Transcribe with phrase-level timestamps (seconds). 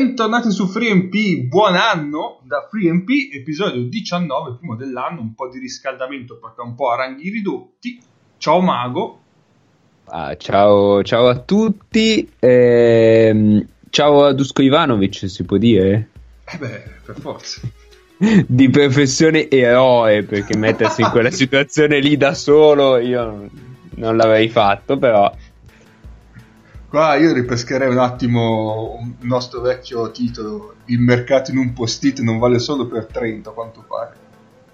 [0.00, 6.38] Bentornati su FreeMP, buon anno da FreeMP, episodio 19, primo dell'anno, un po' di riscaldamento
[6.38, 8.00] perché un po' a ranghi ridotti.
[8.38, 9.20] Ciao Mago.
[10.06, 16.08] Ah, ciao, ciao, a tutti, ehm, ciao a Dusko Ivanovic, si può dire?
[16.46, 17.60] Eh beh, per forza.
[18.48, 23.50] Di professione eroe, perché mettersi in quella situazione lì da solo io
[23.96, 25.30] non l'avrei fatto, però
[26.90, 32.40] Qua io ripescherei un attimo un nostro vecchio titolo, il mercato in un post-it non
[32.40, 34.14] vale solo per 30, quanto pare.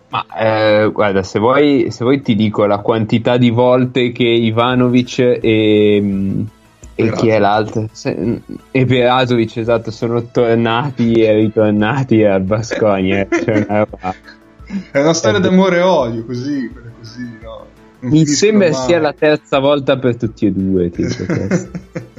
[0.08, 5.18] Ma eh, guarda, se vuoi, se vuoi ti dico la quantità di volte che Ivanovic
[5.18, 6.46] e,
[6.94, 7.86] e chi è l'altro?
[7.92, 13.28] Se, e Perasovic, esatto, sono tornati e ritornati al Basconia.
[13.28, 13.66] cioè.
[14.90, 17.66] È una storia d'amore e odio, così, così, no?
[18.10, 18.86] Mi sembra mai.
[18.86, 20.90] sia la terza volta per tutti e due.
[20.90, 21.24] Tipo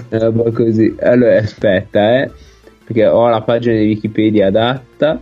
[0.54, 0.96] così.
[1.00, 2.30] Allora, aspetta, eh,
[2.86, 5.20] perché ho la pagina di Wikipedia adatta.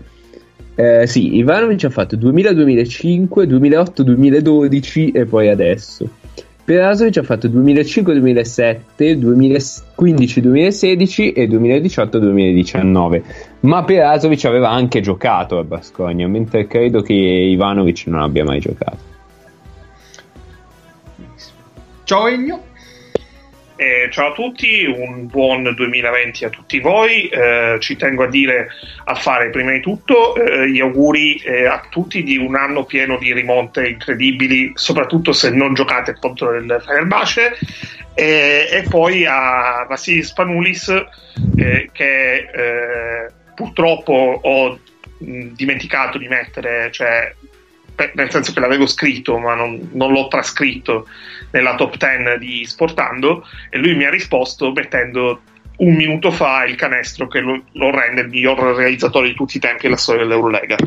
[0.76, 6.10] Eh, sì, Ivanovic ha fatto 2000-2005, 2008-2012 e poi adesso.
[6.66, 13.22] Perasovic ha fatto 2005-2007, 2015-2016 e 2018-2019.
[13.62, 19.14] Ma Perasovic aveva anche giocato a Bascogna, mentre credo che Ivanovic non abbia mai giocato.
[22.06, 22.64] Ciao Egno.
[23.78, 27.28] Eh, ciao a tutti, un buon 2020 a tutti voi.
[27.30, 28.68] Eh, ci tengo a dire,
[29.06, 33.18] a fare prima di tutto eh, gli auguri eh, a tutti di un anno pieno
[33.18, 37.58] di rimonte incredibili, soprattutto se non giocate contro il Fenerbahce.
[38.14, 40.90] e poi a Vasilis Spanulis,
[41.58, 44.80] eh, che eh, purtroppo ho
[45.18, 47.34] dimenticato di mettere, cioè,
[48.14, 51.08] nel senso che l'avevo scritto, ma non, non l'ho trascritto
[51.52, 55.42] nella top 10 di Sportando e lui mi ha risposto mettendo
[55.78, 59.60] un minuto fa il canestro che lo, lo rende il miglior realizzatore di tutti i
[59.60, 60.78] tempi della storia dell'Eurolega.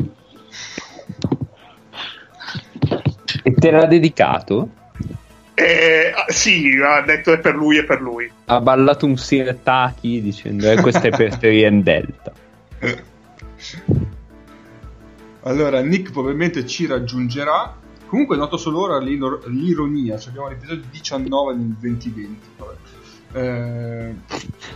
[3.43, 4.69] E te l'ha dedicato?
[5.53, 8.31] Eh, sì, ha detto è per lui e per lui.
[8.45, 12.31] Ha ballato un Sirtaki dicendo eh, questo è per te in Delta.
[15.49, 17.79] allora, Nick probabilmente ci raggiungerà
[18.09, 22.39] Comunque noto solo ora l'ironia, cioè abbiamo l'episodio 19 nel 2020.
[23.33, 24.15] Eh...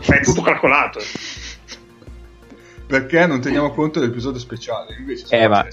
[0.02, 1.00] È tutto calcolato.
[2.86, 5.66] Perché non teniamo conto dell'episodio speciale, invece eh, ma...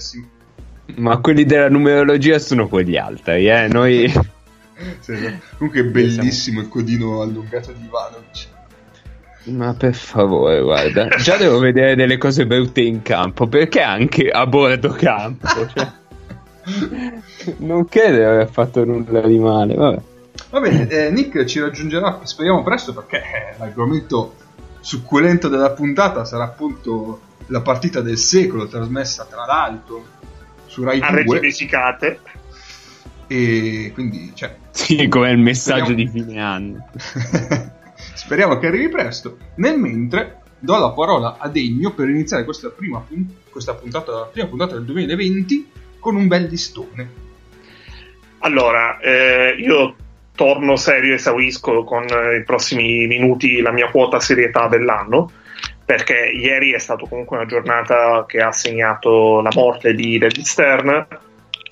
[0.95, 1.17] ma...
[1.19, 3.67] quelli della numerologia sono quelli altri, eh?
[3.67, 4.09] Noi...
[4.99, 5.39] sì.
[5.57, 8.47] Comunque è bellissimo il codino allungato di Ivanovic.
[9.43, 14.45] Ma per favore, guarda, già devo vedere delle cose brutte in campo, perché anche a
[14.45, 15.47] bordo campo?
[15.47, 15.99] Cioè
[17.57, 19.75] non credo di aver fatto nulla di male.
[19.75, 20.01] Vabbè.
[20.49, 24.35] Va bene, eh, Nick ci raggiungerà, speriamo presto, perché eh, l'argomento
[24.79, 30.03] succulento della puntata sarà appunto la partita del secolo, trasmessa tra l'altro
[30.65, 31.07] su Rai 2.
[31.07, 32.19] A regimesicate.
[33.27, 34.55] E quindi, cioè...
[34.71, 36.11] Sì, come il messaggio speriamo...
[36.11, 36.89] di fine anno.
[38.13, 39.37] speriamo che arrivi presto.
[39.55, 43.05] Nel mentre, do la parola a Degno per iniziare questa, prima
[43.49, 47.29] questa puntata, prima puntata del 2020 con un bel listone.
[48.39, 49.95] Allora, eh, io
[50.35, 55.31] torno serio e esaurisco con eh, i prossimi minuti la mia quota serietà dell'anno,
[55.85, 61.07] perché ieri è stata comunque una giornata che ha segnato la morte di David Stern.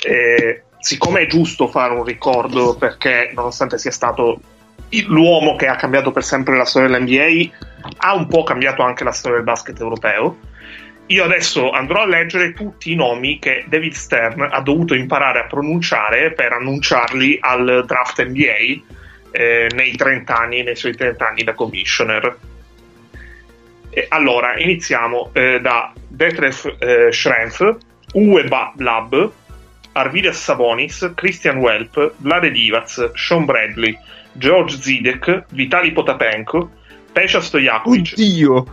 [0.05, 4.39] E siccome è giusto fare un ricordo, perché nonostante sia stato
[5.07, 7.49] l'uomo che ha cambiato per sempre la storia dell'NBA,
[7.97, 10.37] ha un po' cambiato anche la storia del basket europeo
[11.09, 15.45] io adesso andrò a leggere tutti i nomi che David Stern ha dovuto imparare a
[15.45, 18.81] pronunciare per annunciarli al draft NBA
[19.31, 22.37] eh, nei 30 anni, nei suoi 30 anni da commissioner.
[23.89, 27.75] E allora, iniziamo eh, da Detlef eh, Schrempf,
[28.13, 28.43] Uwe
[28.75, 29.31] Blab,
[29.93, 33.97] Arvidas Savonis, Christian Welp, Vlade Divac, Sean Bradley,
[34.39, 36.69] George Zidek, Vitali Potapenko,
[37.13, 38.13] Pesha Stojakovic.
[38.13, 38.65] Oddio!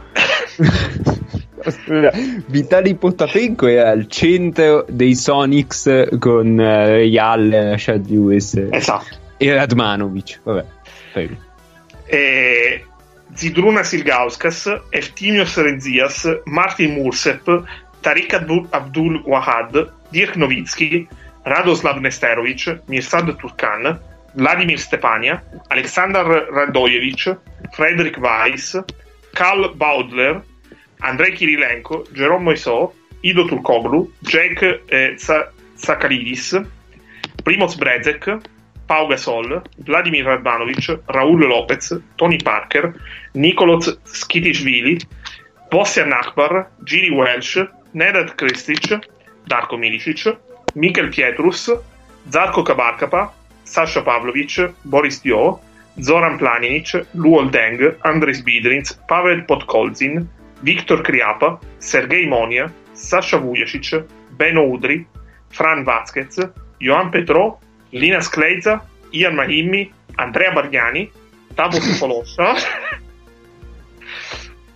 [2.47, 9.17] Vitali Potapenko è al centro dei Sonics con uh, Real, Rashad Lewis esatto.
[9.37, 10.41] e Radmanovic.
[10.43, 10.65] Vabbè,
[11.13, 11.35] prego.
[12.07, 12.85] E...
[13.35, 17.45] Zidruna Silgauskas, Eftimios Renzias, Martin Mursep,
[18.01, 21.07] Tariq Abdul, Abdul Wahad, Dirk Nowitzki,
[21.45, 23.99] Radoslav Nesterovic, Mirsad Turkan,
[24.37, 27.39] Vladimir Stepania, Aleksandar Radojevic,
[27.73, 28.77] Frederick Weiss,
[29.35, 30.43] Karl Baudler,
[31.01, 32.93] Andrei Kirilenko, Jerome Moiso,
[33.23, 35.17] Ido Turkoglu, Jake eh,
[35.77, 36.55] Zakalidis,
[37.45, 38.43] Primoz Brezek,
[38.87, 42.95] Pau Gasol, Vladimir Radvanovic, Raul Lopez, Tony Parker,
[43.35, 45.05] Nikoloz Skitishvili,
[45.71, 47.59] Bosjan Akbar, Giri Welsh,
[47.95, 49.03] Nenad Kristic,
[49.49, 50.37] Darko Milicic,
[50.75, 51.71] Mikel Pietrus,
[52.31, 53.31] Zarko Kabakapa,
[53.67, 55.61] Sasha Pavlovic, Boris Dio,
[56.01, 60.27] Zoran Planinic, Luol Deng, Andres Bidrins, Pavel Podkolzin,
[60.63, 64.05] Viktor Kriapa, Sergei Monia, Sasha Vujacic,
[64.37, 65.05] Beno Udri,
[65.49, 66.39] Fran Vazquez,
[66.79, 67.59] Johan Petro,
[67.91, 71.11] Lina Skleiza, Ian Mahimmi, Andrea Bargnani,
[71.55, 72.55] Tavo Sopoloscia,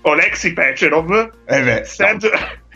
[0.02, 1.10] Oleksi Pecerov,
[1.44, 2.31] Eh beh, Sergio...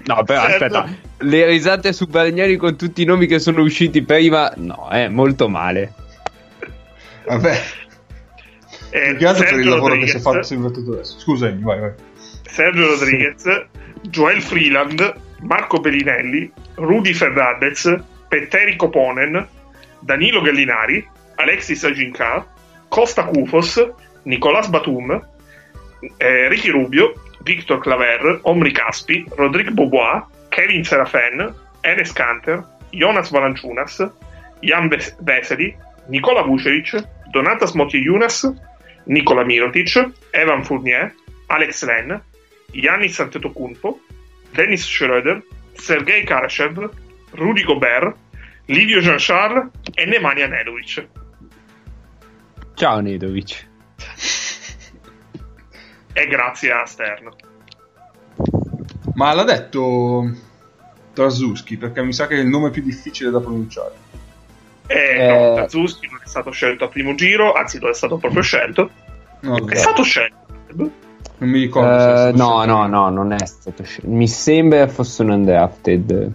[0.06, 0.88] No, però Sergio- aspetta,
[1.19, 5.49] le risate su Bargnani con tutti i nomi che sono usciti prima, no, è molto
[5.49, 5.93] male.
[7.26, 7.61] Vabbè.
[8.91, 11.19] eh, Più che altro per il Sergio lavoro che si è Rodriguez, fatto soprattutto adesso.
[11.19, 11.93] Scusami, vai, vai.
[12.47, 13.67] Sergio Rodriguez,
[14.03, 17.94] Joel Freeland, Marco Bellinelli, Rudy Fernandez,
[18.29, 19.47] Petteri Koponen,
[20.00, 21.06] Danilo Gallinari,
[21.37, 22.47] Alexis Aginca,
[22.88, 23.82] Costa Kufos,
[24.25, 25.11] Nicolas Batum,
[26.19, 34.09] eh, Ricky Rubio, Victor Claver, Omri Caspi, Rodrigue Bobois, Kevin Serafen, Enes Kanter, Jonas Valanciunas,
[34.61, 35.75] Jan Ves- Veseli,
[36.08, 38.52] Nicola Vucevic, Donatas Motijunas,
[39.04, 41.14] Nicola Mirotic, Evan Fournier,
[41.46, 42.22] Alex Len,
[42.72, 44.00] Yannis Antetokounmpo,
[44.52, 45.42] Dennis Schroeder,
[45.72, 46.90] Sergei Karashev,
[47.32, 48.16] Rudy Gobert,
[48.66, 51.06] Livio Jean-Charles e Nemanja Nedovic.
[52.74, 53.66] Ciao Nedovic.
[56.12, 57.30] E grazie a Stern.
[59.14, 60.32] Ma l'ha detto
[61.12, 64.03] Trasuski perché mi sa che è il nome più difficile da pronunciare.
[64.86, 65.26] E Eh.
[65.48, 68.90] no, Kazuski non è stato scelto al primo giro, anzi non è stato proprio scelto.
[69.40, 70.36] No, È stato scelto.
[70.75, 70.90] non
[71.50, 71.98] mi ricordo.
[71.98, 72.72] se è Eh, stato no, scelto.
[72.76, 74.08] no, no, non è stato scelto.
[74.10, 76.32] Mi sembra fosse un undrafted.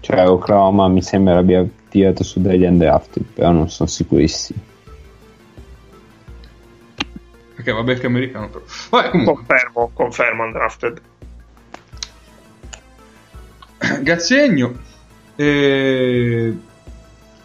[0.00, 4.58] Cioè, Oklahoma mi sembra abbia tirato su degli undrafted, però non sono sicurissimo.
[7.54, 8.64] Perché vabbè che è americano però.
[8.90, 11.00] Vabbè, comunque, Confermo, confermo undrafted.
[14.02, 14.72] Gazzegno.
[15.36, 16.54] Eh,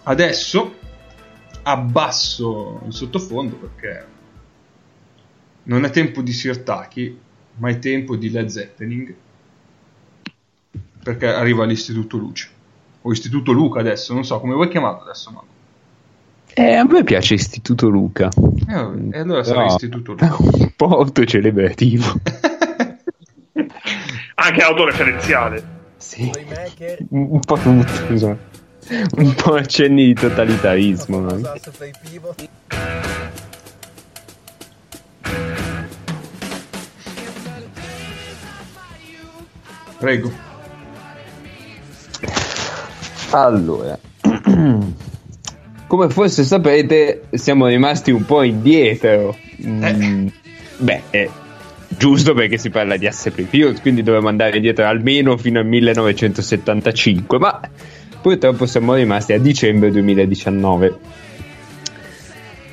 [0.07, 0.75] adesso
[1.63, 4.05] abbasso il sottofondo perché
[5.63, 7.19] non è tempo di Sirtaki,
[7.55, 9.13] ma è tempo di Led Zeppelin.
[11.03, 12.49] Perché arriva l'istituto Luce.
[13.01, 15.41] O istituto Luca adesso, non so come vuoi chiamarlo adesso, ma.
[16.53, 18.29] Eh, a me piace Istituto Luca.
[18.67, 20.35] Eh, e allora sarà Però- istituto Luca.
[20.39, 22.13] un po' autocelebrativo.
[24.35, 25.67] Anche autoreferenziale.
[25.97, 26.31] sì.
[27.09, 28.37] Un po' tutto, insomma.
[29.15, 31.19] Un po' accenni di totalitarismo.
[31.19, 31.41] no?
[39.99, 40.31] Prego.
[43.31, 43.99] Allora,
[45.87, 49.35] come forse sapete, siamo rimasti un po' indietro.
[49.65, 50.27] Mm,
[50.77, 51.29] Beh, è
[51.89, 57.39] giusto perché si parla di Asse Period, quindi dobbiamo andare indietro almeno fino al 1975,
[57.39, 57.59] ma
[58.27, 60.97] purtroppo siamo rimasti a dicembre 2019.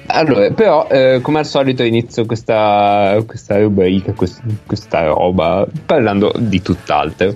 [0.06, 6.60] Allora, però, eh, come al solito inizio questa, questa rubrica, quest- questa roba, parlando di
[6.60, 7.32] tutt'altro.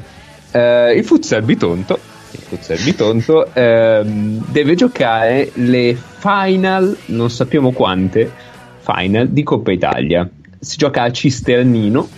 [0.50, 1.96] Eh, il Futsal Bitonto,
[2.32, 8.32] il Futsal Bitonto ehm, deve giocare le final, non sappiamo quante,
[8.80, 10.28] final di Coppa Italia.
[10.58, 12.08] Si gioca a Cisternino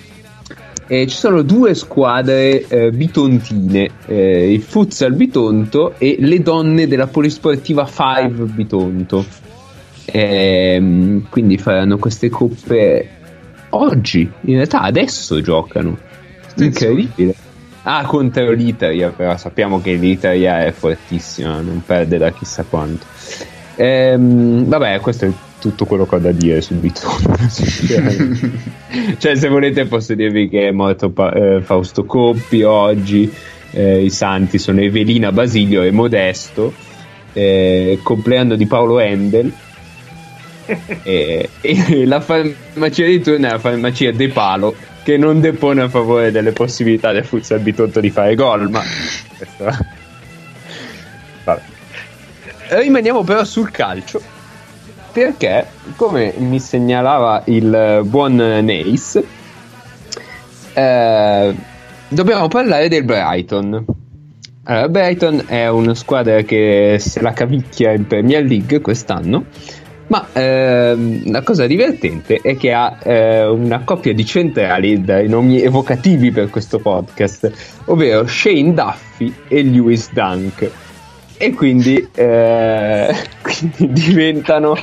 [0.93, 7.07] e ci sono due squadre eh, bitontine, eh, il Futsal Bitonto e le donne della
[7.07, 9.25] Polisportiva 5 Bitonto.
[10.07, 13.09] Ehm, quindi faranno queste coppe
[13.69, 15.97] oggi, in realtà adesso giocano.
[16.57, 17.37] Incredibile.
[17.83, 23.07] Ah, contro l'Italia, però sappiamo che l'Italia è fortissima, non perde da chissà quanto.
[23.77, 25.31] Ehm, vabbè, questo è
[25.61, 27.37] tutto quello che ho da dire sul Bitonto.
[29.19, 33.33] cioè, se volete, posso dirvi che è morto Pa- eh, Fausto Coppi oggi.
[33.73, 36.73] eh, I santi sono Evelina Basilio e Modesto.
[37.33, 39.53] Eh, compleanno di Paolo Endel.
[41.03, 45.89] e, e la farmacia di turno è la farmacia De Palo che non depone a
[45.89, 48.81] favore delle possibilità del Futsal Bitonto di fare gol ma
[49.37, 49.65] questo-
[51.43, 51.61] Vabbè.
[52.83, 54.21] rimaniamo però sul calcio
[55.13, 59.21] perché come mi segnalava il buon Neis
[60.73, 61.55] eh,
[62.09, 63.85] dobbiamo parlare del Brighton
[64.65, 69.45] allora, Brighton è una squadra che se la cavicchia in Premier League quest'anno
[70.11, 75.63] ma ehm, la cosa divertente è che ha eh, una coppia di centrali dai nomi
[75.63, 77.53] evocativi per questo podcast,
[77.85, 80.69] ovvero Shane Duffy e Lewis Dunk.
[81.43, 84.77] E quindi, eh, quindi diventano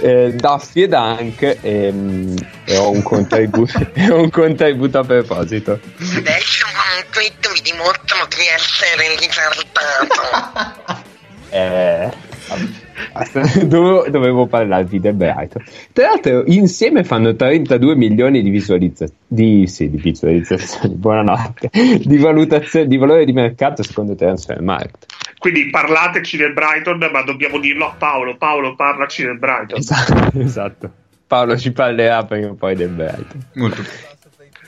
[0.00, 5.04] eh, Duffy e Dunk e, mm, e, ho un contributo, e ho un contributo a
[5.04, 5.78] proposito.
[5.98, 11.04] Adesso con un tweet vi dimostrano di essere ritardato.
[11.50, 12.88] eh
[13.66, 15.62] dovevo, dovevo parlarvi del Brighton.
[15.92, 19.18] Tra l'altro, insieme fanno 32 milioni di visualizzazioni.
[19.26, 21.70] Di, sì, di visualizzazioni, buonanotte.
[21.72, 25.06] Di valutazione, di valore di mercato secondo Transfermarkt.
[25.38, 28.36] Quindi parlateci del Brighton, ma dobbiamo dirlo a Paolo.
[28.36, 29.78] Paolo, parlaci del Brighton.
[29.78, 30.30] Esatto.
[30.38, 30.90] esatto.
[31.26, 33.46] Paolo ci parlerà prima o poi del Brighton.
[33.54, 33.82] Molto.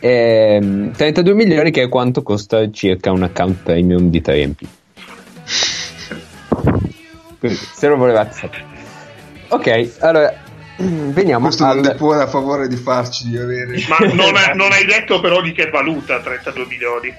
[0.01, 4.67] Eh, 32 milioni che è quanto costa circa un account premium di 3MP.
[7.43, 8.65] Quindi, se lo volevate sapere.
[9.49, 10.33] Ok, allora
[10.79, 11.75] veniamo Questo al...
[11.75, 13.83] non depone a favore di farci di avere...
[13.89, 17.13] Ma non, è, non, hai detto però di che valuta 32 milioni.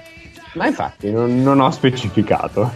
[0.54, 2.72] Ma infatti non, non ho specificato.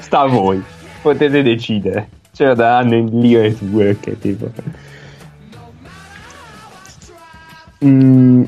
[0.00, 0.62] Sta a voi.
[1.00, 2.10] Potete decidere.
[2.30, 4.50] Ce lo daranno in lire tue che tipo...
[7.82, 8.44] Mm,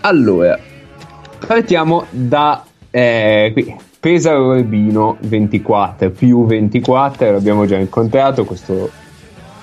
[0.00, 0.58] allora,
[1.46, 8.90] partiamo da eh, qui Pesaro Urbino 24 più 24, l'abbiamo già incontrato, questo,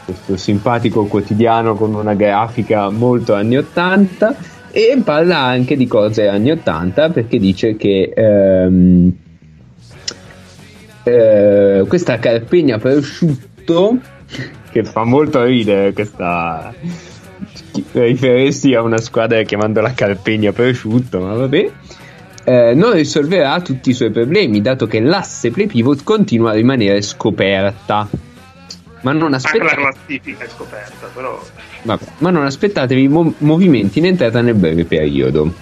[0.06, 4.36] questo simpatico quotidiano con una grafica molto anni 80
[4.72, 9.14] e parla anche di cose anni 80 perché dice che ehm,
[11.04, 13.98] eh, questa carpegna prosciutto
[14.72, 16.74] che fa molto ridere questa
[17.92, 21.72] riferirsi a una squadra chiamandola carpegna prosciutto ma vabbè
[22.44, 27.02] eh, non risolverà tutti i suoi problemi, dato che l'asse play pivot continua a rimanere
[27.02, 28.08] scoperta.
[29.02, 29.70] Ma non aspettatevi.
[29.70, 31.42] Anche la classifica è scoperta, però.
[31.84, 35.54] Vabbè, ma non aspettatevi mo- movimenti in entrata nel breve periodo.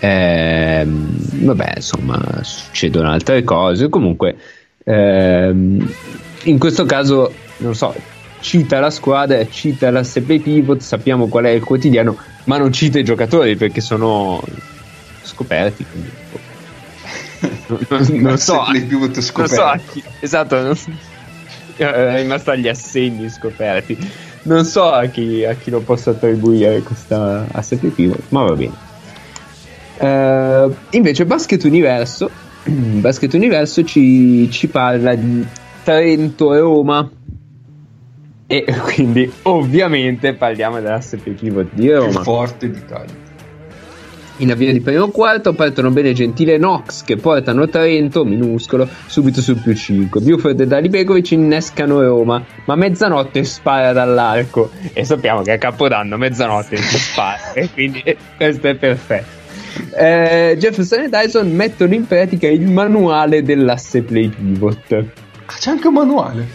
[0.00, 3.88] Ehm, vabbè, insomma, succedono altre cose.
[3.88, 4.36] Comunque,
[4.84, 5.92] ehm,
[6.44, 7.94] in questo caso, non so,
[8.40, 12.98] cita la squadra, cita l'asse play pivot, sappiamo qual è il quotidiano, ma non cita
[12.98, 14.42] i giocatori perché sono
[15.28, 15.84] scoperti.
[15.84, 16.10] Quindi,
[17.68, 20.76] non, non, non so, non so chi, esatto, non,
[21.76, 23.96] è rimasto agli assegni scoperti.
[24.42, 27.46] Non so a chi, a chi lo posso attribuire questa
[27.94, 28.86] pivot, ma va bene.
[29.98, 32.30] Uh, invece Basket Universo,
[32.64, 35.46] Basket Universo ci, ci parla di
[35.82, 37.10] Trento e Roma
[38.46, 42.10] e quindi ovviamente parliamo dell'asset pivot di Roma.
[42.10, 43.27] Più forte d'Italia.
[44.40, 49.56] In avvio di primo quarto partono bene Gentile Nox che portano Trento, minuscolo, subito sul
[49.56, 50.20] più 5.
[50.20, 54.70] Buford e Dali Begovic innescano Roma, ma mezzanotte spara dall'arco.
[54.92, 58.04] E sappiamo che a Capodanno mezzanotte si spara, e quindi
[58.36, 59.36] questo è perfetto.
[59.96, 65.04] Eh, Jefferson e Dyson mettono in pratica il manuale dell'asse play pivot.
[65.46, 66.46] Ah, c'è anche un manuale?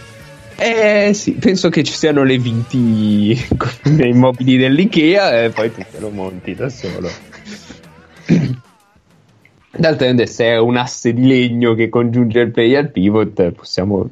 [0.56, 3.38] Eh sì, penso che ci siano le viti
[3.90, 7.10] nei mobili dell'IKEA e poi tu te lo monti da solo.
[9.76, 14.08] D'altronde, se è un asse di legno che congiunge il play al pivot, possiamo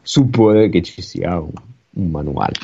[0.00, 1.50] supporre che ci sia un,
[1.90, 2.54] un manuale.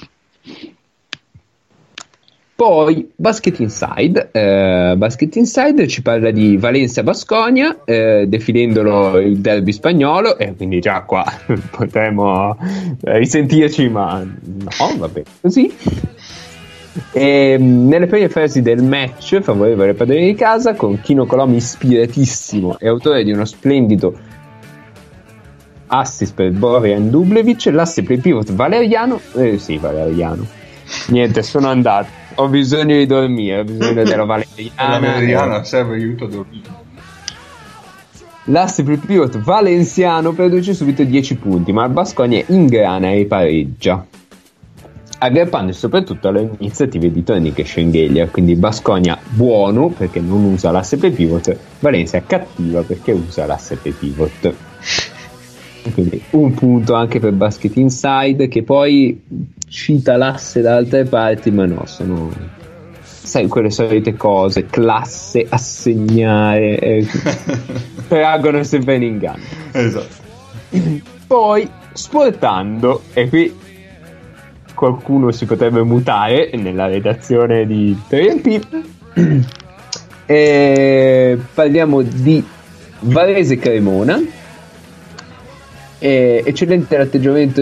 [2.59, 9.71] Poi Basket Inside, eh, Basket Inside ci parla di Valencia Basconia, eh, definendolo il derby
[9.71, 11.25] spagnolo, e quindi già qua
[11.71, 12.59] potremmo
[13.03, 15.73] risentirci, ma no, va bene così.
[17.13, 22.79] E, nelle prime fasi del match, favorevole ai padroni di casa, con Kino Colomi ispiratissimo
[22.79, 24.17] e autore di uno splendido
[25.89, 30.47] assist per Borian Dublevic, l'asse play pivot Valeriano, eh sì, Valeriano.
[31.09, 32.09] Niente, sono andato.
[32.37, 34.73] Ho bisogno di dormire, ho bisogno della Valeriana.
[34.77, 36.87] La Valeriana serve aiuto a dormire.
[38.45, 44.07] L'asse play pivot Valenciano produce subito 10 punti, ma il Basconia ingrana e pareggia
[45.19, 50.97] aggrappando soprattutto alle iniziative di Tony che Schengelia, quindi Basconia buono perché non usa l'asse
[50.97, 54.55] pivot, Valencia cattiva perché usa l'asse pivot.
[55.93, 59.23] Quindi un punto anche per Basket Inside che poi
[59.69, 62.31] cita l'asse da altre parti, ma no, sono
[63.01, 67.07] sai quelle solite cose, classe, assegnare, eh,
[68.09, 69.43] traggono sempre in inganno.
[69.73, 70.27] Esatto.
[71.27, 73.55] Poi sportando, e qui
[74.79, 78.67] qualcuno si potrebbe mutare nella redazione di 3MP.
[80.25, 82.45] e parliamo di
[83.01, 84.23] Varese Cremona.
[86.01, 87.61] E eccellente l'atteggiamento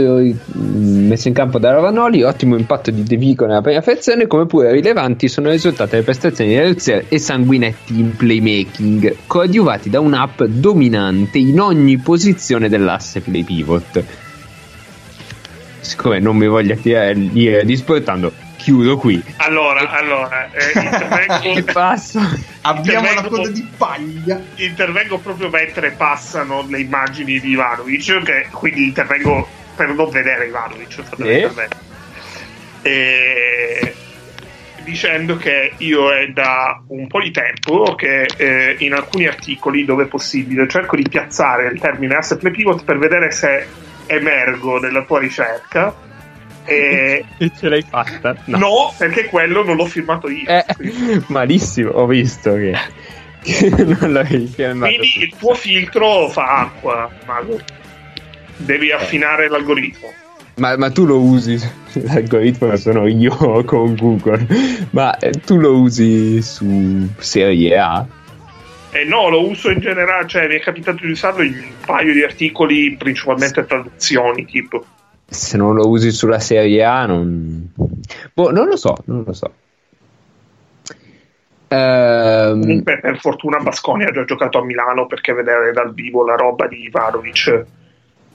[0.53, 4.73] messo in campo da Ravanoli, ottimo impatto di De Vico nella prima frazione, come pure
[4.73, 11.39] rilevanti sono risultate le prestazioni di Rezier e Sanguinetti in playmaking, coadiuvati da un'app dominante
[11.39, 14.05] in ogni posizione dell'asse play pivot
[15.87, 19.23] siccome non mi voglio tirare l'ira di sportando, chiudo qui.
[19.37, 22.19] Allora, allora, eh, intervengo, passo.
[22.63, 24.43] Abbiamo la Intervengo- coda di paglia.
[24.57, 30.97] intervengo proprio mentre passano le immagini di Ivanovic, che quindi intervengo per non vedere Ivanovic.
[31.17, 31.77] l'intervento.
[32.83, 33.95] E
[34.85, 40.05] dicendo che io è da un po' di tempo che eh, in alcuni articoli dove
[40.05, 43.67] è possibile cerco di piazzare il termine asset pivot per vedere se
[44.07, 45.95] emergo nella tua ricerca
[46.65, 48.35] e E ce l'hai fatta?
[48.47, 50.65] no, perché quello non l'ho firmato io Eh,
[51.29, 52.75] malissimo, ho visto che,
[53.43, 54.87] che non l'avevi firmato.
[54.95, 57.61] quindi il tuo filtro fa acqua Mago
[58.59, 60.13] devi affinare l'algoritmo
[60.57, 61.61] Ma, ma tu lo usi,
[61.93, 64.47] l'algoritmo sono io con Google,
[64.91, 68.07] ma eh, tu lo usi su Serie A?
[68.97, 72.15] Eh no, lo uso in generale, cioè mi è capitato di usarlo in un paio
[72.15, 74.87] di articoli, principalmente traduzioni, tipo.
[75.29, 77.73] Se non lo usi sulla Serie A non...
[78.33, 79.53] Boh, non lo so, non lo so.
[81.69, 86.37] Ehm, Comunque, per fortuna Basconi ha già giocato a Milano perché vedere dal vivo la
[86.37, 87.67] roba di Ivanovic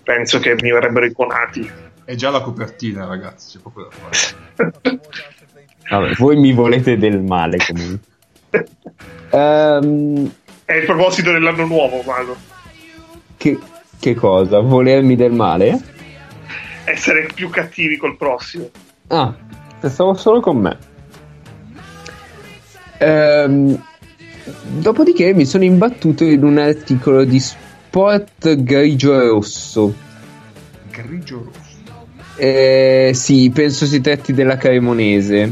[0.04, 1.70] penso che mi verrebbero iconati.
[2.04, 3.58] È già la copertina, ragazzi.
[3.58, 5.00] C'è poco da fare.
[5.90, 8.10] vabbè, voi mi volete del male comunque.
[9.34, 10.30] Ehm,
[10.72, 12.34] È il proposito dell'anno nuovo, Mago.
[13.36, 13.60] che,
[14.00, 14.62] che cosa?
[14.62, 15.78] Volermi del male?
[16.86, 18.70] Essere più cattivi col prossimo.
[19.08, 19.36] Ah,
[19.82, 20.78] stavo solo con me.
[23.00, 23.84] Ehm,
[24.80, 29.94] dopodiché mi sono imbattuto in un articolo di Sport Grigio Rosso.
[30.90, 31.80] Grigio rosso.
[32.38, 35.52] Eh, sì, penso si tratti della Cremonese.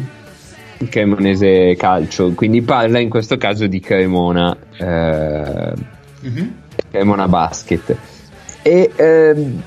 [0.81, 4.55] Il Cremonese Calcio, quindi parla in questo caso di Cremona.
[4.77, 5.73] eh,
[6.21, 6.53] Mhm.
[6.91, 7.95] Cremona Basket.
[8.61, 9.61] E ehm,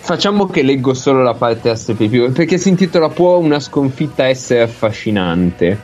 [0.00, 5.78] facciamo che leggo solo la parte SPP perché si intitola Può una sconfitta essere affascinante?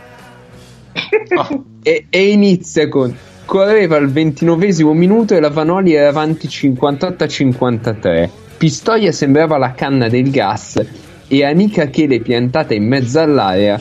[1.84, 3.12] E, e inizia con
[3.44, 8.30] correva al 29 minuto e la Vanoli era avanti 58 a 53.
[8.56, 10.80] Pistoia sembrava la canna del gas
[11.26, 13.80] e Anica Chele piantata in mezzo all'area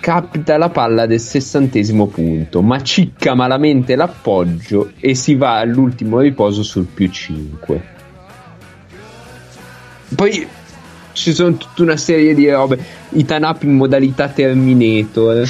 [0.00, 6.62] capita la palla del sessantesimo punto, ma cicca malamente l'appoggio e si va all'ultimo riposo
[6.62, 7.82] sul più 5.
[10.14, 10.48] Poi
[11.12, 12.78] ci sono tutta una serie di robe.
[13.10, 15.46] I Tanap in modalità Terminator.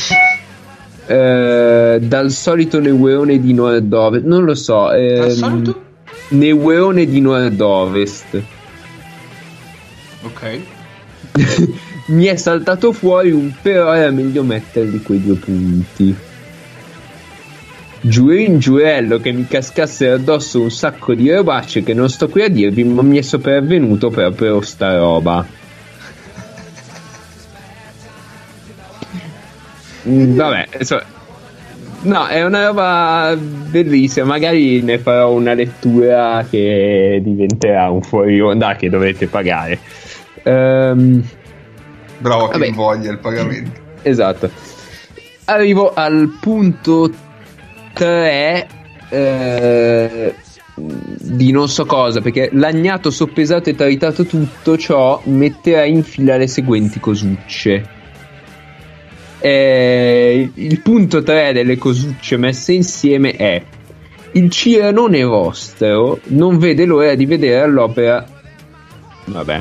[1.07, 4.89] Eh, dal solito neueone di nord-ovest, non lo so.
[5.31, 5.83] solito?
[6.29, 8.43] Neueone di nord-ovest.
[10.23, 10.61] Ok.
[12.11, 16.17] Mi è saltato fuori un però era meglio metterli quei due punti.
[18.01, 22.49] Giurin giurello che mi cascasse addosso un sacco di robacce che non sto qui a
[22.49, 25.47] dirvi, ma mi è sopravvenuto proprio sta roba.
[30.09, 31.05] Mm, Vabbè, insomma,
[32.03, 34.27] no, è una roba bellissima.
[34.27, 39.79] Magari ne farò una lettura che diventerà un fuori onda che dovete pagare.
[40.43, 41.23] Ehm.
[42.21, 43.81] Bravo che invoglia il pagamento.
[44.03, 44.51] Esatto.
[45.47, 47.11] Arrivo al punto
[47.95, 48.67] 3
[49.09, 50.35] eh,
[50.75, 56.47] di non so cosa, perché l'agnato soppesato e tritato tutto ciò metterà in fila le
[56.47, 57.99] seguenti cosucce.
[59.41, 63.63] Eh, il punto 3 delle cosucce messe insieme è
[64.33, 68.25] il Ciranone vostro non vede l'ora di vedere all'opera
[69.25, 69.61] vabbè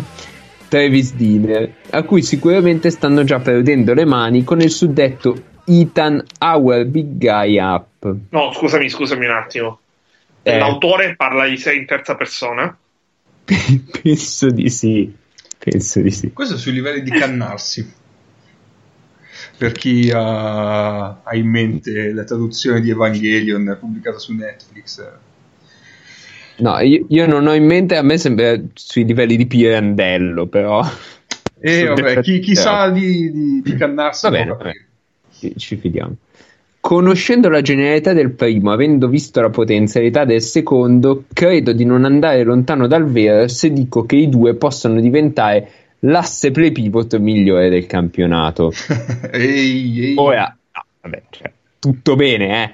[0.69, 6.86] Travis Diner, a cui sicuramente stanno già perdendo le mani con il suddetto Ethan Our
[6.86, 8.15] Big Guy Up.
[8.29, 9.79] No, scusami, scusami un attimo.
[10.43, 10.58] Eh.
[10.58, 12.77] L'autore parla di sé in terza persona?
[14.01, 15.13] Penso di sì.
[15.58, 16.32] Penso di sì.
[16.32, 17.97] Questo sui livelli di cannarsi.
[19.58, 25.03] Per chi ha, ha in mente la traduzione di Evangelion pubblicata su Netflix.
[26.59, 30.85] No, io, io non ho in mente, a me sembra sui livelli di Pirandello, però.
[31.59, 34.57] E Sono vabbè, chi, chi sa di, di, di cannarsi Va bene.
[35.37, 36.15] Ci, ci fidiamo.
[36.81, 42.43] Conoscendo la genialità del primo, avendo visto la potenzialità del secondo, credo di non andare
[42.43, 45.69] lontano dal vero se dico che i due possono diventare
[45.99, 48.71] l'asse play pivot migliore del campionato.
[49.31, 50.15] ehi, ehi.
[50.17, 52.71] Ora, no, vabbè, cioè, tutto bene, eh.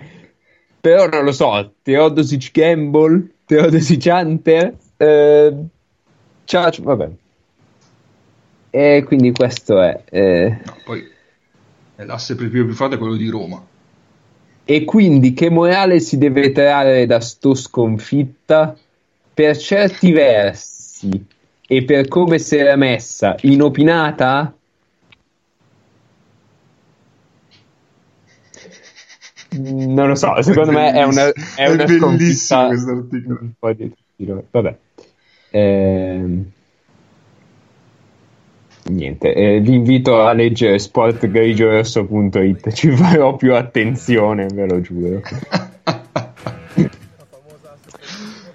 [0.79, 5.53] Però non lo so, Teodosic Gamble, Teodosic Hunter, eh,
[6.45, 7.09] Ciao, vabbè.
[8.69, 10.03] E quindi questo è.
[10.09, 11.03] eh, No, poi
[11.95, 13.63] l'asse più, più forte è quello di Roma.
[14.63, 18.75] E quindi che morale si deve trarre da sto sconfitta?
[19.33, 21.25] Per certi versi
[21.67, 24.53] e per come si era messa, inopinata?
[29.57, 33.39] Non lo so, secondo me è una, è una bellissimo questo articolo.
[33.41, 33.93] un po' di.
[34.51, 34.77] Vabbè.
[35.51, 36.45] Ehm,
[38.87, 45.21] Niente, eh, vi invito a leggere sportgrigioso.it, ci farò più attenzione, ve lo giuro.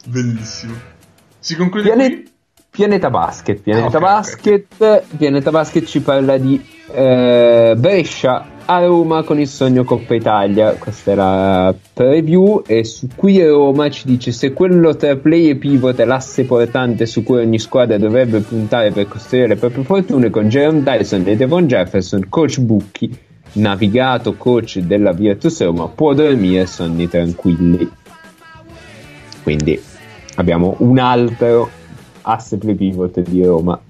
[0.06, 0.74] Bellissimo.
[1.38, 2.28] Si conclude Piane- qui?
[2.70, 9.24] Pianeta Basket, Pianeta Ah, ok, Basket, Pianeta Basket ci parla di eh, Brescia a Roma
[9.24, 10.74] con il sogno Coppa Italia.
[10.74, 15.98] Questa la preview e su qui Roma ci dice se quello tra play e pivot
[15.98, 20.48] è l'asse portante su cui ogni squadra dovrebbe puntare per costruire le proprie fortune con
[20.48, 23.12] Jerome Dyson e Devon Jefferson, coach Bucchi,
[23.54, 27.90] navigato coach della Virtus Roma, può dormire sonni tranquilli.
[29.42, 29.82] Quindi
[30.36, 31.68] abbiamo un altro
[32.22, 33.80] asse play pivot di Roma.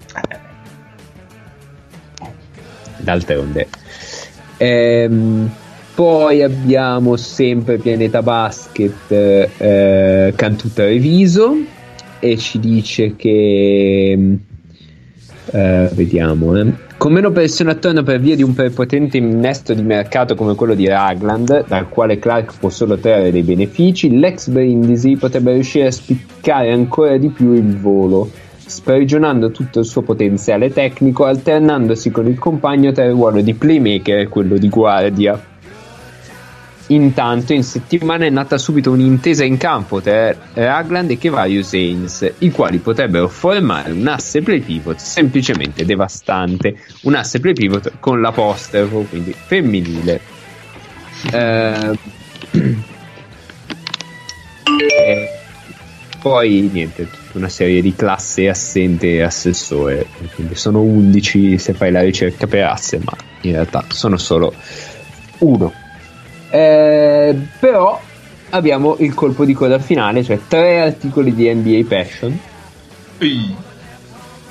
[2.97, 3.80] D'altronde.
[4.61, 5.49] Ehm,
[5.95, 11.55] poi abbiamo sempre Pianeta Basket eh, Cantuta Reviso
[12.19, 14.37] e ci dice che
[15.51, 16.73] eh, vediamo eh.
[16.95, 20.87] con meno pressione attorno per via di un prepotente innesto di mercato come quello di
[20.87, 26.71] Ragland dal quale Clark può solo trarre dei benefici l'ex Brindisi potrebbe riuscire a spiccare
[26.71, 28.29] ancora di più il volo
[28.71, 34.19] sprigionando tutto il suo potenziale tecnico, alternandosi con il compagno tra il ruolo di playmaker
[34.19, 35.49] e quello di guardia.
[36.87, 42.51] Intanto, in settimana è nata subito un'intesa in campo tra Ragland e Kevarius Haynes, i
[42.51, 46.75] quali potrebbero formare un asse play pivot semplicemente devastante.
[47.03, 50.19] Un asse play pivot con l'apostrofo, quindi femminile.
[51.31, 51.97] Eh,
[54.97, 55.30] eh,
[56.21, 60.05] poi niente, tutta una serie di classe assente e assessore,
[60.35, 64.53] quindi sono 11 se fai la ricerca per asse, ma in realtà sono solo
[65.39, 65.73] uno.
[66.51, 67.99] Eh, però
[68.49, 72.39] abbiamo il colpo di coda finale, cioè tre articoli di NBA Passion.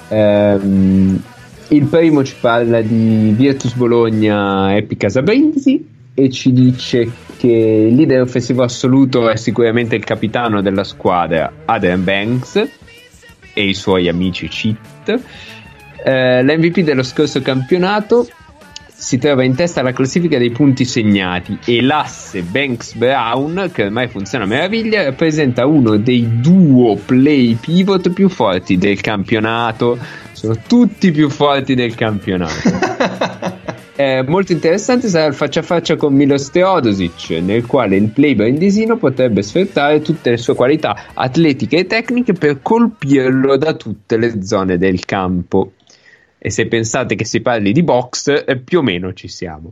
[0.09, 1.23] Ehm,
[1.69, 5.90] il primo ci parla di Virtus Bologna Epic Casa Brindisi
[6.21, 12.05] e ci dice che il leader offensivo assoluto è sicuramente il capitano della squadra Adrian
[12.05, 12.69] Banks
[13.55, 15.21] e i suoi amici cheat.
[16.05, 18.29] Eh, L'MVP dello scorso campionato
[18.87, 24.09] si trova in testa alla classifica dei punti segnati e l'asse Banks Brown, che ormai
[24.09, 29.99] funziona a meraviglia, rappresenta uno dei duo play pivot più forti del campionato.
[30.33, 33.59] Sono tutti più forti del campionato.
[34.01, 38.35] Eh, molto interessante sarà il faccia a faccia con Milos Teodosic, nel quale il play
[38.35, 44.43] brindisino potrebbe sfruttare tutte le sue qualità atletiche e tecniche per colpirlo da tutte le
[44.43, 45.73] zone del campo.
[46.39, 49.71] E se pensate che si parli di box, eh, più o meno ci siamo.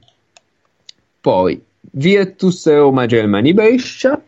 [1.23, 4.21] Poi Virtus Roma Germani Brescia,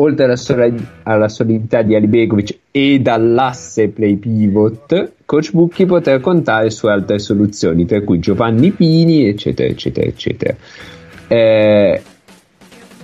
[0.00, 6.18] oltre alla, soli- alla solidità di Ali Begovic e dall'asse play pivot, Coach Bucchi potrà
[6.20, 10.56] contare su altre soluzioni, tra cui Giovanni Pini, eccetera, eccetera, eccetera.
[11.28, 12.02] Eh,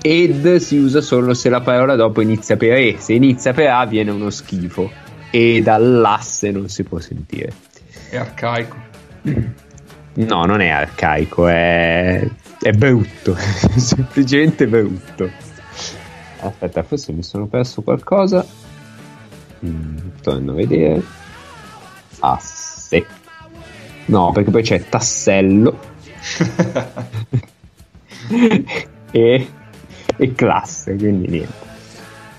[0.02, 3.86] ed si usa solo se la parola dopo inizia per E, se inizia per A
[3.86, 4.90] viene uno schifo
[5.30, 7.52] e dall'asse non si può sentire.
[8.10, 8.76] è arcaico.
[10.14, 12.26] No, non è arcaico, è,
[12.60, 13.36] è brutto,
[13.76, 15.45] semplicemente brutto.
[16.40, 18.44] Aspetta, forse mi sono perso qualcosa.
[19.64, 21.02] Mm, torno a vedere.
[22.20, 23.06] Asse.
[24.06, 25.78] No, perché poi c'è tassello
[29.10, 29.48] e,
[30.16, 31.66] e classe, quindi niente.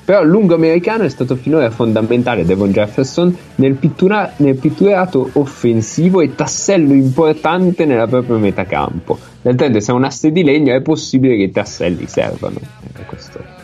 [0.08, 6.22] Però il lungo americano è stato finora fondamentale Devon Jefferson nel, pittura- nel pitturato offensivo
[6.22, 9.20] e tassello importante nella propria metacampo.
[9.42, 12.58] D'altronde, se è un asse di legno è possibile che i tasselli servano.
[13.06, 13.57] Questo.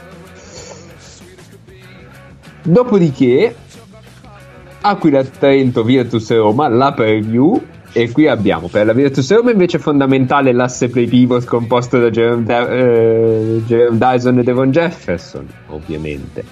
[2.64, 3.54] Dopodiché,
[4.82, 7.62] Aquila Trento Virtus Roma, la preview.
[7.96, 12.44] E qui abbiamo per la Virtus Roma invece fondamentale l'asse play pivot composto da Jerome,
[12.44, 16.44] Da- eh, Jerome Dyson e Devon Jefferson, ovviamente.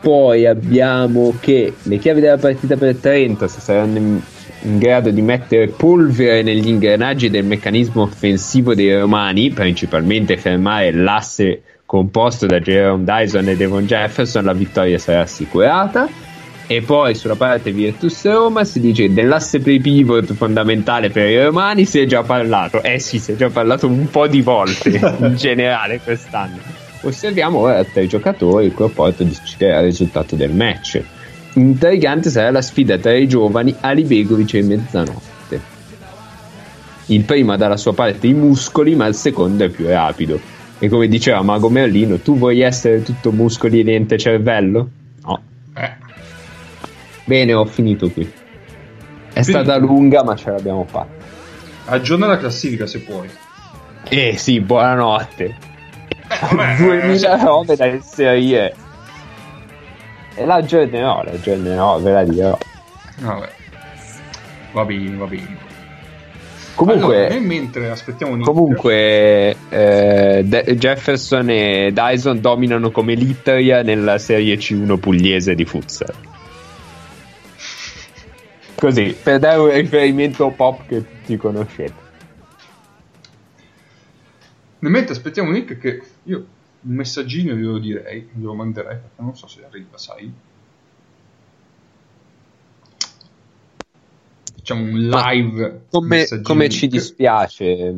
[0.00, 4.20] Poi abbiamo che le chiavi della partita per Trento, se saranno in,
[4.62, 11.62] in grado di mettere polvere negli ingranaggi del meccanismo offensivo dei romani, principalmente fermare l'asse
[11.92, 16.08] composto da Jerome Dyson e Devon Jefferson, la vittoria sarà assicurata.
[16.66, 21.84] E poi sulla parte Virtus Roma si dice dell'asse play pivot fondamentale per i romani
[21.84, 22.82] si è già parlato.
[22.82, 24.88] Eh sì, si è già parlato un po' di volte
[25.20, 26.56] in generale quest'anno.
[27.02, 30.98] Osserviamo ora tre giocatori, il rapporto deciderà il risultato del match.
[31.54, 35.60] intrigante sarà la sfida tra i giovani Ali Begovic e Mezzanotte.
[37.06, 40.51] Il primo ha dalla sua parte i muscoli, ma il secondo è più rapido.
[40.82, 44.88] E come diceva Mago Merlino, tu vuoi essere tutto muscoli e niente cervello?
[45.24, 45.40] No.
[45.76, 45.92] Eh.
[47.24, 48.22] Bene, ho finito qui.
[48.24, 48.28] È
[49.44, 51.20] Quindi- stata lunga, ma ce l'abbiamo fatta.
[51.84, 53.28] Aggiorna la classifica se puoi.
[54.08, 55.54] Eh sì, buonanotte.
[56.50, 58.74] vabbè, 2009 da serie.
[60.34, 62.58] E la aggiornerò, la aggiornerò, ve la dirò.
[63.20, 63.48] Vabbè.
[64.72, 65.58] Va bene, va bene.
[66.74, 74.18] Comunque, Allora, mentre aspettiamo Nick, comunque eh, De- Jefferson e Dyson dominano come Litteria nella
[74.18, 76.14] serie C1 pugliese di futsal.
[78.74, 82.00] Così, per dare un riferimento pop che tutti conoscete.
[84.80, 86.46] nel mentre aspettiamo Nick che io
[86.80, 90.32] un messaggino glielo direi, glielo manderei perché non so se arriva, sai.
[94.62, 95.80] Facciamo un live.
[95.90, 97.92] Come, come ci dispiace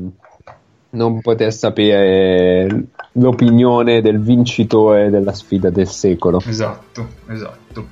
[0.95, 6.41] non poter sapere l'opinione del vincitore della sfida del secolo.
[6.47, 7.89] Esatto, esatto.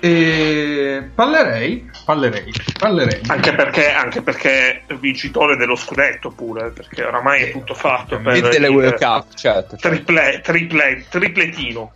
[0.00, 3.20] E parlerei, parlerei, parlerei.
[3.28, 8.34] Anche perché, anche perché è vincitore dello scudetto pure, perché oramai è tutto fatto per
[8.34, 9.76] E delle il World Cup, certo.
[9.76, 9.76] certo.
[9.76, 11.92] triple, triple, tripletino.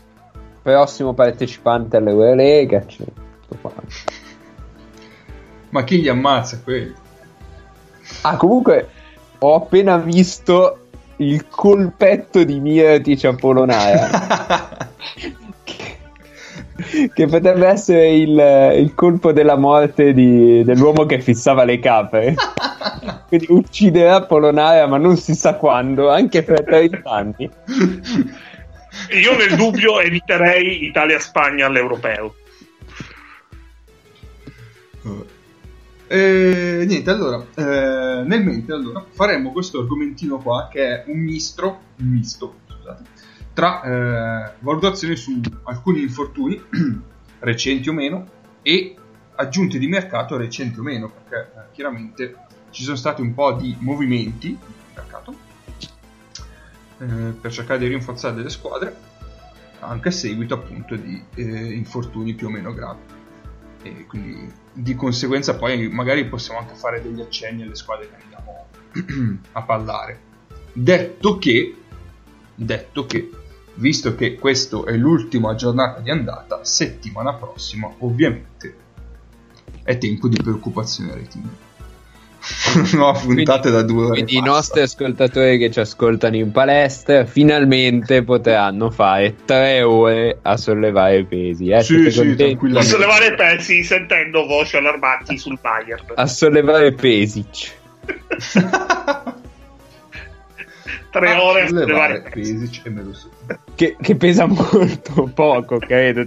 [0.63, 2.87] Prossimo partecipante all'Eurolega.
[2.87, 3.07] Cioè,
[3.49, 3.73] tutto qua.
[5.77, 6.95] Ma chi gli ammazza quelli?
[8.23, 8.89] Ah, comunque,
[9.41, 10.87] ho appena visto
[11.17, 14.89] il colpetto di Mirtic a Polonara.
[15.65, 15.99] che,
[17.12, 22.35] che potrebbe essere il, il colpo della morte di- dell'uomo che fissava le capre.
[23.29, 27.51] Quindi ucciderà Polonara, ma non si sa quando, anche per 30 anni.
[29.11, 32.35] Io nel dubbio eviterei Italia-Spagna all'europeo.
[36.09, 41.81] E niente, allora, eh, nel mentre allora, faremo questo argomentino qua che è un mistro,
[41.97, 43.03] un misto, scusate,
[43.53, 46.62] tra eh, valutazioni su alcuni infortuni,
[47.40, 48.29] recenti o meno,
[48.62, 48.95] e
[49.35, 52.37] aggiunte di mercato recenti o meno, perché eh, chiaramente
[52.71, 55.35] ci sono stati un po' di movimenti nel mercato
[56.99, 58.95] eh, per cercare di rinforzare delle squadre,
[59.81, 63.15] anche a seguito appunto di eh, infortuni più o meno gravi
[63.87, 68.66] e quindi di conseguenza poi magari possiamo anche fare degli accenni alle squadre che andiamo
[69.53, 70.20] a parlare.
[70.72, 71.75] Detto che,
[72.55, 73.31] detto che,
[73.75, 78.85] visto che questo è l'ultima giornata di andata, settimana prossima ovviamente
[79.83, 81.65] è tempo di preoccupazione retina.
[82.95, 84.11] Nuova puntata da due ore.
[84.13, 90.57] Quindi i nostri ascoltatori che ci ascoltano in palestra finalmente potranno fare tre ore a
[90.57, 91.69] sollevare pesi.
[91.71, 91.83] Eh?
[91.83, 92.77] Sì, Siete sì?
[92.77, 96.05] A sollevare i pezzi sentendo voci allarmanti sul Bayern.
[96.15, 97.73] A sollevare Pesic.
[101.11, 102.31] Tre Ah, ore a sollevare i.
[102.31, 103.29] Pesic e Melusi.
[103.75, 106.25] Che, che pesa molto poco, credo.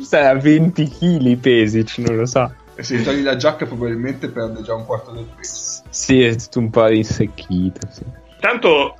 [0.00, 2.50] Sarà 20 kg Pesic, non lo so.
[2.76, 5.82] E se gli togli la giacca probabilmente perde già un quarto del peso.
[5.88, 7.80] Sì, è tutto un po' rinsecchito.
[7.90, 8.02] Sì.
[8.38, 8.96] Tanto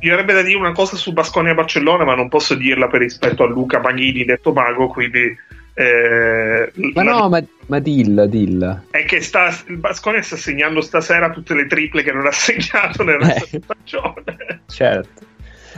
[0.00, 3.42] mi avrebbe da dire una cosa su Basconia Barcellona, ma non posso dirla per rispetto
[3.42, 5.34] a Luca Maghini, detto Mago, quindi
[5.76, 8.84] eh, Ma la- no, ma, ma dilla, dilla.
[8.90, 13.02] è che sta, il Basconia sta segnando stasera tutte le triple che non ha segnato
[13.02, 13.60] nel resto Eh.
[13.64, 14.60] stagione.
[14.66, 15.22] Certo.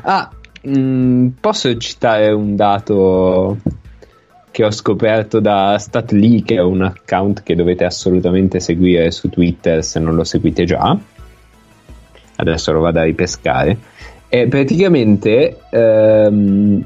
[0.03, 0.29] Ah,
[0.63, 3.57] mh, posso citare un dato
[4.57, 9.85] che ho scoperto da StatLee, che è un account che dovete assolutamente seguire su Twitter
[9.85, 10.99] se non lo seguite già.
[12.37, 13.77] Adesso lo vado a ripescare.
[14.31, 16.83] E praticamente ehm,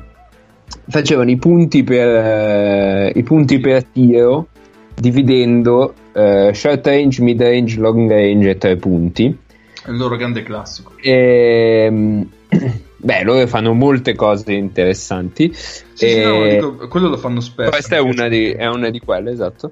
[0.88, 4.48] facevano i punti per eh, i punti per tiro
[4.92, 9.38] dividendo eh, short range, mid range, long range e tre punti.
[9.84, 10.94] È il loro grande classico.
[11.00, 12.28] Ehm,
[13.00, 15.52] beh, loro fanno molte cose interessanti.
[15.54, 17.70] Sì, sì, E- no, dico, quello lo fanno spesso.
[17.70, 19.70] Questa è una, di, è una di quelle, esatto.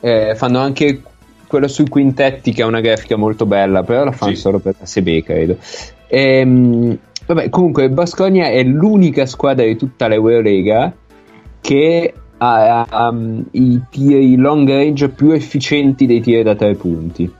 [0.00, 1.02] Eh, fanno anche
[1.46, 4.40] quello sui quintetti, che è una grafica molto bella, però la fanno Sì.
[4.40, 5.56] solo per la SB, credo.
[6.08, 10.92] Ehm, vabbè, comunque, Basconia è l'unica squadra di tutta l'Eurolega
[11.60, 17.32] che ha, ha, um, i tiri long range più efficienti dei tiri da tre punti.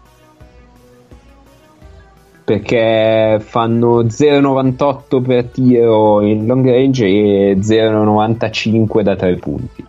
[2.44, 9.85] Perché fanno 0,98 per tiro in long range e 0,95 da tre punti.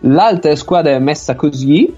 [0.00, 1.92] L'altra squadra messa così,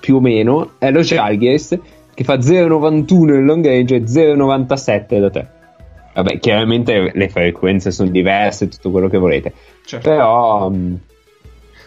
[0.00, 1.78] più o meno, è lo Žalgiris
[2.12, 5.50] che fa 0,91 in long range e 0,97 da tre.
[6.14, 9.52] Vabbè, chiaramente le frequenze sono diverse, tutto quello che volete.
[9.84, 10.08] Certo.
[10.08, 10.98] Però, mh,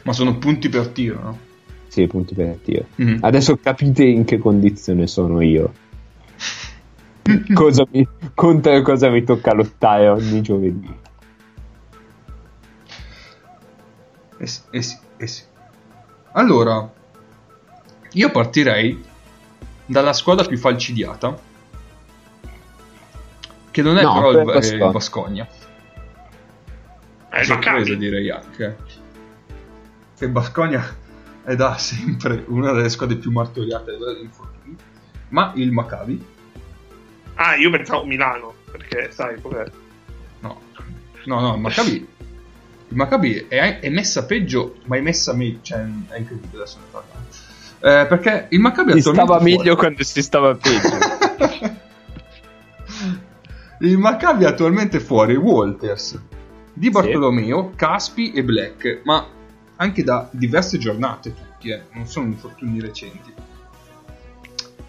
[0.03, 1.37] Ma sono punti per tiro, no?
[1.87, 2.85] Sì, punti per tiro.
[2.95, 3.17] Mhm.
[3.21, 5.71] Adesso capite in che condizione sono io.
[7.53, 10.97] cosa mi, contro cosa mi tocca lottare ogni giovedì.
[14.37, 15.43] Eh sì, eh sì, eh sì.
[16.31, 16.89] Allora,
[18.11, 19.03] io partirei
[19.85, 21.37] dalla squadra più falcidiata,
[23.71, 24.85] che non è No, però il, per eh, Bascogna.
[24.85, 25.47] il Bascogna.
[27.29, 28.77] È il Sorpresa direi anche.
[30.17, 30.83] Che Bascogna
[31.43, 34.75] è da sempre una delle squadre più martoriate a livello di infortuni,
[35.29, 36.25] ma il Maccabi,
[37.41, 39.63] Ah, io pensavo Milano, perché sai com'è.
[40.41, 40.61] no,
[41.23, 45.79] no, no, il Maccabi, il Maccabi è, è messa peggio, ma è messa meglio, cioè
[46.09, 47.27] è incredibile adesso ne parliamo.
[47.79, 51.77] Eh, perché il Maccabi Si attualmente stava meglio quando si stava peggio.
[53.81, 56.19] Il Maccabi è attualmente fuori Walters,
[56.73, 59.25] Di Bartolomeo, Caspi e Black, ma
[59.77, 63.33] anche da diverse giornate tutti, eh, non sono infortuni recenti.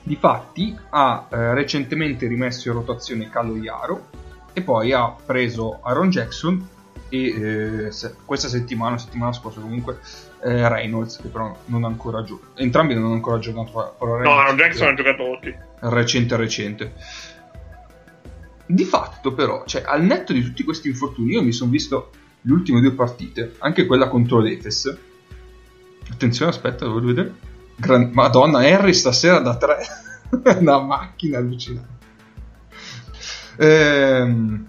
[0.03, 4.09] Difatti ha eh, recentemente rimesso in rotazione Calo Iaro
[4.53, 6.69] e poi ha preso Aaron Jackson
[7.09, 9.99] e eh, se- questa settimana, settimana scorsa comunque,
[10.43, 12.61] eh, Reynolds, che però non ha ancora giocato.
[12.61, 13.95] Entrambi non hanno ancora giocato.
[13.99, 15.55] Però No, Aaron Jackson ha giocato tutti.
[15.81, 16.93] recente recente.
[18.67, 22.11] Di fatto, però, cioè, al netto di tutti questi infortuni, io mi sono visto
[22.43, 24.97] le ultime due partite, anche quella contro l'Efes.
[26.11, 27.35] Attenzione, aspetta, lo voglio vedere.
[27.81, 29.79] Gran- Madonna, Harry stasera da tre.
[30.61, 31.99] Una macchina allucinante.
[33.57, 34.67] Ehm,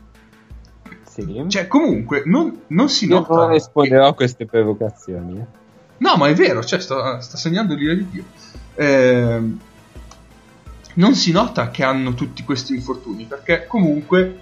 [1.04, 1.46] sì.
[1.48, 3.36] cioè, comunque, non, non si Io nota.
[3.36, 5.40] non risponderò a queste provocazioni.
[5.40, 5.46] eh.
[5.98, 8.24] No, ma è vero, cioè, sta, sta segnando l'ira di Dio.
[8.76, 9.60] Ehm,
[10.96, 14.40] non si nota che hanno tutti questi infortuni, perché comunque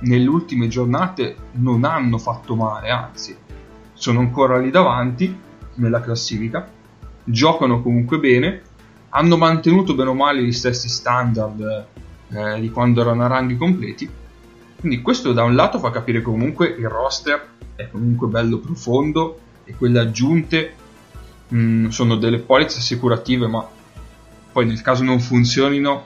[0.00, 3.36] nelle ultime giornate non hanno fatto male, anzi,
[3.94, 5.36] sono ancora lì davanti
[5.74, 6.68] nella classifica,
[7.30, 8.62] giocano comunque bene,
[9.10, 11.86] hanno mantenuto bene o male gli stessi standard
[12.30, 14.08] eh, di quando erano a ranghi completi.
[14.78, 19.74] Quindi questo da un lato fa capire comunque il roster è comunque bello profondo e
[19.74, 20.74] quelle aggiunte
[21.48, 23.66] mh, sono delle polizze assicurative, ma
[24.52, 26.04] poi nel caso non funzionino,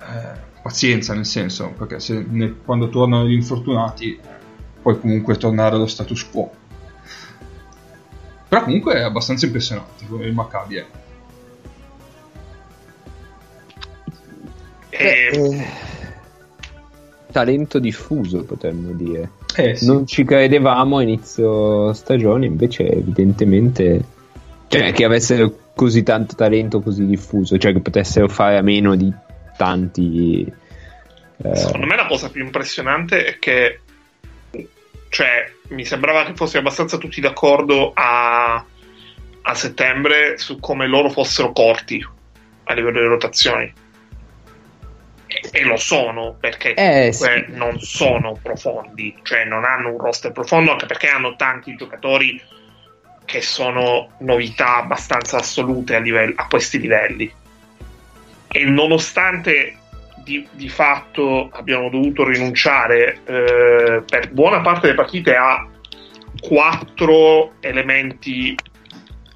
[0.00, 4.18] eh, pazienza nel senso, perché se ne- quando tornano gli infortunati
[4.80, 6.50] puoi comunque tornare allo status quo.
[8.54, 10.76] Però comunque è abbastanza impressionante come il Maccabi.
[10.76, 10.86] eh.
[14.90, 15.66] E Eh,
[17.32, 19.30] talento diffuso, potremmo dire.
[19.56, 19.86] Eh, sì.
[19.86, 24.04] Non ci credevamo a inizio stagione, invece evidentemente
[24.68, 29.12] cioè che avessero così tanto talento così diffuso, cioè che potessero fare a meno di
[29.56, 30.52] tanti
[31.36, 33.80] eh, secondo me la cosa più impressionante è che
[35.14, 38.56] cioè, mi sembrava che fossero abbastanza tutti d'accordo a,
[39.42, 42.04] a settembre su come loro fossero corti
[42.64, 43.72] a livello di rotazioni.
[45.28, 47.56] E, e lo sono, perché Eh, comunque sì.
[47.56, 52.42] non sono profondi, cioè non hanno un roster profondo, anche perché hanno tanti giocatori
[53.24, 57.32] che sono novità abbastanza assolute a, livello- a questi livelli.
[58.48, 59.76] E nonostante
[60.24, 65.68] di, di fatto abbiamo dovuto rinunciare eh, per buona parte delle partite a
[66.40, 68.56] quattro elementi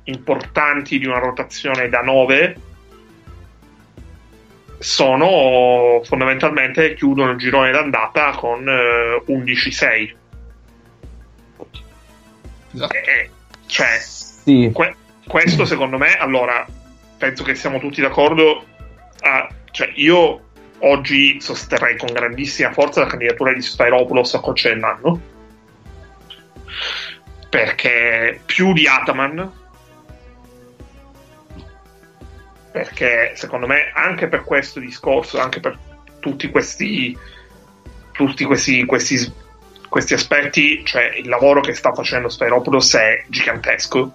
[0.04, 2.56] importanti di una rotazione da 9
[4.78, 10.16] sono fondamentalmente chiudono il girone d'andata con eh, 11-6
[12.74, 12.94] Esatto.
[12.94, 13.30] Eh,
[13.66, 14.94] cioè sì, Que-
[15.26, 16.66] questo secondo me, allora,
[17.16, 18.64] penso che siamo tutti d'accordo.
[19.20, 20.47] a- cioè, io
[20.80, 25.20] oggi sosterrei con grandissima forza la candidatura di Spyropoulos a coach dell'anno.
[27.48, 29.52] Perché più di Ataman.
[32.70, 35.78] Perché secondo me, anche per questo discorso, anche per
[36.20, 37.16] tutti questi,
[38.12, 39.32] tutti questi, questi,
[39.88, 44.12] questi aspetti, cioè il lavoro che sta facendo Spyropoulos è gigantesco.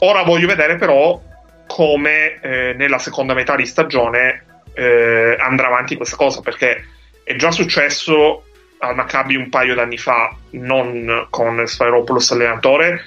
[0.00, 1.20] Ora voglio vedere però
[1.68, 6.84] come eh, nella seconda metà di stagione eh, andrà avanti questa cosa, perché
[7.22, 8.44] è già successo
[8.78, 13.04] al Maccabi un paio d'anni fa, non con Sfairopoulos allenatore,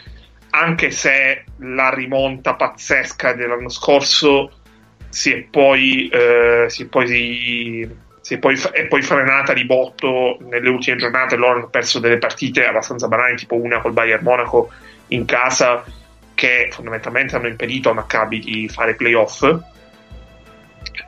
[0.51, 4.51] anche se la rimonta pazzesca dell'anno scorso
[5.09, 7.89] si è poi, eh, si è poi,
[8.22, 11.36] si è poi, è poi frenata di botto nelle ultime giornate.
[11.36, 14.72] Loro hanno perso delle partite abbastanza banali, tipo una col Bayern Monaco
[15.07, 15.84] in casa,
[16.41, 19.47] che fondamentalmente hanno impedito a Maccabi di fare playoff.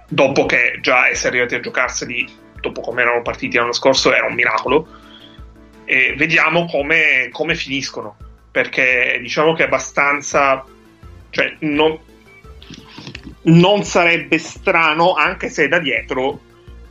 [0.07, 2.31] Dopo che già essere arrivati a giocarseli,
[2.61, 4.87] dopo come erano partiti l'anno scorso, era un miracolo.
[5.85, 8.15] e vediamo come, come finiscono
[8.51, 10.63] perché diciamo che è abbastanza
[11.29, 11.97] cioè non,
[13.41, 16.39] non sarebbe strano anche se da dietro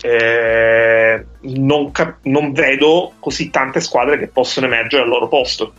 [0.03, 5.72] eh, non, cap- non, vedo così tante squadre che possono emergere al loro posto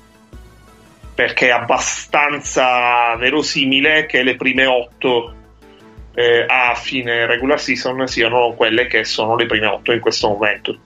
[1.13, 5.33] perché è abbastanza verosimile che le prime otto
[6.13, 10.77] eh, a fine regular season siano quelle che sono le prime otto in questo momento.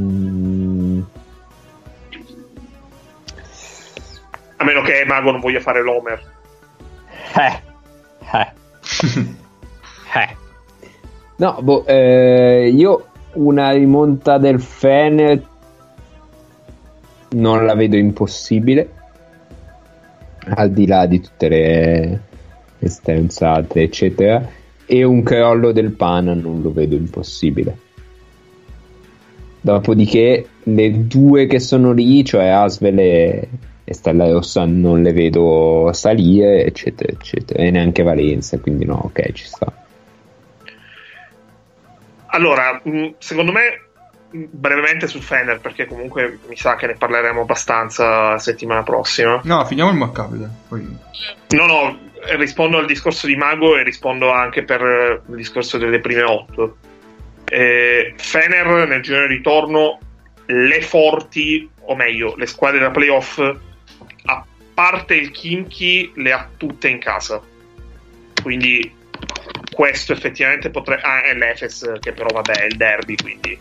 [0.00, 1.02] Mm.
[4.56, 6.32] a meno che Mago non voglia fare l'Homer.
[7.36, 7.72] Eh
[8.32, 8.52] eh.
[10.16, 10.36] Eh.
[11.38, 15.42] No, boh, eh, io una rimonta del Fener
[17.34, 18.88] non la vedo impossibile,
[20.46, 22.20] al di là di tutte le,
[22.88, 24.46] stenzate, eccetera,
[24.86, 27.78] e un crollo del Pana non lo vedo impossibile.
[29.60, 33.48] Dopodiché le due che sono lì, cioè Asvel e,
[33.82, 39.32] e Stella Rossa, non le vedo salire, eccetera, eccetera, e neanche Valenza, quindi no, ok,
[39.32, 39.72] ci sta.
[42.26, 42.82] Allora,
[43.18, 43.62] secondo me,
[44.34, 49.40] brevemente sul Fener, perché comunque mi sa che ne parleremo abbastanza la settimana prossima.
[49.44, 50.44] No, finiamo il Maccabi.
[50.68, 50.98] Poi...
[51.50, 51.98] No, no,
[52.36, 56.78] rispondo al discorso di Mago e rispondo anche per il discorso delle prime otto.
[57.44, 60.00] Eh, Fener nel girone di ritorno,
[60.46, 66.88] le forti, o meglio, le squadre da playoff, a parte il Kimchi, le ha tutte
[66.88, 67.40] in casa.
[68.42, 68.92] Quindi
[69.72, 71.02] questo effettivamente potrebbe...
[71.02, 73.56] Ah, è l'Efes che però vabbè è il derby, quindi...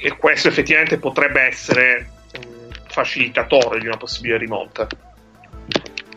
[0.00, 4.86] E questo effettivamente potrebbe essere un facilitatore di una possibile rimonta.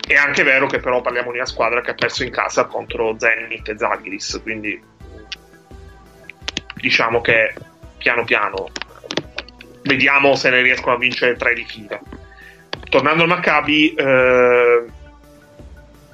[0.08, 3.16] È anche vero che però parliamo di una squadra che ha perso in casa contro
[3.18, 4.82] Zenit e Zagris, quindi
[6.76, 7.54] diciamo che
[7.98, 8.70] piano piano
[9.84, 12.00] vediamo se ne riescono a vincere tre di fila.
[12.90, 14.86] Tornando al Maccabi, eh,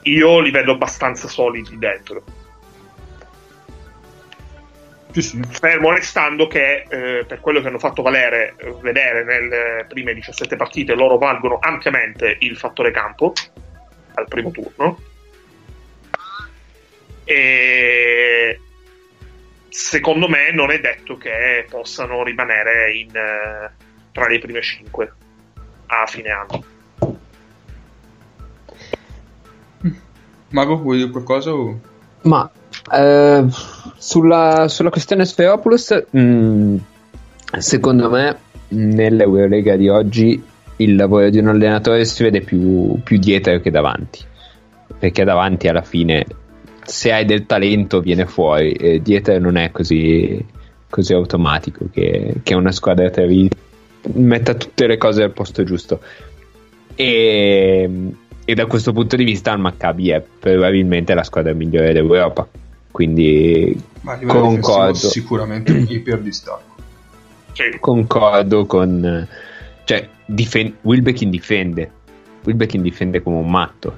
[0.03, 2.24] io li vedo abbastanza solidi dentro.
[5.18, 5.41] Sì, sì.
[5.49, 10.93] Fermo restando che eh, per quello che hanno fatto valere, vedere nelle prime 17 partite,
[10.93, 13.34] loro valgono ampiamente il fattore campo
[14.13, 15.01] al primo turno.
[17.24, 18.59] E
[19.70, 23.72] secondo me non è detto che possano rimanere in, eh,
[24.11, 25.13] tra le prime 5
[25.88, 26.63] a fine anno.
[30.49, 31.51] Mago, vuoi dire qualcosa?
[31.53, 31.80] O...
[32.22, 32.51] Ma
[32.91, 33.45] eh,
[33.97, 36.77] sulla, sulla, questione Sferopoulos, mh, mm,
[37.57, 38.38] secondo me
[38.69, 40.41] nell'Eurolega di oggi
[40.77, 44.19] il lavoro di un allenatore si vede più, più dietro che davanti.
[44.99, 46.25] Perché davanti alla fine,
[46.83, 48.71] se hai del talento, viene fuori.
[48.73, 50.43] E dietro non è così,
[50.89, 53.49] così automatico che, che una squadra Trevi
[54.13, 55.99] metta tutte le cose al posto giusto.
[56.95, 57.89] E
[58.49, 62.47] e da questo punto di vista il Maccabi è probabilmente la squadra migliore d'Europa
[62.91, 63.79] quindi
[64.25, 64.93] concordo.
[64.93, 66.75] sicuramente un iper distacco
[67.79, 69.27] concordo con
[69.83, 71.91] cioè difen- Wilbekin difende
[72.47, 73.97] Wilbekin difende come un matto.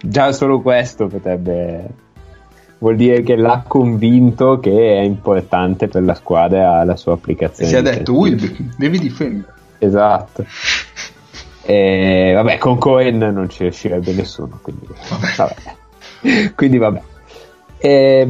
[0.00, 2.04] Già solo questo potrebbe
[2.78, 7.74] vuol dire che l'ha convinto che è importante per la squadra la sua applicazione si
[7.74, 10.44] è detto Wilbekin devi difendere esatto.
[11.68, 15.34] E, vabbè, con Cohen non ci riuscirebbe nessuno, quindi vabbè.
[15.34, 16.52] vabbè.
[16.54, 17.02] quindi vabbè.
[17.78, 18.28] E,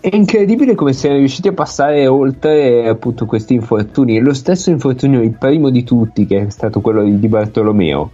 [0.00, 4.20] è incredibile come siano riusciti a passare oltre appunto questi infortuni.
[4.20, 8.10] Lo stesso infortunio, il primo di tutti, che è stato quello di, Bartolomeo.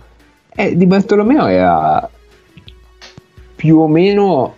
[0.54, 2.08] Eh, di Bartolomeo era
[3.54, 4.54] più o meno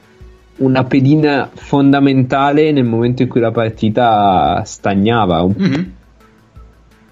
[0.57, 5.44] una pedina fondamentale nel momento in cui la partita stagnava.
[5.44, 5.82] Mm-hmm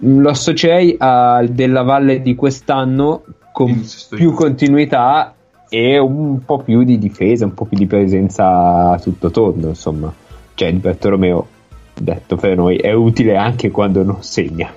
[0.04, 3.22] lo associerei al della Valle di quest'anno
[3.52, 5.34] con più continuità
[5.74, 10.12] e un po' più di difesa, un po' più di presenza a tutto tondo, insomma.
[10.52, 11.46] Cioè, di Bartolomeo,
[11.94, 14.70] detto per noi, è utile anche quando non segna.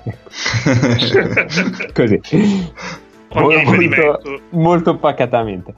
[1.92, 2.18] Così.
[3.34, 4.20] Molto,
[4.50, 5.74] molto pacatamente.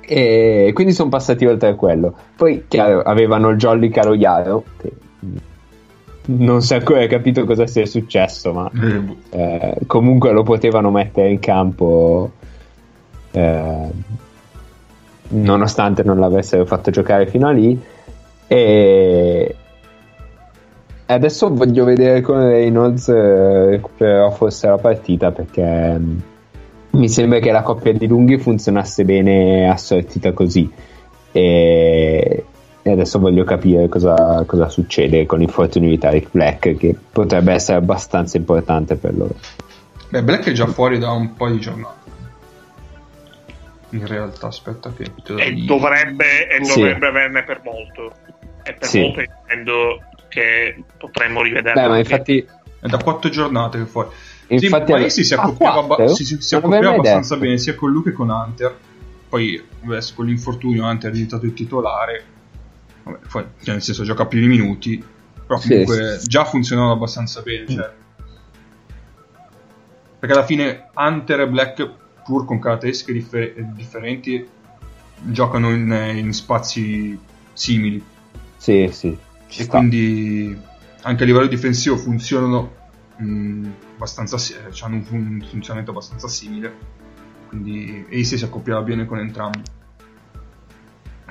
[0.00, 2.12] e quindi sono passati oltre a quello.
[2.34, 4.90] Poi, chiaro, avevano il Jolly Caroiaro, che
[6.26, 8.68] non si è ancora capito cosa sia successo, ma
[9.30, 12.32] eh, comunque lo potevano mettere in campo
[13.34, 13.90] eh,
[15.28, 17.80] nonostante non l'avessero fatto giocare fino a lì.
[18.46, 19.54] E
[21.06, 26.18] adesso voglio vedere come Reynolds eh, recupererà forse la partita perché mm,
[26.90, 30.70] mi sembra che la coppia di lunghi funzionasse bene assortita così.
[31.32, 32.44] E
[32.86, 37.78] e adesso voglio capire cosa, cosa succede con l'infortunio di Tarek Black, che potrebbe essere
[37.78, 39.34] abbastanza importante per loro.
[40.10, 42.03] Beh, Black è già fuori da un po' di giornate.
[43.96, 45.12] In realtà, aspetta che...
[45.36, 46.74] E dovrebbe, e Sì.
[46.80, 48.12] dovrebbe averne per molto.
[48.64, 49.00] E per Sì.
[49.00, 51.80] molto intendo che potremmo rivederlo.
[51.80, 52.46] Beh, ma infatti,
[52.80, 54.08] È da quattro giornate che fuori.
[54.48, 57.46] infatti sì, ma Ace si ah, accoppiava, abba- si, si- si accoppiava abbastanza detto.
[57.46, 58.76] bene sia con Luke che con Hunter.
[59.28, 62.24] Poi, vabbè, con l'infortunio Hunter è diventato il titolare.
[63.04, 65.02] Vabbè, poi, cioè, nel senso, gioca più di minuti.
[65.46, 67.66] Però Sì, comunque già funzionava abbastanza bene.
[67.68, 67.90] cioè.
[70.18, 71.90] Perché alla fine Hunter e Black,
[72.24, 74.46] pur con caratteristiche differ- differenti,
[75.22, 77.18] giocano in, in spazi
[77.52, 78.02] simili.
[78.56, 79.16] Sì, sì.
[79.56, 79.78] E sta.
[79.78, 80.58] quindi
[81.02, 82.72] anche a livello difensivo funzionano
[83.16, 86.72] mh, abbastanza si- eh, hanno un, un funzionamento abbastanza simile
[87.48, 89.62] quindi Ace si accoppiava bene con entrambi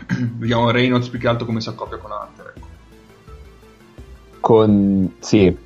[0.37, 2.67] vediamo Reynolds più che altro come si accoppia con Hunter ecco.
[4.39, 5.15] Con...
[5.19, 5.57] Sì,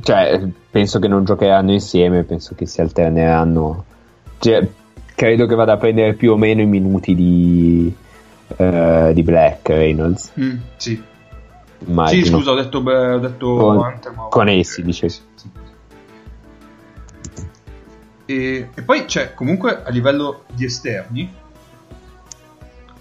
[0.00, 3.84] cioè, penso che non giocheranno insieme, penso che si alterneranno.
[4.46, 4.68] Cioè,
[5.14, 7.92] credo che vada a prendere più o meno i minuti di,
[8.56, 10.32] eh, di Black Reynolds.
[10.38, 11.02] Mm, sì.
[11.86, 12.24] Immagino.
[12.24, 15.12] sì scusa ho detto, beh, ho detto Con- Hunter ma con Ace, dicevi.
[15.34, 15.50] Sì.
[18.26, 21.32] E, e poi c'è comunque a livello di esterni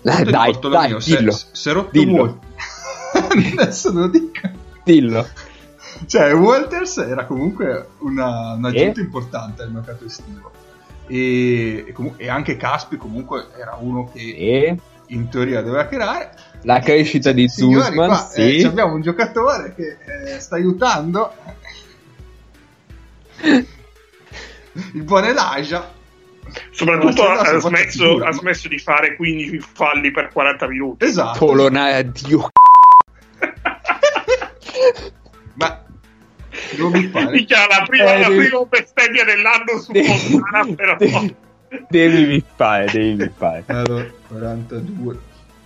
[0.01, 2.39] Eh, dai, Bartolomeo, dai, se- dillo, se è rotto Dillo.
[3.61, 4.39] adesso lo dico
[4.83, 5.25] dillo.
[6.05, 8.57] Cioè, Walters era comunque una, Eh?
[8.57, 10.51] un'aggiunta importante al mercato estivo.
[11.07, 14.77] E, e comu- e anche Caspi comunque era uno che E
[15.09, 16.31] in teoria doveva creare.
[16.63, 18.57] la crescita di Zuzman, qua, sì.
[18.57, 19.97] eh, abbiamo un giocatore che
[20.33, 21.31] eh, sta aiutando
[23.41, 25.93] il buon Elijah.
[26.71, 31.05] Soprattutto ha, fa smesso, ha smesso di fare 15 falli per 40 minuti.
[31.05, 31.39] Esatto.
[31.45, 32.49] Polonara, Dio.
[35.53, 35.84] Ma
[36.75, 37.31] devo bippare.
[37.31, 40.95] Minchia, la prima, Eh, la devi- prima bestemmia dell'anno su Devi- Fontana, però.
[40.97, 41.35] devi-
[41.89, 43.63] Devi vippare, devi vippare.
[43.67, 45.17] Allora, 42.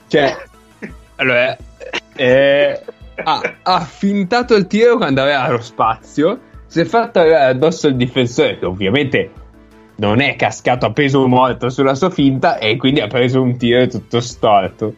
[0.07, 0.37] Cioè,
[1.17, 1.55] allora,
[2.15, 2.81] eh,
[3.23, 6.39] ha, ha fintato il tiro quando aveva lo spazio.
[6.65, 9.31] Si è fatto arrivare addosso il difensore, che ovviamente
[9.97, 13.85] non è cascato a peso morto sulla sua finta, e quindi ha preso un tiro
[13.87, 14.93] tutto storto.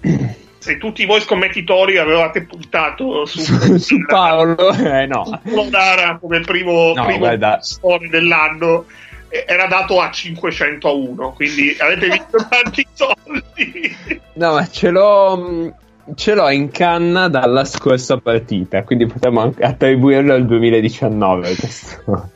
[0.62, 5.40] Se tutti voi scommettitori avevate puntato su, Su, su Paolo, eh no.
[5.42, 8.84] Polonara come primo, No, primo story dell'anno,
[9.28, 13.96] era dato a 500 a 1, quindi avete visto tanti soldi.
[14.34, 15.74] No, ma ce l'ho.
[16.14, 21.56] Ce l'ho in canna dalla scorsa partita, quindi potremmo attribuirlo al 2019.
[21.58, 22.30] Questo.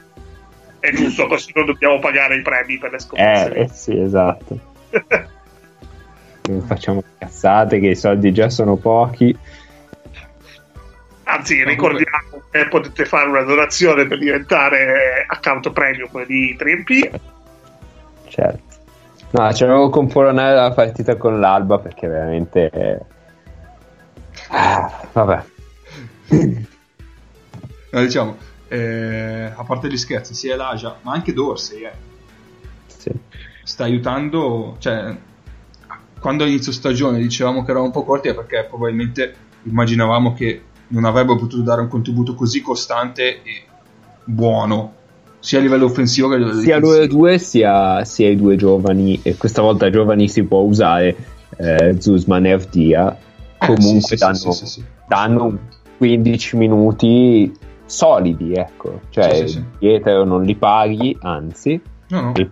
[0.80, 3.52] È giusto, così non dobbiamo pagare i premi per le scommesse.
[3.52, 4.58] Eh, eh sì, esatto.
[6.49, 9.36] Non facciamo cazzate che i soldi già sono pochi.
[11.24, 17.20] Anzi, ricordiamo che potete fare una donazione per diventare account premium di 3MP.
[18.28, 18.62] Certo.
[19.30, 22.70] No, c'avevo con Polonare la partita con l'Alba perché veramente...
[22.70, 23.01] eh,
[24.51, 25.44] ah, vabbè.
[27.88, 28.36] No, diciamo,
[28.68, 31.92] eh, a parte gli scherzi, sia Elijah, ma anche Dorsey, eh,
[32.88, 33.11] Sì.
[33.62, 35.16] sta aiutando, cioè,
[36.20, 41.04] quando all'inizio stagione dicevamo che eravamo un po' corti è perché probabilmente immaginavamo che non
[41.04, 43.64] avrebbero potuto dare un contributo così costante e
[44.24, 44.92] buono,
[45.38, 49.20] sia a livello offensivo che a livello Sia loro due sia, sia i due giovani,
[49.22, 51.16] e questa volta giovani si può usare
[51.56, 53.16] eh, Zuzman e Avdia.
[53.58, 55.58] Eh, Comunque sì, sì, danno, sì, sì, danno
[55.96, 57.52] 15 minuti
[57.84, 59.00] solidi, ecco.
[59.10, 59.44] Cioè,
[59.78, 62.32] dietro non li paghi, anzi, No, no.
[62.34, 62.50] li,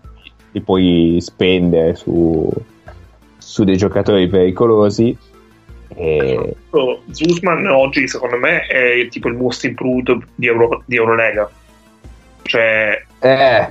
[0.53, 2.49] li puoi spendere su,
[3.55, 5.17] su dei giocatori pericolosi.
[5.97, 11.49] E, Oh, Zuzman oggi, secondo me, è tipo il most improved di, Euro- di Eurolega.
[12.43, 13.69] Cioè, eh,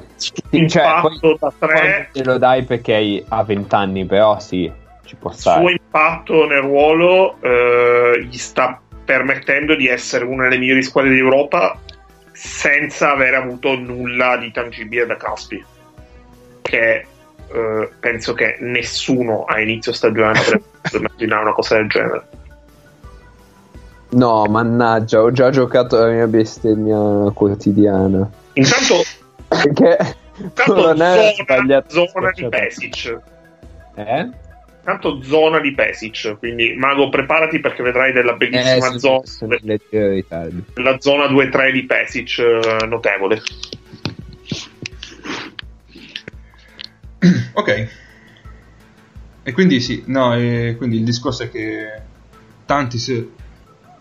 [0.67, 4.71] cioè, poi, da poi tre, te lo dai perché ha 20 anni, però sì,
[5.03, 5.59] ci può il stare.
[5.59, 11.77] suo impatto nel ruolo eh, gli sta permettendo di essere una delle migliori squadre d'Europa
[12.31, 15.63] senza aver avuto nulla di tangibile da Caspi.
[16.61, 17.05] Che
[17.51, 20.63] eh, penso che nessuno a inizio stagione potrebbe
[20.97, 22.23] immaginare una cosa del genere.
[24.09, 28.29] No, mannaggia, ho già giocato la mia bestemmia quotidiana.
[28.53, 28.95] Intanto,
[29.47, 32.07] Perché intanto non è zona, sbagliato.
[32.11, 33.19] zona di Pesic.
[33.95, 34.29] Eh?
[34.83, 40.09] Tanto zona di Pesic, quindi Mago preparati perché vedrai della bellissima Eh, sì, zona, leggero
[40.09, 40.61] ritardo.
[40.75, 43.41] la zona 2-3 di Pesic eh, notevole.
[47.53, 47.87] Ok.
[49.45, 52.01] E quindi sì, no, e quindi il discorso è che
[52.65, 53.29] tanti, se,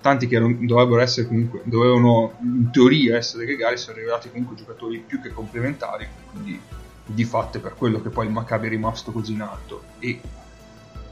[0.00, 5.02] tanti che erano- dovrebbero essere comunque, dovevano in teoria essere legali, sono rivelati comunque giocatori
[5.04, 6.60] più che complementari, quindi
[7.04, 10.20] di fatto è per quello che poi il Maccabi è rimasto così in alto e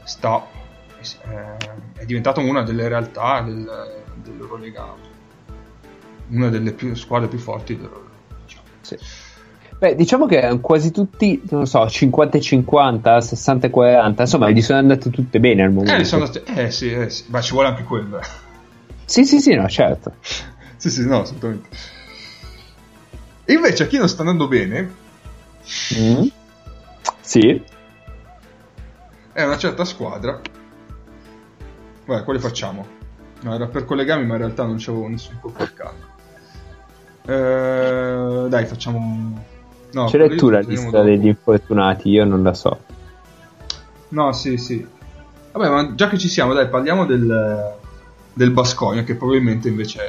[0.05, 0.47] sta,
[1.01, 1.57] eh,
[1.95, 4.95] è diventato una delle realtà del, dell'Eurolega,
[6.29, 8.09] una delle più- squadre più forti dell'Eurolega.
[8.45, 8.63] diciamo.
[8.81, 8.97] Sì.
[9.81, 14.61] Beh, diciamo che quasi tutti, non so, 50 e 50, 60 e 40, insomma, gli
[14.61, 15.99] sono andate tutte bene al momento.
[15.99, 18.19] Eh, sono andate- eh sì, eh sì, ma ci vuole anche quello.
[18.19, 18.23] eh.
[19.05, 20.13] Sì, sì, sì, no, certo.
[20.77, 21.67] Sì, sì, no, assolutamente.
[23.45, 24.99] Invece a chi non sta andando bene
[25.97, 26.27] Mm.
[27.21, 27.63] Sì.
[29.33, 30.39] è una certa squadra.
[32.05, 32.85] Guarda, quale facciamo?
[33.41, 36.05] No, era per collegarmi, ma in realtà non c'avevo nessun colpo al caldo.
[38.45, 39.49] Eh, dai, facciamo.
[39.93, 41.03] No, Ce l'hai tu la lista dopo.
[41.03, 42.79] degli infortunati, io non la so.
[44.09, 44.85] No, sì, sì.
[45.51, 47.73] Vabbè, ma già che ci siamo, dai, parliamo del,
[48.33, 49.99] del Basconia, che probabilmente invece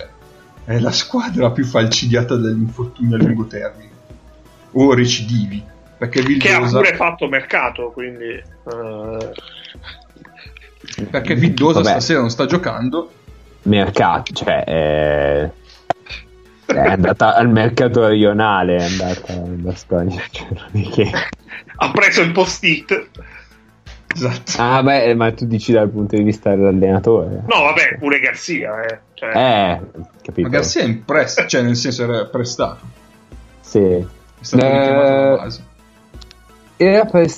[0.64, 3.90] è, è la squadra più falcidiata dagli infortuni a lungo termine.
[4.72, 5.62] O recidivi.
[5.98, 8.24] Perché che ha Vildosa, pure fatto mercato, quindi...
[8.24, 9.32] eh,
[11.10, 11.90] perché Vildosa Vabbè.
[11.90, 13.10] stasera non sta giocando.
[13.64, 15.50] Mercato, cioè, è,
[16.66, 20.22] è andata al mercato rionale, è andata in Basconia.
[20.30, 21.10] Cioè, che...
[21.76, 23.10] ha preso il post-it.
[24.14, 24.52] Esatto.
[24.58, 27.44] Ah, beh, ma tu dici dal punto di vista dell'allenatore?
[27.46, 28.98] No, vabbè, pure Garzia, eh.
[29.14, 29.80] Cioè, Eh,
[30.22, 30.48] capito.
[30.48, 32.80] Ma Garzia è in prestito, cioè nel senso era prestato.
[33.60, 33.80] Sì.
[33.80, 34.06] È
[34.40, 35.64] stato Eh, base.
[36.76, 37.30] Era per...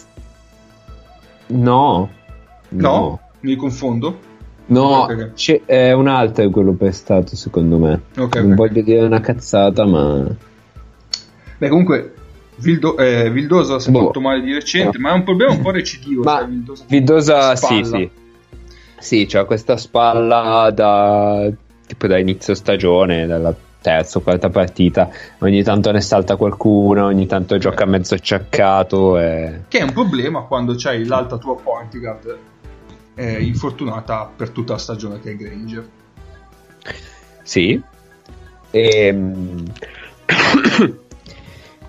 [1.47, 2.11] No.
[2.70, 3.20] No?
[3.41, 4.18] Mi confondo?
[4.67, 5.33] No, Ok.
[5.35, 8.01] c'è- è un altro quello prestato secondo me.
[8.17, 8.57] Ok, non ok.
[8.57, 10.25] voglio dire una cazzata, ma...
[11.59, 12.15] Beh, comunque,
[12.57, 14.12] Vildo- eh, Vildosa si è Boh.
[14.21, 16.23] male di recente, ma è un problema un po' recidivo.
[16.23, 18.11] Ma cioè, Vildosa- Vildosa, sì, sì.
[18.99, 21.51] Sì, c'ha questa spalla da
[21.87, 25.11] tipo da inizio stagione, dalla terza o quarta partita.
[25.41, 29.19] Ogni tanto ne salta qualcuno, ogni tanto gioca mezzo acciaccato.
[29.19, 29.61] E...
[29.69, 32.37] Che è un problema quando c'hai l'alta tua point guard
[33.15, 35.89] eh, infortunata per tutta la stagione che è Granger.
[37.43, 37.81] Sì.
[38.71, 39.65] Ehm,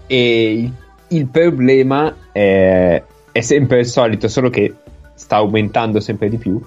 [0.07, 0.71] E, il-
[1.07, 3.01] il problema è,
[3.31, 4.73] è sempre il solito, solo che
[5.15, 6.61] sta aumentando sempre di più.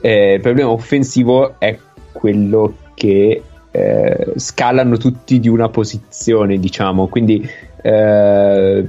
[0.00, 1.78] Eh, il problema offensivo è
[2.12, 7.08] quello che eh, scalano tutti di una posizione, diciamo.
[7.08, 7.48] Quindi
[7.82, 8.86] eh,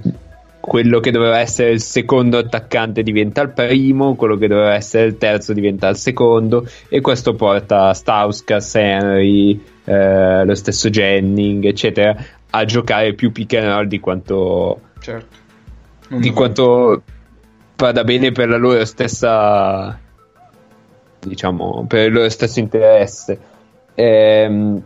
[0.63, 5.17] quello che doveva essere il secondo attaccante diventa il primo, quello che doveva essere il
[5.17, 12.15] terzo diventa il secondo, e questo porta Stauskas, Henry, eh, lo stesso Jennings, eccetera,
[12.49, 15.41] a giocare più pick and roll di quanto, Certo.
[16.09, 17.01] Non di quanto
[17.75, 19.99] vada bene per la loro stessa
[21.19, 23.39] diciamo per il loro stesso interesse
[23.95, 24.81] Ehm,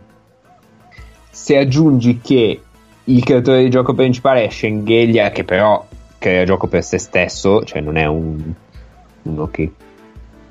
[1.30, 2.60] se aggiungi che
[3.08, 5.86] il creatore di gioco principale è Schengelia che però
[6.18, 8.52] crea gioco per se stesso cioè non è un
[9.22, 9.70] uno che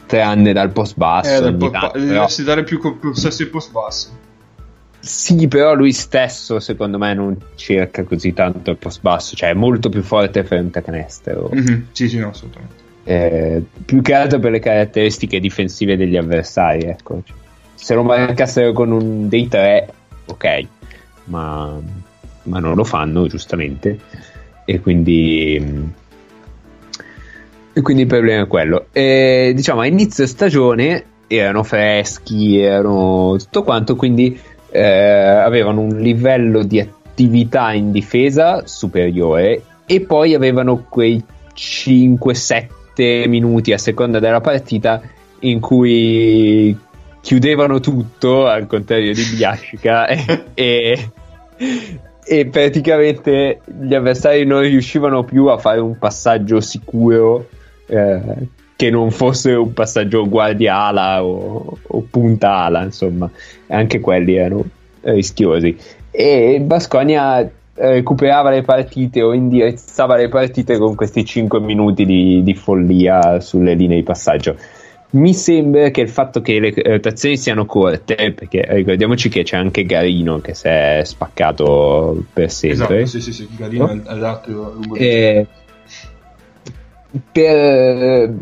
[0.05, 3.43] tranne dal post basso Eh, dal ogni po- tanto, pa- però- dovresti dare più possesso
[3.43, 4.09] ai post bassi.
[4.99, 9.53] sì, però lui stesso secondo me non cerca così tanto il post basso, cioè è
[9.53, 11.49] molto più forte frente a canestro.
[11.51, 12.85] Mhm, Sì, sì, no, assolutamente.
[13.03, 17.21] Eh, più che altro per le caratteristiche difensive degli avversari, ecco.
[17.73, 19.87] Se lo marcassero con un dei tre,
[20.25, 20.65] ok,
[21.25, 21.79] ma,
[22.47, 23.99] ma non lo fanno giustamente.
[24.65, 25.95] E quindi.
[27.73, 28.87] E quindi il problema è quello.
[28.91, 34.39] E, diciamo, a inizio stagione erano freschi, erano tutto quanto, quindi
[34.71, 41.23] eh, avevano un livello di attività in difesa superiore e poi avevano quei
[41.55, 45.01] 5-7 minuti a seconda della partita
[45.39, 46.75] in cui
[47.21, 51.09] chiudevano tutto al contrario di Biascica e, e,
[52.27, 57.47] e praticamente gli avversari non riuscivano più a fare un passaggio sicuro
[57.85, 58.21] eh,
[58.75, 63.29] che non fosse un passaggio guardia ala o, o punta ala insomma.
[63.67, 64.65] Anche quelli erano
[65.01, 65.77] rischiosi.
[66.11, 72.55] E Basconia recuperava le partite o indirizzava le partite con questi 5 minuti di, di
[72.55, 74.57] follia sulle linee di passaggio
[75.09, 79.83] mi sembra che il fatto che le rotazioni siano corte, perché ricordiamoci che c'è anche
[79.83, 83.01] Garino che si è spaccato per sempre.
[83.01, 83.47] Esatto, sì, sì, sì.
[83.55, 84.01] Garino No?
[84.03, 85.47] è dato lungo Eh,
[87.31, 88.33] per,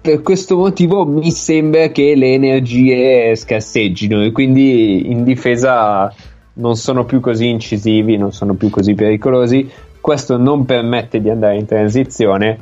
[0.00, 6.12] per questo motivo mi sembra che le energie scarseggino e quindi in difesa
[6.54, 9.70] non sono più così incisivi, non sono più così pericolosi.
[10.00, 12.58] Questo non permette di andare in transizione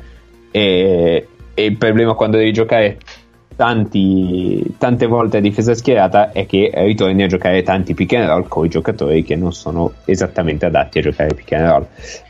[0.51, 2.97] e, e il problema quando devi giocare
[3.59, 8.47] tanti, tante volte a difesa schierata è che ritorni a giocare tanti pick and roll
[8.47, 11.85] con i giocatori che non sono esattamente adatti a giocare pick and roll.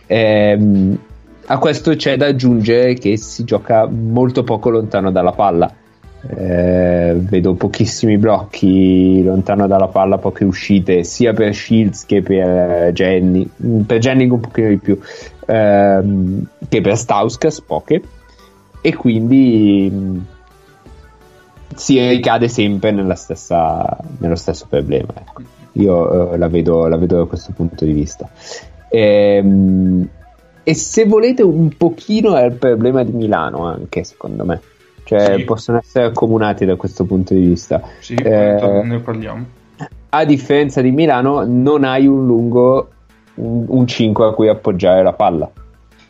[0.08, 1.00] Ehm,
[1.46, 5.72] a questo c'è da aggiungere che si gioca molto poco lontano dalla palla.
[6.36, 13.48] Eh, vedo pochissimi blocchi lontano dalla palla, poche uscite sia per Shields che per Jenny,
[13.86, 15.00] per Jennings un pochino di più,
[15.46, 18.02] ehm, che per Stauskas, poche,
[18.82, 20.38] e quindi mh,
[21.80, 25.14] si ricade sempre nella stessa, nello stesso problema.
[25.16, 25.42] Ecco.
[25.74, 28.30] Io eh, la, vedo, la, vedo, da questo punto di vista.
[28.90, 30.08] Ehm,
[30.62, 34.62] e se volete un pochino è il problema di Milano anche, secondo me
[35.10, 35.44] cioè sì.
[35.44, 37.82] possono essere accomunati da questo punto di vista.
[38.00, 39.44] Sì, eh, ne parliamo.
[40.10, 42.90] A differenza di Milano, non hai un lungo,
[43.36, 45.50] un, un 5 a cui appoggiare la palla.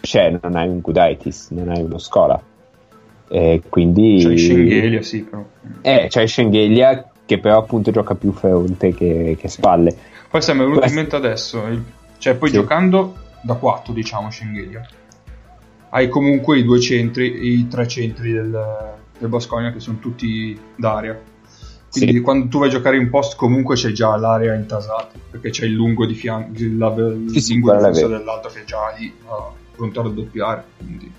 [0.02, 2.42] Cioè, non hai un Gudaitis, non hai uno Scola.
[3.30, 4.24] E quindi...
[4.24, 5.46] C'hai Schengelia, sì, però.
[5.82, 9.96] Eh, c'hai Schengelia che però appunto gioca più fronte che, che spalle.
[10.30, 11.64] Poi sembra venuto in mente adesso,
[12.18, 12.56] cioè poi sì.
[12.56, 14.86] giocando da 4 diciamo Schengelia
[15.90, 21.20] hai comunque i due centri, i tre centri del, del Bosconia che sono tutti d'area.
[21.92, 22.22] Quindi sì.
[22.22, 25.74] quando tu vai a giocare in post comunque c'è già l'area intasata, perché c'è il
[25.74, 30.00] lungo di fianco, il, il sì, lungo di dell'altro che è già lì uh, pronto
[30.00, 30.64] a raddoppiare.
[30.78, 31.12] Quindi.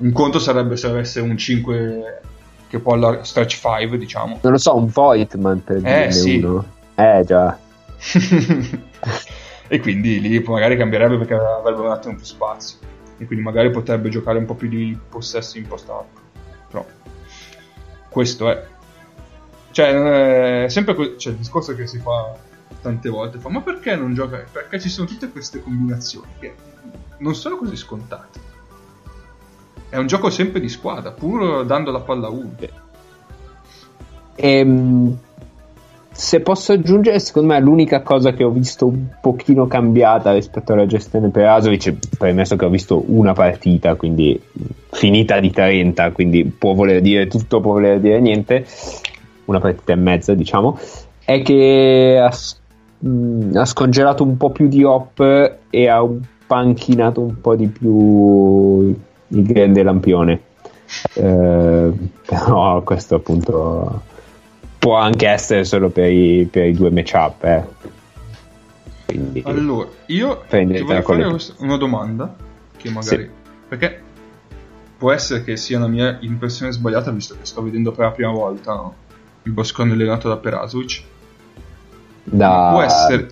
[0.00, 2.20] Un conto sarebbe se avesse un 5
[2.68, 4.38] che può alla stretch 5, diciamo.
[4.40, 6.36] Non lo so, un Voigtman per eh, sì.
[6.38, 6.64] uno.
[6.94, 7.58] Eh già.
[9.68, 12.78] e quindi lì magari cambierebbe perché avrebbe un attimo più spazio
[13.18, 16.08] e quindi magari potrebbe giocare un po' più di possesso impostato.
[16.70, 16.86] Però
[18.08, 18.66] questo è.
[19.72, 22.34] Cioè, è sempre que- cioè, il discorso che si fa
[22.80, 24.42] tante volte, fa, ma perché non gioca?
[24.50, 26.54] Perché ci sono tutte queste combinazioni che
[27.18, 28.49] non sono così scontate.
[29.90, 32.54] È un gioco sempre di squadra, pur dando la palla a uno.
[34.36, 35.18] Ehm,
[36.12, 40.86] se posso aggiungere, secondo me l'unica cosa che ho visto un pochino cambiata rispetto alla
[40.86, 44.40] gestione per Asovic, premesso che ho visto una partita, quindi
[44.90, 48.66] finita di 30, quindi può voler dire tutto, può voler dire niente,
[49.46, 50.78] una partita e mezza diciamo,
[51.24, 52.32] è che ha,
[53.08, 56.06] mh, ha scongelato un po' più di hop e ha
[56.46, 58.94] panchinato un po' di più
[59.30, 60.40] il grande lampione.
[61.14, 61.92] Eh,
[62.26, 64.02] però questo appunto
[64.78, 67.44] può anche essere solo per i, per i due matchup.
[67.44, 67.64] Eh.
[69.06, 72.34] Quindi, allora, io ti voglio fare una domanda
[72.76, 73.22] che magari...
[73.24, 73.38] Sì.
[73.68, 74.02] Perché
[74.96, 78.32] può essere che sia una mia impressione sbagliata visto che sto vedendo per la prima
[78.32, 78.94] volta no?
[79.44, 81.02] il Boscone allenato da Perasovic.
[82.24, 82.70] Da...
[82.72, 83.30] Può essere...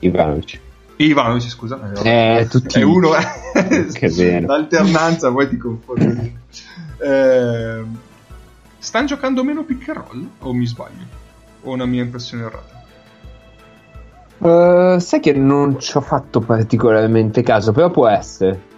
[0.00, 0.60] Ivanovic.
[0.96, 1.78] Ivanovic, scusa.
[2.02, 2.78] Eh, tutti...
[2.78, 3.86] È uno, eh.
[3.92, 4.46] che vero.
[4.46, 6.36] L'alternanza poi ti confondi.
[6.98, 7.82] eh,
[8.78, 11.22] stanno giocando meno pick and roll o mi sbaglio?
[11.62, 12.82] O una mia impressione errata?
[14.38, 18.72] Uh, sai che non ci ho fatto particolarmente caso, però può essere.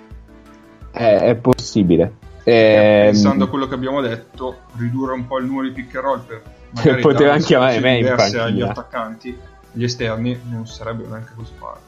[0.90, 2.24] È, è possibile.
[2.44, 6.04] Eh, pensando a quello che abbiamo detto, ridurre un po' il numero di pick and
[6.04, 6.42] roll per
[7.00, 9.36] poteva anche chiamare me in agli attaccanti,
[9.72, 11.85] gli esterni, non sarebbe neanche così male.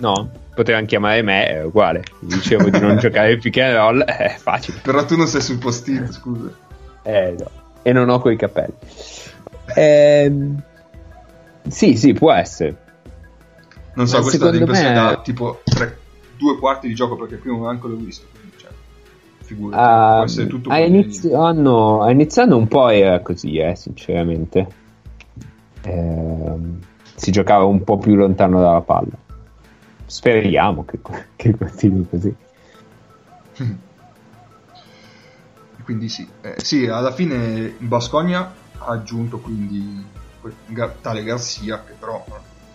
[0.00, 2.04] No, poteva anche chiamare me, è uguale.
[2.20, 4.78] Dicevo di non giocare pick and roll, è facile.
[4.82, 6.50] Però tu non sei sul postino, scusa.
[7.02, 7.50] Eh, no.
[7.82, 8.74] E non ho quei capelli.
[9.74, 10.32] Eh,
[11.68, 12.76] sì, sì, può essere.
[13.94, 14.94] Non so, Ma questa è l'impressione me...
[14.94, 15.98] da tipo tre,
[16.36, 18.26] due quarti di gioco perché prima neanche l'ho visto.
[18.56, 18.70] Cioè,
[19.42, 23.58] figurati, uh, può essere tutto a inizio, anno, a inizio anno un po' era così,
[23.58, 24.66] eh, sinceramente.
[25.82, 26.54] Eh,
[27.14, 29.28] si giocava un po' più lontano dalla palla.
[30.10, 30.98] Speriamo che,
[31.36, 32.34] che continui così.
[35.84, 36.26] quindi sì.
[36.42, 40.04] Eh, sì, alla fine il Bascogna ha aggiunto quindi
[41.00, 42.24] tale Garcia che però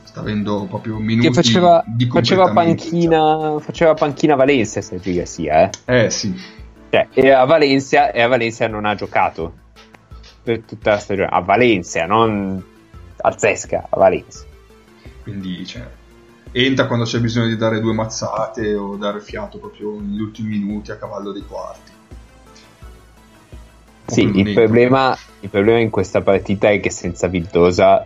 [0.03, 6.05] sta avendo proprio minuti che faceva, di faceva panchina, faceva panchina Valencia Sergio Garcia eh,
[6.05, 6.33] eh sì.
[6.89, 9.53] Cioè, e, a Valencia, e a Valencia non ha giocato
[10.41, 11.27] per tutta la stagione.
[11.29, 12.63] A Valencia non
[13.17, 14.45] a Zesca a Valencia.
[15.23, 15.85] Quindi cioè,
[16.63, 20.91] entra quando c'è bisogno di dare due mazzate o dare fiato proprio negli ultimi minuti
[20.91, 21.91] a cavallo dei quarti
[24.07, 28.05] sì, il problema, il problema, in questa partita è che senza Vildosa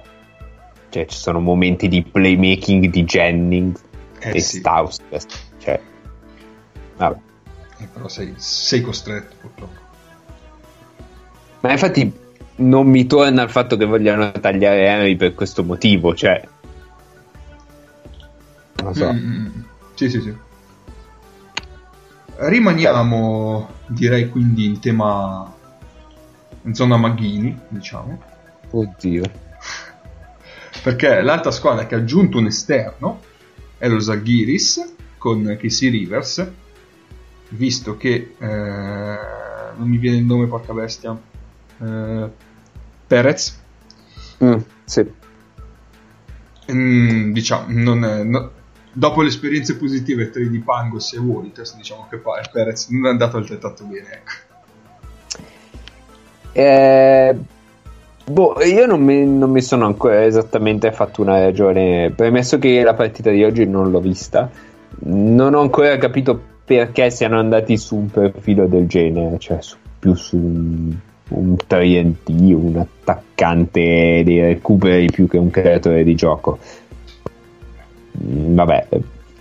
[0.89, 3.81] cioè, ci sono momenti di playmaking di Jennings
[4.19, 4.57] eh, e sì.
[4.57, 4.97] Staus.
[5.57, 5.79] Cioè,
[6.97, 7.17] vabbè.
[7.79, 9.87] Eh, però sei, sei costretto purtroppo.
[11.61, 12.11] Ma infatti
[12.55, 16.41] non mi torna il fatto che vogliano tagliare Henry per questo motivo, cioè...
[18.83, 19.11] Non so.
[19.11, 19.47] Mm, mm,
[19.93, 20.35] sì, sì, sì.
[22.35, 25.53] Rimaniamo, direi quindi, in tema
[26.63, 28.21] in zona Maghini, diciamo.
[28.71, 29.23] Oddio.
[30.83, 33.21] Perché l'altra squadra che ha aggiunto un esterno
[33.77, 36.49] è lo Zaghiris con Casey Rivers,
[37.49, 39.19] visto che eh,
[39.77, 41.17] non mi viene il nome, porca bestia.
[41.81, 42.29] Eh,
[43.07, 43.59] Perez.
[44.43, 45.11] Mm, sì.
[46.71, 48.51] Mm, diciamo, non è- no-
[48.91, 52.21] dopo le esperienze positive tra di Pangos e Walters, diciamo che
[52.51, 54.07] Perez non è andato altrettanto bene.
[54.11, 54.47] Ecco.
[56.51, 57.35] Eh,
[58.25, 62.11] boh, io non mi, non mi sono ancora esattamente fatto una ragione.
[62.15, 64.49] Premesso che la partita di oggi non l'ho vista,
[65.01, 70.13] non ho ancora capito perché siano andati su un profilo del genere, cioè su- più
[70.13, 70.95] su un,
[71.29, 76.59] un 3D, un attaccante dei recuperi più che un creatore di gioco.
[78.21, 78.87] Vabbè,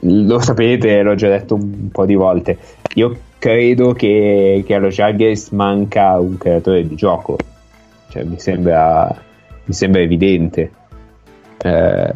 [0.01, 2.59] lo sapete, l'ho già detto un po' di volte.
[2.95, 7.37] Io credo che, che allo Jaggers manca un creatore di gioco.
[8.09, 9.15] Cioè, mi sembra,
[9.65, 10.71] mi sembra evidente.
[11.59, 12.13] Eh,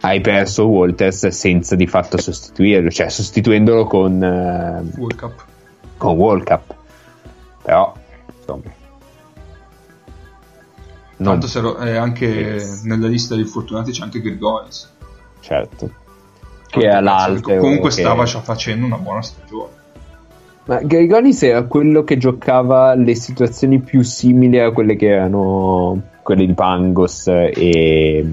[0.00, 5.44] hai perso Walters senza di fatto sostituirlo, cioè sostituendolo con, eh, World Cup.
[5.96, 6.74] con World Cup.
[7.62, 7.94] Però,
[8.36, 8.82] insomma.
[11.16, 14.93] Non, Tanto se ero- eh, anche nella lista dei fortunati c'è anche Grigonis.
[15.44, 15.90] Certo.
[16.68, 17.58] Che è all'altro.
[17.58, 19.82] Comunque che- stava già facendo una buona stagione.
[20.66, 26.46] Ma Grigonis era quello che giocava le situazioni più simili a quelle che erano quelle
[26.46, 28.26] di Pangos e,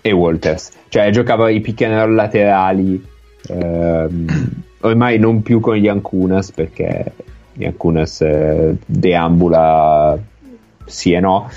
[0.00, 0.70] e Walters.
[0.88, 3.04] Cioè giocava i pick and roll laterali,
[3.48, 4.26] ehm,
[4.82, 7.12] ormai non più con gli Ancunas perché
[7.52, 10.16] gli Ancunas eh, deambula
[10.84, 11.50] sì e no,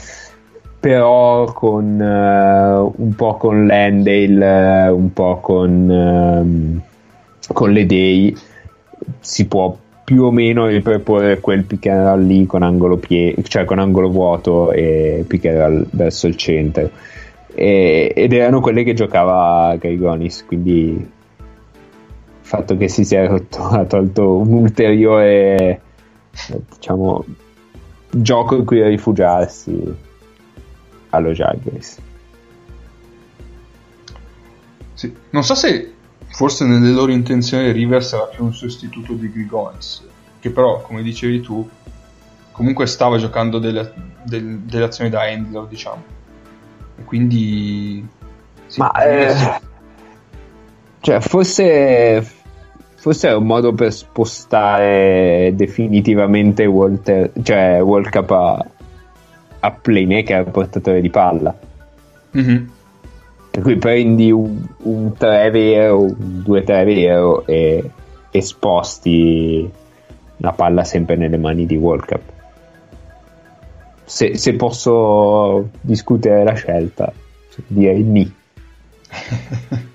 [0.86, 6.82] però con eh, un po' con Landale, eh, un po' con, ehm,
[7.52, 8.38] con le Dei
[9.20, 13.66] si può più o meno riproporre quel pick and roll lì con angolo, pie- cioè
[13.66, 16.92] con angolo vuoto e pick and roll verso il centro.
[17.56, 21.08] E- ed erano quelle che giocava Grigonis quindi il
[22.42, 25.82] fatto che si sia rotto ha tolto un ulteriore
[26.76, 27.26] diciamo
[28.12, 30.14] gioco in cui rifugiarsi
[31.16, 32.00] allo Jaggers
[34.96, 35.14] Sì.
[35.32, 35.94] Non so se
[36.28, 40.04] forse nelle loro intenzioni Rivers era più un sostituto di Grigonis,
[40.40, 41.70] che però, come dicevi tu,
[42.52, 43.94] comunque stava giocando delle,
[44.24, 46.04] del- delle azioni da handler, diciamo.
[46.98, 48.06] E quindi...
[48.68, 49.60] sì, Ma eh,
[51.02, 52.26] cioè, forse,
[52.96, 58.66] forse è un modo per spostare definitivamente Walter, cioè World Cup a,
[59.66, 61.58] a playmaker, portatore di palla.
[62.32, 62.72] Mhm.
[63.50, 67.90] Per cui prendi un, un 3 vero, un 2-3 vero e,
[68.30, 69.70] e sposti
[70.38, 72.22] la palla sempre nelle mani di World Cup.
[74.04, 77.12] Se, se posso discutere la scelta,
[77.66, 78.32] direi ni.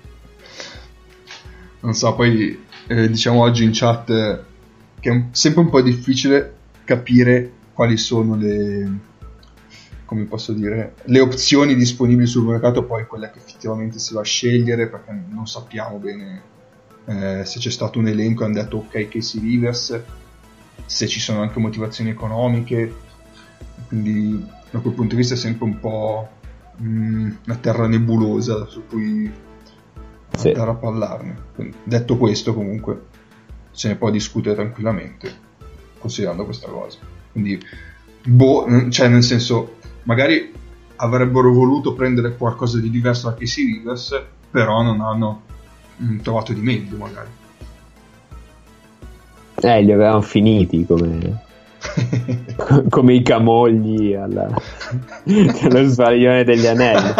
[1.79, 4.39] non so, poi eh, diciamo oggi in chat eh,
[4.99, 9.09] che è sempre un po' difficile capire quali sono le
[10.11, 14.25] come posso dire le opzioni disponibili sul mercato poi quelle che effettivamente si va a
[14.25, 16.41] scegliere perché non sappiamo bene
[17.05, 20.01] eh, se c'è stato un elenco e hanno detto ok Casey Rivers
[20.85, 22.93] se ci sono anche motivazioni economiche
[23.87, 26.27] quindi da quel punto di vista è sempre un po'
[26.81, 29.31] mm, una terra nebulosa su cui
[30.35, 30.47] Sì.
[30.49, 31.35] andare a parlarne.
[31.55, 33.01] Quindi, detto questo, comunque,
[33.71, 35.29] se ne può discutere tranquillamente,
[35.99, 36.99] considerando questa cosa.
[37.33, 37.61] Quindi,
[38.25, 40.53] boh, cioè, nel senso, magari
[40.97, 45.41] avrebbero voluto prendere qualcosa di diverso da Casey Rivers, però non hanno
[46.01, 47.29] mm, trovato di meglio, magari.
[49.55, 51.43] Eh, li avevano finiti come,
[52.89, 54.49] come i camogli alla,
[55.25, 57.13] allo sbaglione degli anelli.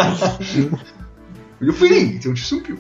[1.58, 2.80] Li ho finiti, non ci sono più.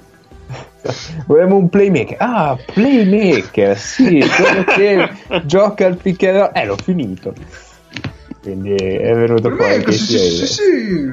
[1.27, 2.17] Volevamo un playmaker.
[2.19, 5.09] Ah, playmaker, sì, quello che
[5.45, 6.51] gioca al pick and roll.
[6.53, 7.33] Eh, l'ho finito.
[8.41, 11.11] Quindi è venuto Per fuori me, che sì, sì, sì, sì.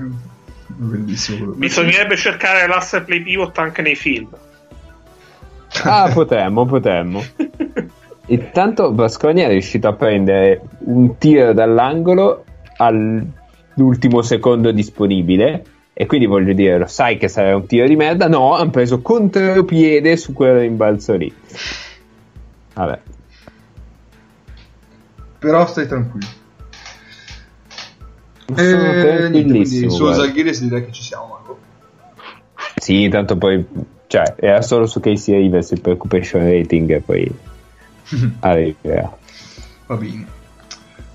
[0.66, 1.52] Bellissimo.
[1.52, 4.28] Bisognerebbe cercare l'asse play pivot anche nei film.
[5.82, 7.22] Ah, potremmo, potremmo.
[8.26, 12.44] Intanto Basconia è riuscito a prendere un tiro dall'angolo
[12.76, 15.64] all'ultimo secondo disponibile.
[15.92, 18.28] E quindi voglio dire, lo sai che sarà un tiro di merda?
[18.28, 21.34] No, hanno preso contropiede su quel rimbalzo lì.
[22.74, 23.00] Vabbè.
[25.40, 26.26] Però stai tranquillo.
[28.56, 30.14] Eh, niente, quindi guarda.
[30.14, 31.58] Zalgiris direi che ci siamo, Marco.
[32.76, 33.64] Sì, tanto poi,
[34.06, 37.30] cioè, era solo su Casey Rivers il preoccupation rating e poi
[38.40, 39.16] arriverà.
[39.86, 40.26] Va bene.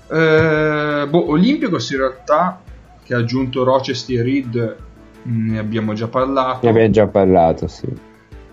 [0.06, 2.60] Eh, boh, Olympiacos in realtà,
[3.02, 4.76] che ha aggiunto Rochester e Reed,
[5.22, 6.60] ne abbiamo già parlato.
[6.62, 7.88] Ne abbiamo già parlato, sì.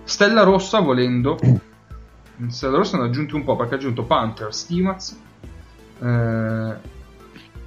[0.03, 1.38] Stella Rossa, volendo.
[2.47, 5.15] Stella Rossa ne ha aggiunti un po' perché ha aggiunto Panther, Stimaz.
[6.01, 6.73] Eh,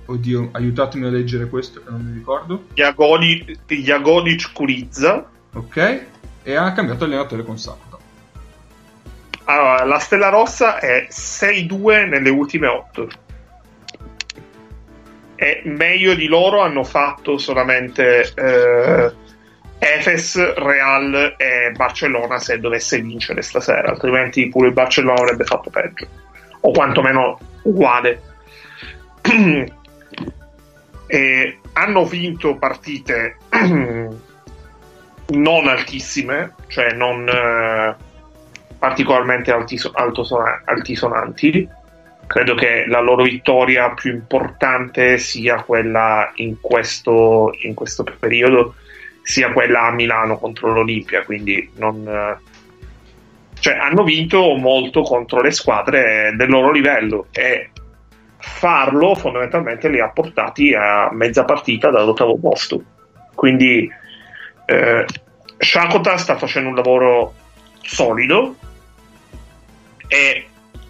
[0.07, 2.65] oddio, aiutatemi a leggere questo che non mi ricordo.
[2.75, 5.29] Jagoni- Jagonic Kurizza.
[5.53, 6.03] Ok.
[6.43, 7.99] E ha cambiato allenatore con Sakuta.
[9.45, 13.09] Allora, la Stella Rossa è 6-2 nelle ultime 8.
[15.37, 19.13] E meglio di loro hanno fatto solamente eh,
[19.79, 26.07] Efes, Real e Barcellona se dovesse vincere stasera, altrimenti pure il Barcellona avrebbe fatto peggio,
[26.61, 28.23] o quantomeno uguale.
[31.07, 33.37] e hanno vinto partite
[35.27, 37.95] non altissime, cioè non eh,
[38.79, 39.53] particolarmente
[40.65, 41.69] altisonanti.
[42.27, 48.75] Credo che la loro vittoria più importante sia quella in questo, in questo periodo,
[49.23, 51.23] sia quella a Milano contro l'Olimpia.
[51.23, 52.39] Quindi non, eh,
[53.61, 57.71] cioè, hanno vinto molto contro le squadre del loro livello e
[58.47, 62.83] farlo fondamentalmente li ha portati a mezza partita dall'ottavo posto.
[63.35, 63.91] Quindi
[64.67, 65.07] eh,
[65.57, 67.35] Shakota sta facendo un lavoro
[67.81, 68.55] solido
[70.07, 70.47] e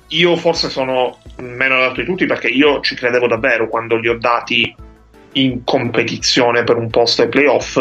[0.08, 4.18] io forse sono meno dato di tutti perché io ci credevo davvero quando li ho
[4.18, 4.74] dati
[5.32, 7.78] in competizione per un posto ai playoff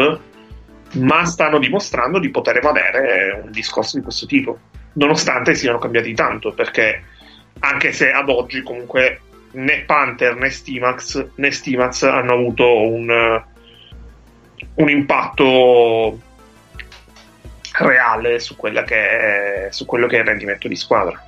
[0.94, 4.58] ma stanno dimostrando di poter valere un discorso di questo tipo
[4.94, 7.04] nonostante siano cambiati tanto perché
[7.60, 9.20] anche se ad oggi comunque
[9.54, 13.44] né Panther né Stimax né Stimax hanno avuto un,
[14.76, 16.20] un impatto
[17.74, 21.22] reale su, è, su quello che è il rendimento di squadra.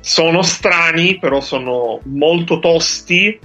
[0.00, 3.38] Sono strani, però sono molto tosti,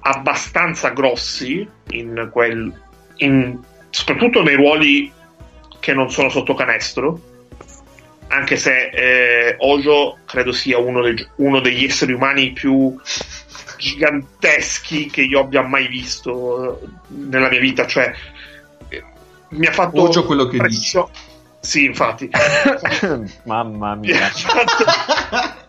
[0.00, 2.72] abbastanza grossi, in quel,
[3.16, 3.58] in,
[3.90, 5.12] soprattutto nei ruoli
[5.80, 7.34] che non sono sotto canestro.
[8.28, 12.98] Anche se eh, Ojo credo sia uno, dei, uno degli esseri umani più
[13.76, 17.86] giganteschi che io abbia mai visto nella mia vita.
[17.86, 18.12] Cioè,
[19.50, 20.02] mi ha fatto.
[20.02, 21.10] Ojo quello che presso...
[21.60, 22.30] Sì, infatti.
[23.44, 24.26] Mamma mi mia.
[24.26, 25.64] ha, fatto...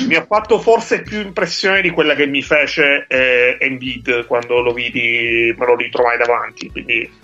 [0.06, 4.72] mi ha fatto forse più impressione di quella che mi fece eh, Embiid quando lo
[4.72, 6.70] vidi, me lo ritrovai davanti.
[6.70, 7.20] Quindi.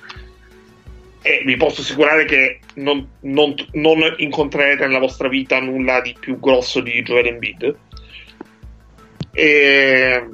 [1.29, 6.41] E vi posso assicurare che non, non, non incontrerete nella vostra vita nulla di più
[6.41, 7.77] grosso di Joel Embiid.
[9.31, 10.27] E,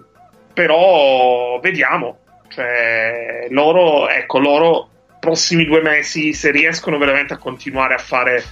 [0.53, 2.18] però vediamo.
[2.47, 4.88] Cioè, loro, ecco, loro
[5.18, 8.45] prossimi due mesi, se riescono veramente a continuare a fare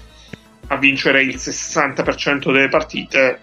[0.67, 3.39] a vincere il 60% delle partite,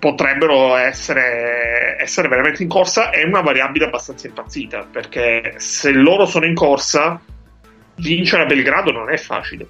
[0.00, 3.10] potrebbero essere, essere veramente in corsa.
[3.10, 7.22] È una variabile abbastanza impazzita perché se loro sono in corsa,
[7.98, 9.66] vincere a Belgrado non è facile.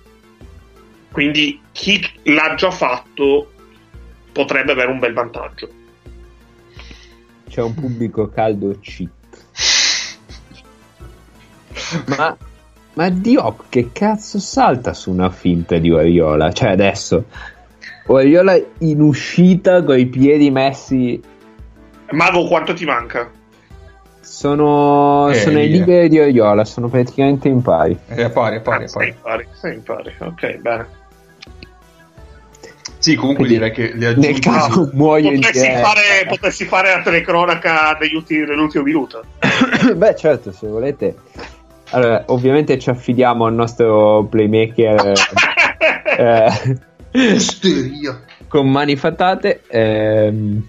[1.11, 3.53] Quindi chi l'ha già fatto
[4.33, 5.69] potrebbe avere un bel vantaggio.
[7.49, 9.11] C'è un pubblico caldo cheat.
[12.17, 12.37] Ma,
[12.95, 16.53] ma Diop che cazzo salta su una finta di Oriola?
[16.53, 17.25] Cioè adesso
[18.07, 21.21] Oriola in uscita con i piedi messi.
[22.11, 23.31] Mago, quanto ti manca?
[24.31, 25.79] Sono, Eh, sono i via.
[25.79, 27.99] liberi di Oriola, sono praticamente in pari.
[28.07, 29.09] È a pari, a pari, a Ah, sei pari.
[29.09, 30.15] in pari, sei in pari.
[30.19, 30.87] Ok, bene.
[32.99, 35.87] Sì, comunque Quindi, direi che le Nel aggiunte caso muoio in Potessi diretta.
[35.89, 39.25] fare, potessi fare la telecronaca degli ultimi, dell'ultimo minuto.
[39.97, 41.17] Beh, certo, se volete.
[41.91, 45.13] Allora, ovviamente ci affidiamo al nostro playmaker
[46.19, 46.79] eh,
[47.35, 48.21] Isteria.
[48.47, 49.63] con mani fatate.
[49.69, 50.69] ehm,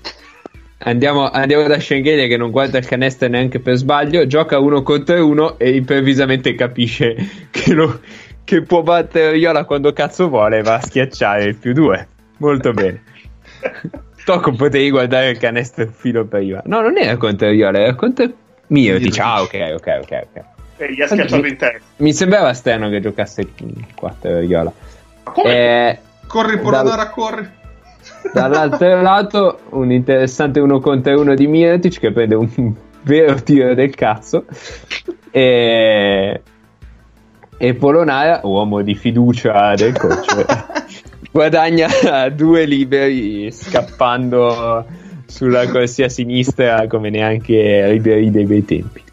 [0.80, 4.26] andiamo, andiamo da Schengelia che non guarda il canestro neanche per sbaglio.
[4.28, 7.16] Gioca uno contro uno e improvvisamente capisce
[7.52, 8.00] che, lo-
[8.44, 12.08] che può battere Iola quando cazzo vuole e va a schiacciare il più due.
[12.38, 13.04] Molto bene.
[14.26, 16.62] Tocco potevi guardare il canestro filo prima.
[16.66, 18.32] No, non era contro Iola, era contro
[18.68, 19.18] Mirotic.
[19.20, 20.28] Ah, ok, ok, ok.
[20.34, 20.44] ok.
[20.78, 21.80] E gli ha schiacciato in testa.
[21.98, 24.72] Mi sembrava strano che giocasse il 4 Iola.
[25.24, 25.54] Ma come?
[25.90, 27.48] Eh, Corri, Polonara, corri.
[28.34, 33.94] Dall'altro lato, un interessante uno contro uno di Mirotic che prende un vero tiro del
[33.96, 34.46] cazzo.
[35.32, 36.42] E,
[37.58, 40.46] e Polonara, uomo di fiducia del coach,
[41.32, 41.88] guadagna
[42.30, 44.86] due liberi scappando
[45.26, 49.04] sulla corsia sinistra come neanche liberi dei bei tempi.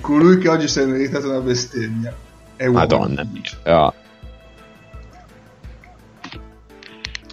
[0.00, 2.14] Colui che oggi si è meritato una bestemmia.
[2.56, 2.78] È uomo.
[2.78, 3.42] Madonna mia.
[3.62, 3.92] però-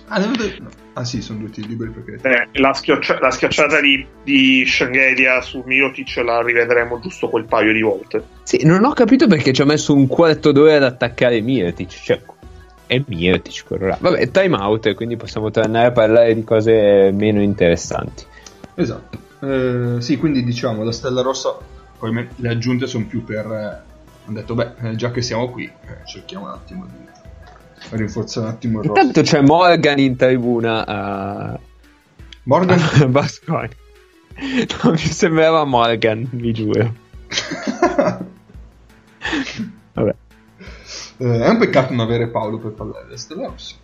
[0.08, 2.20] Ah, avevo- Ah sì, sono due tiri liberi perché...
[2.22, 7.74] Eh, la, schioccia- la schiacciata di, di Shangelia su Mirotic la rivedremo giusto quel paio
[7.74, 8.24] di volte.
[8.44, 11.90] Sì, non ho capito perché ci ha messo un quarto d'ora ad attaccare Mirotic.
[11.90, 12.22] Cioè,
[12.86, 13.98] è Mirotic quello là.
[14.00, 18.24] Vabbè, time out, quindi possiamo tornare a parlare di cose meno interessanti.
[18.76, 19.18] Esatto.
[19.42, 21.58] Eh, sì, quindi diciamo, la Stella Rossa,
[21.98, 23.46] poi me- le aggiunte sono più per...
[23.46, 23.92] eh,
[24.26, 27.04] hanno detto, beh, eh, già che siamo qui, eh, cerchiamo un attimo di
[27.92, 29.04] rinforzare un attimo il roster.
[29.06, 31.60] Intanto c'è Morgan in tribuna a,
[32.44, 32.80] Morgan...
[32.80, 33.70] a Basconi.
[34.84, 36.94] Non mi sembrava Morgan, vi giuro.
[39.94, 40.16] Vabbè,
[41.18, 43.76] Eh, è un peccato non avere Paolo per parlare della Stella Rossa.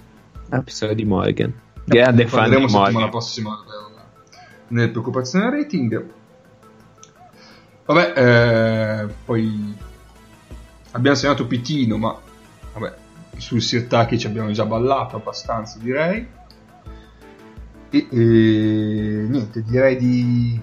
[0.51, 1.53] episodio di Morgan.
[1.85, 3.09] Grande fan di Parleremo settimana Morgan.
[3.09, 4.37] prossima eh,
[4.69, 6.05] nelle preoccupazioni rating.
[7.85, 9.75] Vabbè, eh, poi
[10.91, 12.19] abbiamo segnato Pitino, ma
[13.39, 16.27] sul Sirtaki ci abbiamo già ballato abbastanza, direi.
[17.91, 20.61] E, e niente, direi di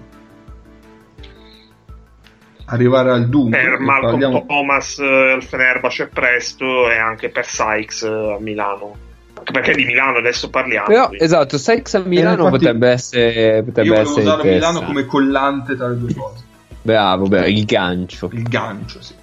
[2.65, 3.59] arrivare al dunque.
[3.59, 9.05] Per Malcolm parliamo- Thomas eh, al Fenerbahce presto e anche per Sykes eh, a Milano.
[9.37, 10.87] Anche perché di Milano adesso parliamo.
[10.87, 11.23] Però, quindi.
[11.23, 15.75] esatto, Sykes a Milano infatti, potrebbe essere, potrebbe Io volevo essere usare Milano come collante
[15.75, 16.43] tra le due cose.
[16.81, 18.29] Bravo, bravo, il gancio.
[18.31, 19.13] Il gancio, sì.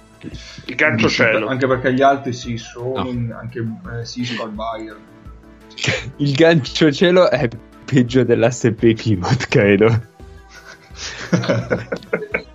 [0.65, 1.47] Il gancio cielo.
[1.47, 3.09] Anche perché gli altri sì, sono No.
[3.09, 4.97] in- anche eh, Cisco al Bayern.
[6.17, 7.47] Il gancio cielo è
[7.85, 10.13] peggio dell'SP Pivot, credo.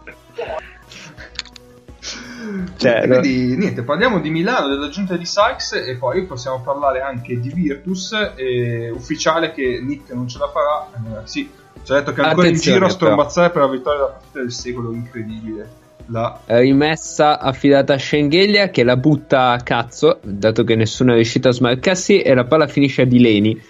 [2.77, 7.51] Cioè, Quindi niente, parliamo di Milano, dell'aggiunta di Sykes e poi possiamo parlare anche di
[7.53, 11.21] Virtus, eh, ufficiale che Nick non ce la farà.
[11.23, 11.49] eh, sì,
[11.83, 12.91] ci ha detto che è ancora Attenzione, in giro a però.
[12.95, 15.69] strombazzare per la vittoria della partita del secolo, incredibile.
[16.11, 16.41] La...
[16.47, 21.53] rimessa affidata a Schengelia che la butta a cazzo, dato che nessuno è riuscito a
[21.53, 23.61] smarcarsi, e la palla finisce a Dileni,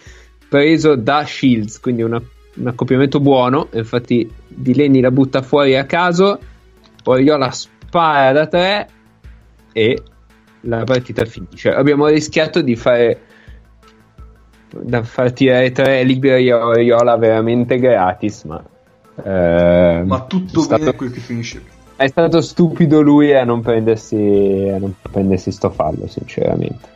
[0.49, 2.23] preso da Shields, quindi una-
[2.57, 3.69] un accoppiamento buono.
[3.73, 6.39] Infatti, Dileni la butta fuori a caso,
[7.05, 8.89] Oriola spara da tre
[9.73, 10.03] e
[10.63, 11.71] la partita finisce.
[11.71, 13.21] Abbiamo rischiato di fare
[14.73, 18.63] da far tirare tre liberi a Oriola veramente gratis, ma.
[19.25, 21.63] eh, Ma tutto è stato- bene quel che finisce.
[22.05, 24.17] È stato stupido lui a non prendersi,
[24.75, 26.89] a non prendersi sto fallo, sinceramente.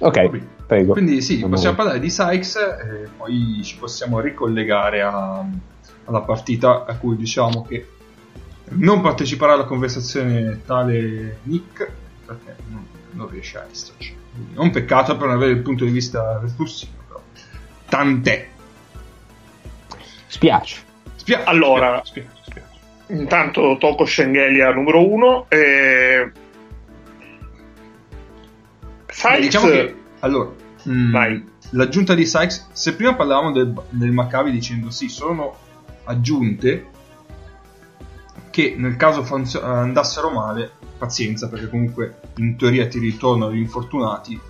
[0.00, 0.38] Ok, Vabbè.
[0.66, 0.92] prego.
[0.92, 1.98] Quindi sì, Andiamo possiamo avanti.
[1.98, 5.44] parlare di Sykes e poi ci possiamo ricollegare a-
[6.04, 7.88] alla partita a cui diciamo che
[8.72, 11.90] non parteciperà alla conversazione tale Nick
[12.24, 14.14] perché non, non riesce a esserci.
[14.32, 17.20] Quindi È un peccato per non avere il punto di vista repulsivo, però
[17.88, 18.46] tant'è.
[20.28, 20.84] Spiace.
[21.20, 22.68] Spia- Allora- spiace, spiace.
[23.08, 25.44] Intanto tocco Schengelia numero uno.
[25.50, 26.32] E...
[29.06, 30.50] Beh, Sykes, diciamo che allora
[30.88, 31.44] mm, Vai.
[31.70, 35.56] l'aggiunta di Sykes se prima parlavamo del, del Maccabi dicendo sì sono
[36.04, 36.86] aggiunte
[38.50, 44.40] che nel caso funzio- andassero male pazienza perché comunque in teoria ti ritornano gli infortunati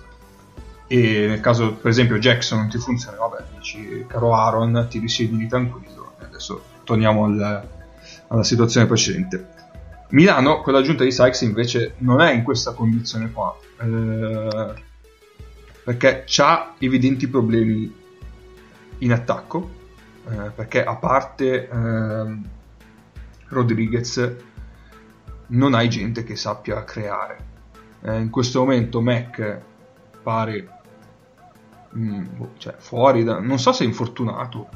[0.87, 5.47] e nel caso per esempio Jackson non ti funziona vabbè dici caro Aaron ti risiedi
[5.47, 6.00] tranquillo e
[6.41, 7.67] adesso torniamo al-
[8.27, 9.59] alla situazione precedente.
[10.09, 14.73] Milano con l'aggiunta di Sykes invece non è in questa condizione qua eh,
[15.85, 17.95] perché ha evidenti problemi
[18.97, 19.69] in attacco
[20.29, 22.49] eh, perché a parte ehm,
[23.47, 24.35] Rodriguez
[25.47, 27.49] non hai gente che sappia creare.
[28.01, 29.61] Eh, in questo momento Mac
[30.21, 30.69] pare
[31.95, 34.69] mm, boh, cioè, fuori da non so se è infortunato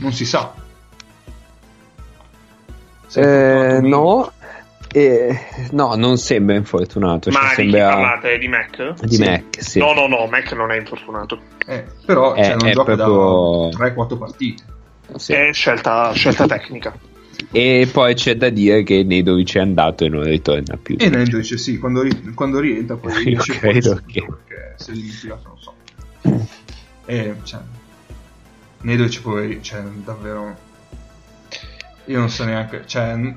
[0.00, 0.63] non si sa
[3.20, 4.32] Eh, no,
[4.92, 5.38] eh,
[5.72, 7.30] no, non sembra infortunato.
[7.30, 8.38] cioè Ma di chi sembra parlate?
[8.38, 9.00] Di Mac?
[9.04, 9.24] di Sì.
[9.24, 9.78] Mac, sì.
[9.78, 11.40] No, no, no, Mac non è infortunato.
[11.66, 14.62] eh, però È- cioè, non è gioca proprio- da 3-4 partite
[15.16, 15.32] Sì.
[15.32, 16.96] È scelta, scelta tecnica.
[17.50, 20.96] E poi c'è da dire che Nedovic è andato e non ritorna più.
[20.98, 24.74] E Nando dice sì, quando, ri- quando rientra poi Io esce fuori credo che- perché
[24.76, 25.74] se dimenticato non so.
[27.06, 27.60] E cioè,
[28.82, 30.56] Nedovic poi, cioè, davvero...
[32.06, 33.36] Io non so neanche, cioè, n-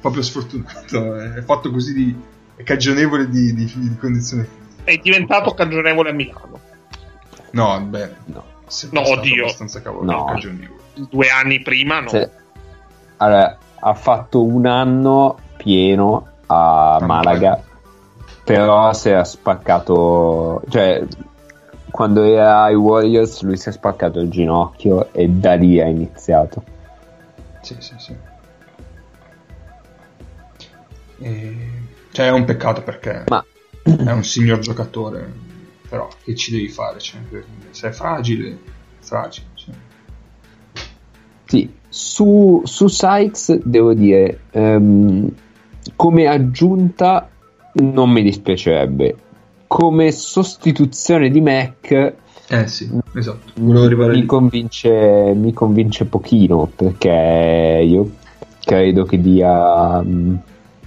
[0.00, 2.16] proprio sfortunato, è fatto così di...
[2.56, 4.62] è cagionevole di, di, di condizioni fisiche.
[4.84, 6.60] È diventato cagionevole a Milano.
[7.50, 8.44] No, beh, No.
[8.90, 9.44] No, oddio.
[9.44, 10.24] abbastanza cavolo, No.
[10.24, 10.80] cagionevole.
[11.10, 12.08] Due anni prima, no.
[12.08, 12.30] Se-
[13.18, 17.62] Allora, ha fatto un anno pieno a Malaga,
[18.42, 21.04] però si era spaccato, cioè
[21.90, 26.62] quando era ai Warriors lui si è spaccato il ginocchio e da lì ha iniziato.
[27.64, 28.14] Sì, sì, sì.
[31.18, 31.56] E-
[32.12, 33.44] Cioè, è un peccato perché Ma
[33.82, 35.32] è un signor giocatore.
[35.88, 36.98] però che ci devi fare?
[36.98, 37.20] Cioè,
[37.70, 38.58] se è fragile,
[39.00, 39.46] fragile.
[39.54, 39.74] Cioè.
[41.46, 45.30] Sì, su, su Sykes devo dire, um,
[45.96, 47.28] come aggiunta
[47.74, 49.16] non mi dispiacerebbe.
[49.66, 52.14] Come sostituzione di Mac,
[52.48, 53.52] eh sì, esatto.
[53.60, 58.10] Mi convince, mi convince pochino perché io
[58.62, 60.38] credo che dia um,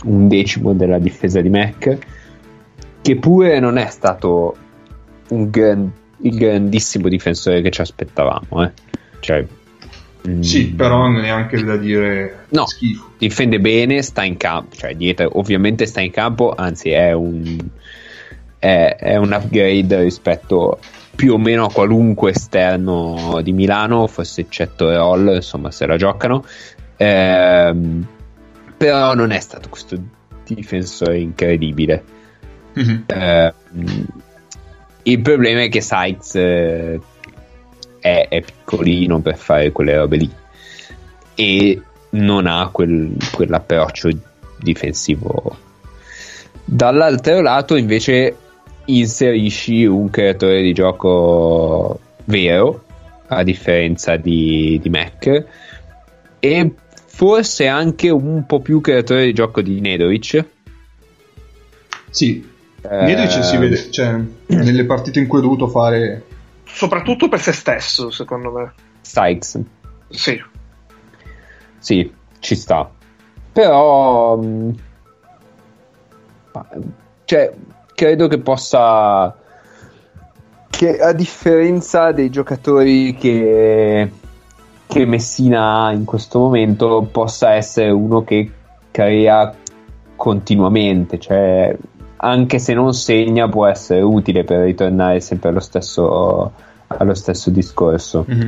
[0.04, 1.98] un decimo della difesa di Mac,
[3.02, 4.56] che pure non è stato
[5.28, 8.64] gran, il grandissimo difensore che ci aspettavamo.
[8.64, 8.72] Eh.
[9.20, 9.46] Cioè,
[10.42, 10.76] sì, mm.
[10.76, 13.12] però neanche da dire no, schifo.
[13.18, 17.58] Difende bene, sta in campo, cioè dietro ovviamente sta in campo, anzi è un,
[18.60, 20.80] è, è un upgrade rispetto
[21.18, 26.46] più o meno a qualunque esterno di Milano, forse eccetto Roll, insomma se la giocano.
[26.96, 28.08] Ehm,
[28.78, 30.00] però non è stato questo
[30.46, 32.04] difensore incredibile.
[32.78, 33.02] Mm-hmm.
[33.08, 33.54] Eh,
[35.02, 37.00] il problema è che Sykes eh,
[38.00, 40.32] è, è, piccolino per fare quelle robe lì
[41.34, 41.82] e
[42.12, 44.10] non ha quel, quell'approccio
[44.60, 45.58] difensivo.
[46.64, 48.36] Dall'altro lato, invece,
[48.88, 52.84] inserisci un creatore di gioco vero,
[53.28, 55.46] a differenza di, di Mac,
[56.40, 56.74] e
[57.06, 60.46] forse anche un po' più creatore di gioco di Nedovic.
[62.10, 62.48] Sì,
[62.82, 63.04] eh...
[63.04, 66.24] Nedovic si vede, cioè, nelle partite in cui ha dovuto fare...
[66.64, 68.74] Soprattutto per se stesso, secondo me.
[69.02, 69.60] Sykes.
[70.10, 70.42] Sì.
[71.80, 72.90] Sì, ci sta.
[73.52, 74.38] Però...
[74.38, 74.70] Mm,
[77.26, 77.54] cioè,
[77.98, 79.36] credo che possa
[80.70, 84.12] che a differenza dei giocatori che,
[84.86, 88.52] che Messina ha in questo momento possa essere uno che
[88.92, 89.52] crea
[90.16, 91.76] continuamente cioè
[92.18, 96.52] anche se non segna può essere utile per ritornare sempre allo stesso,
[96.86, 98.48] allo stesso discorso mm-hmm.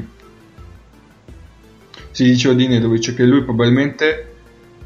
[2.12, 4.29] si dice di Nedovic che lui probabilmente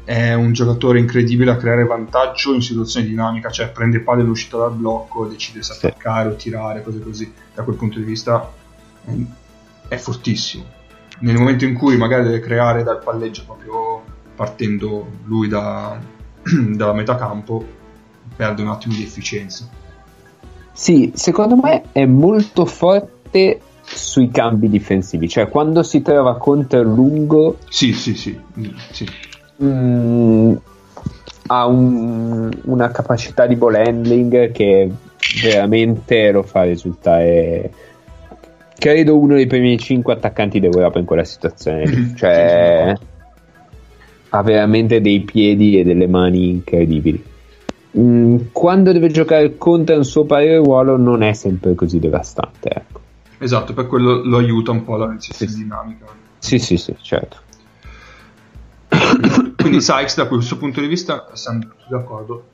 [0.04, 4.72] è un giocatore incredibile a creare vantaggio in situazioni dinamiche, cioè prende palle all'uscita dal
[4.72, 7.32] blocco, decide se attaccare o tirare, cose così.
[7.54, 8.50] Da quel punto di vista
[9.04, 9.12] è,
[9.88, 10.64] è fortissimo.
[11.20, 14.02] Nel momento in cui magari deve creare dal palleggio proprio
[14.34, 15.98] partendo lui da,
[16.42, 17.64] dalla metà campo,
[18.36, 19.66] perde un attimo di efficienza.
[20.72, 26.88] Sì, secondo me è molto forte sui cambi difensivi, cioè quando si trova contro il
[26.88, 27.58] lungo.
[27.68, 28.38] Sì, sì, sì.
[28.90, 30.54] sì mh, mm,
[31.46, 34.90] ha un, una capacità di ball handling che
[35.42, 37.70] veramente lo fa risultare
[38.76, 42.14] credo uno dei primi 5 attaccanti d'Europa in quella situazione mm-hmm.
[42.16, 42.94] cioè
[44.30, 47.22] ha veramente dei piedi e delle mani incredibili
[47.98, 53.00] mm, quando deve giocare contro un suo pari ruolo non è sempre così devastante ecco.
[53.38, 55.58] esatto per quello lo aiuta un po' la necessità sì.
[55.58, 56.06] dinamica
[56.38, 57.43] sì sì sì certo
[59.56, 62.48] quindi Sykes da questo punto di vista, siamo tutti d'accordo,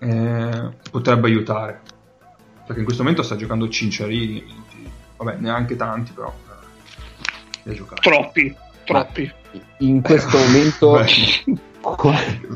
[0.00, 1.80] eh, potrebbe aiutare.
[2.64, 6.32] Perché in questo momento sta giocando Cinciarini, minuti, vabbè neanche tanti però.
[7.64, 9.32] Eh, troppi, troppi.
[9.52, 11.04] Ma in questo momento...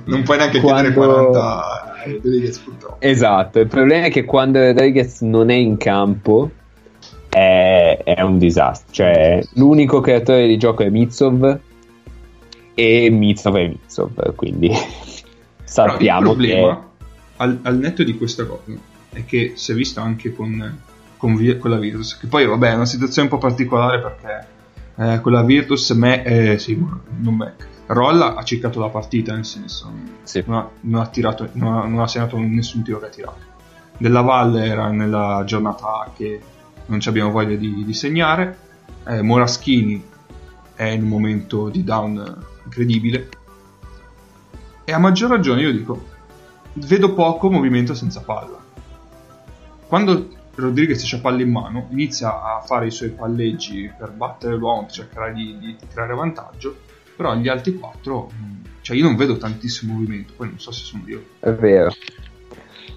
[0.05, 0.83] non puoi neanche quando...
[0.83, 2.97] chiedere 40 Rodriguez purtroppo.
[3.01, 6.51] Esatto, il problema è che quando Rodriguez non è in campo
[7.29, 8.93] è, è un disastro.
[8.93, 11.61] Cioè, l'unico creatore di gioco è Mitsov
[12.75, 14.71] e Mitsov e Mitsov, quindi
[15.65, 17.05] sappiamo il problema, che...
[17.37, 18.73] Al, al, netto di questa cosa,
[19.11, 20.79] è che si è visto anche con,
[21.17, 24.47] con, con, la Virtus, che poi vabbè è una situazione un po' particolare perché
[24.97, 29.45] eh, con la Virtus, me, eh, sì, non Mac, Rolla ha cercato la partita, nel
[29.45, 29.93] senso,
[30.23, 30.43] sì.
[30.47, 33.53] non, ha, non, ha, tirato, non, ha, non ha segnato nessun tiro che ha tirato.
[33.99, 36.41] Della Valle era nella giornata che
[36.87, 38.59] non ci abbiamo voglia di, di segnare,
[39.07, 40.03] eh, Moraschini
[40.75, 43.29] è in un momento di down incredibile.
[44.85, 46.05] E a maggior ragione io dico,
[46.75, 48.63] vedo poco movimento senza palla.
[49.87, 54.87] Quando Rodriguez ha palla in mano, inizia a fare i suoi palleggi per battere l'uomo,
[54.89, 56.77] cercare di, di tirare vantaggio,
[57.17, 58.31] però gli altri quattro,
[58.81, 61.25] cioè io non vedo tantissimo movimento, poi non so se sono io.
[61.41, 61.93] È vero.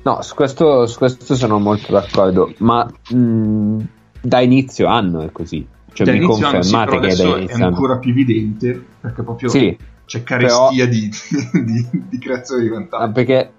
[0.03, 3.79] No, su questo, su questo sono molto d'accordo, ma mh,
[4.21, 5.67] da inizio anno è così.
[5.97, 9.75] Cioè, da mi confermate che adesso è, è ancora più evidente perché proprio sì,
[10.05, 10.91] c'è carestia però...
[10.91, 11.09] di,
[11.65, 13.03] di, di, creazione di vantaggio.
[13.03, 13.51] Ah, perché,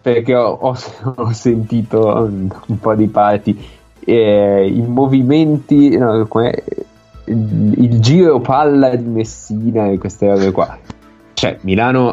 [0.00, 0.76] perché ho, ho,
[1.16, 3.60] ho, sentito un, un, po' di parti
[4.04, 6.28] eh, i movimenti, no,
[7.24, 10.78] il, il giro palla di Messina e queste robe qua.
[11.32, 12.12] Cioè, Milano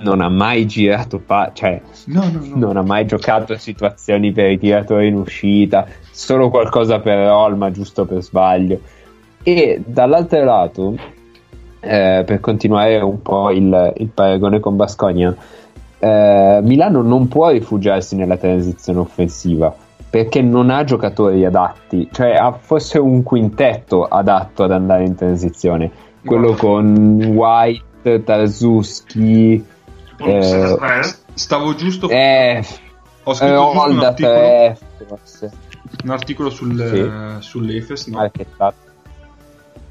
[0.00, 2.56] non ha mai girato, pa- cioè No, no, no.
[2.56, 5.86] non ha mai giocato situazioni per i tiratori in uscita,
[6.18, 8.80] solo qualcosa per roll, ma giusto per sbaglio.
[9.44, 10.96] E dall'altro lato,
[11.78, 15.34] eh, per continuare un po' il, il paragone con Bascogna,
[16.00, 19.74] eh, Milano non può rifugiarsi nella transizione offensiva
[20.10, 25.90] perché non ha giocatori adatti, cioè ha forse un quintetto adatto ad andare in transizione,
[26.24, 29.64] quello con White, Tarzuski,
[30.16, 30.76] eh,
[31.34, 32.08] Stavo giusto.
[32.08, 32.64] eh,
[33.22, 35.52] ho eh, scritto Holda articolo, 3, forse,
[36.04, 36.98] un articolo sul, Sì.
[37.00, 38.16] eh, sull'Efes, no?
[38.18, 38.86] marchettato.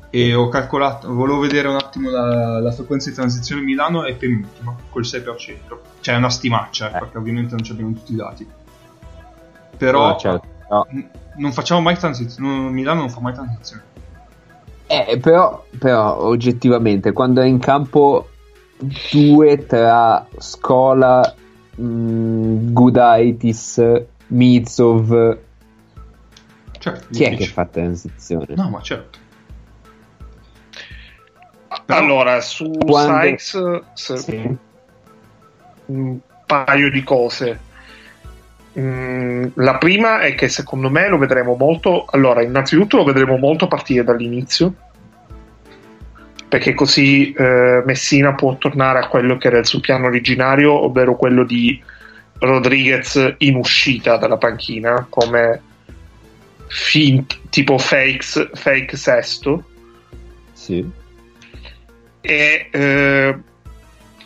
[0.09, 4.73] E ho calcolato, volevo vedere un attimo la, la frequenza di transizione Milano è penultima,
[4.89, 5.77] col 6%.
[5.99, 6.99] Cioè è una stimaccia, Eh.
[6.99, 8.47] perché ovviamente non ci abbiamo tutti i dati.
[9.77, 10.87] Però No, certo, no.
[10.91, 13.83] n- non facciamo mai transizione, Milano non fa mai transizione.
[14.87, 18.29] Eh, però, però oggettivamente quando è in campo
[19.11, 21.35] due tra Scola,
[21.75, 23.83] mh, Gudaitis,
[24.27, 25.37] Mizov,
[26.79, 27.43] Certo, chi è dici.
[27.43, 28.45] che fa transizione?
[28.55, 29.19] No, ma certo.
[31.87, 34.57] Allora, su Quando- Sykes, se- Sì.
[35.87, 37.59] un paio di cose.
[38.79, 42.05] Mm, la prima è che secondo me lo vedremo molto.
[42.11, 44.73] Allora, innanzitutto lo vedremo molto partire dall'inizio.
[46.47, 51.15] Perché così eh, Messina può tornare a quello che era il suo piano originario, ovvero
[51.15, 51.81] quello di
[52.39, 55.61] Rodriguez in uscita dalla panchina, come
[56.67, 59.63] fint- tipo fakes, fake sesto
[60.53, 60.85] Sì.
[62.21, 63.35] e eh,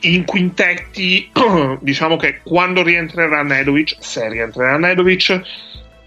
[0.02, 1.32] in quintetti
[1.80, 5.42] diciamo che quando rientrerà Nedovic se rientrerà Nedovic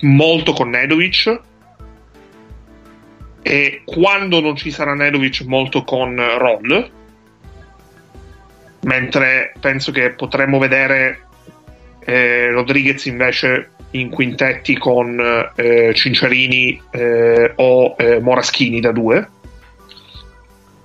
[0.01, 1.40] molto con Nedovic
[3.43, 6.90] e quando non ci sarà Nedovic molto con Roll
[8.81, 11.20] mentre penso che potremmo vedere
[12.01, 15.21] eh, Rodriguez invece in quintetti con
[15.55, 19.29] eh, Cinciarini eh, o eh, Moraschini da due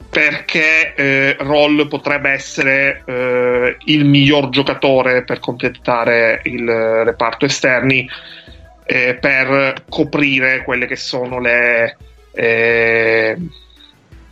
[0.09, 8.09] perché eh, Roll potrebbe essere eh, il miglior giocatore per completare il reparto esterni
[8.85, 11.95] eh, per coprire quelle che sono le,
[12.33, 13.37] le,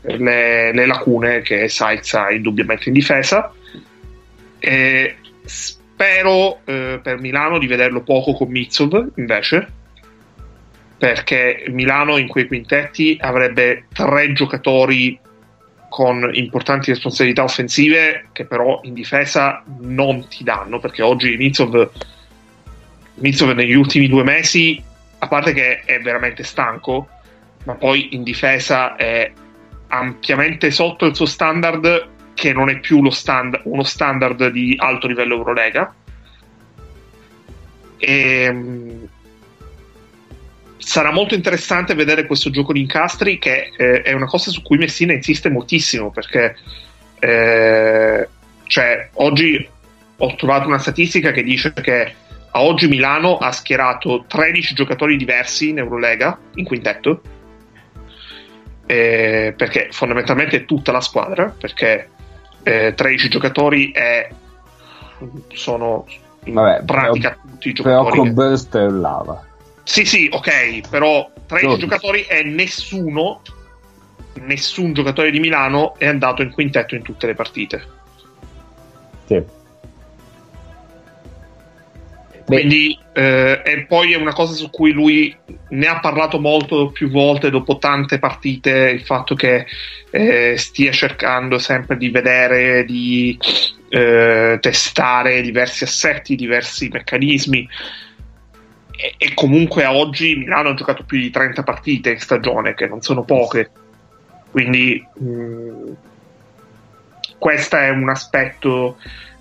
[0.02, 3.52] le lacune che Sykes ha indubbiamente in difesa.
[5.98, 9.68] Spero eh, per Milano di vederlo poco con Mitsov invece.
[10.96, 15.20] Perché Milano in quei quintetti avrebbe tre giocatori
[15.90, 21.90] con importanti responsabilità offensive che però in difesa non ti danno perché oggi Mitsov,
[23.16, 24.80] Mitsov negli ultimi due mesi
[25.18, 27.08] a parte che è veramente stanco
[27.64, 29.32] ma poi in difesa è
[29.88, 35.34] ampiamente sotto il suo standard che non è più stand- uno standard di alto livello
[35.34, 35.92] Eurolega.
[37.98, 39.04] E, mm,
[40.78, 44.78] sarà molto interessante vedere questo gioco di incastri che eh, è una cosa su cui
[44.78, 46.56] Messina insiste moltissimo perché
[47.20, 48.28] eh,
[48.68, 49.68] cioè, oggi
[50.18, 52.14] ho trovato una statistica che dice che
[52.52, 57.22] a oggi Milano ha schierato 13 giocatori diversi in Eurolega in quintetto
[58.86, 62.12] eh, perché fondamentalmente è tutta la squadra perché
[62.68, 64.30] eh, 13 giocatori è,
[65.54, 66.06] sono
[66.44, 69.46] in Vabbè, pratica tutti i Però giocatori con che- Burst è lava.
[69.84, 71.88] sì, sì, ok, però 13 Dodici.
[71.88, 73.42] giocatori e nessuno,
[74.42, 77.88] nessun giocatore di Milano è andato in quintetto in tutte le partite.
[79.26, 79.44] Sì.
[82.48, 85.36] Quindi, eh, e poi è una cosa su cui lui
[85.68, 89.66] ne ha parlato molto più volte dopo tante partite, il fatto che
[90.10, 93.38] eh, stia cercando sempre di vedere, di
[93.90, 97.68] eh, testare diversi assetti, diversi meccanismi.
[98.96, 102.88] E, e comunque a oggi Milano ha giocato più di 30 partite in stagione, che
[102.88, 103.70] non sono poche.
[104.52, 105.92] Quindi mh,
[107.38, 108.96] questo è un aspetto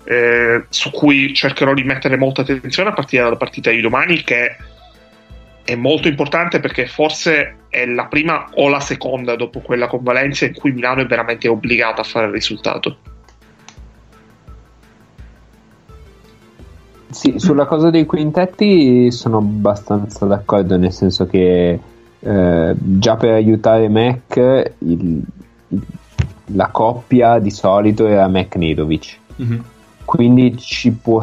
[0.09, 4.55] eh, su cui cercherò di mettere molta attenzione a partire dalla partita di domani che
[5.65, 10.45] è molto importante perché forse è la prima o la seconda dopo quella con Valencia
[10.45, 12.97] in cui Milano è veramente obbligata a fare il risultato.
[17.09, 21.79] Sì, sulla cosa dei quintetti sono abbastanza d'accordo, nel senso che
[22.19, 24.35] eh, già per aiutare Mac
[24.79, 25.21] il-
[25.67, 25.85] il-
[26.53, 29.17] la coppia di solito era Mac Nedovic.
[29.35, 29.63] Mhm.
[30.07, 31.21] Quindi ci può,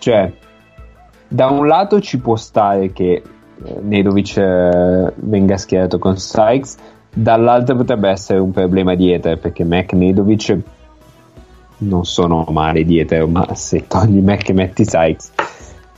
[0.00, 0.32] cioè,
[1.28, 3.22] da un lato ci può stare che
[3.64, 6.78] eh, Nedovic eh, venga schierato con Sykes,
[7.14, 10.58] dall'altro potrebbe essere un problema di Ether perché Mac Nedovic
[11.78, 15.32] non sono male dietro, ma se togli Mac e metti Sykes,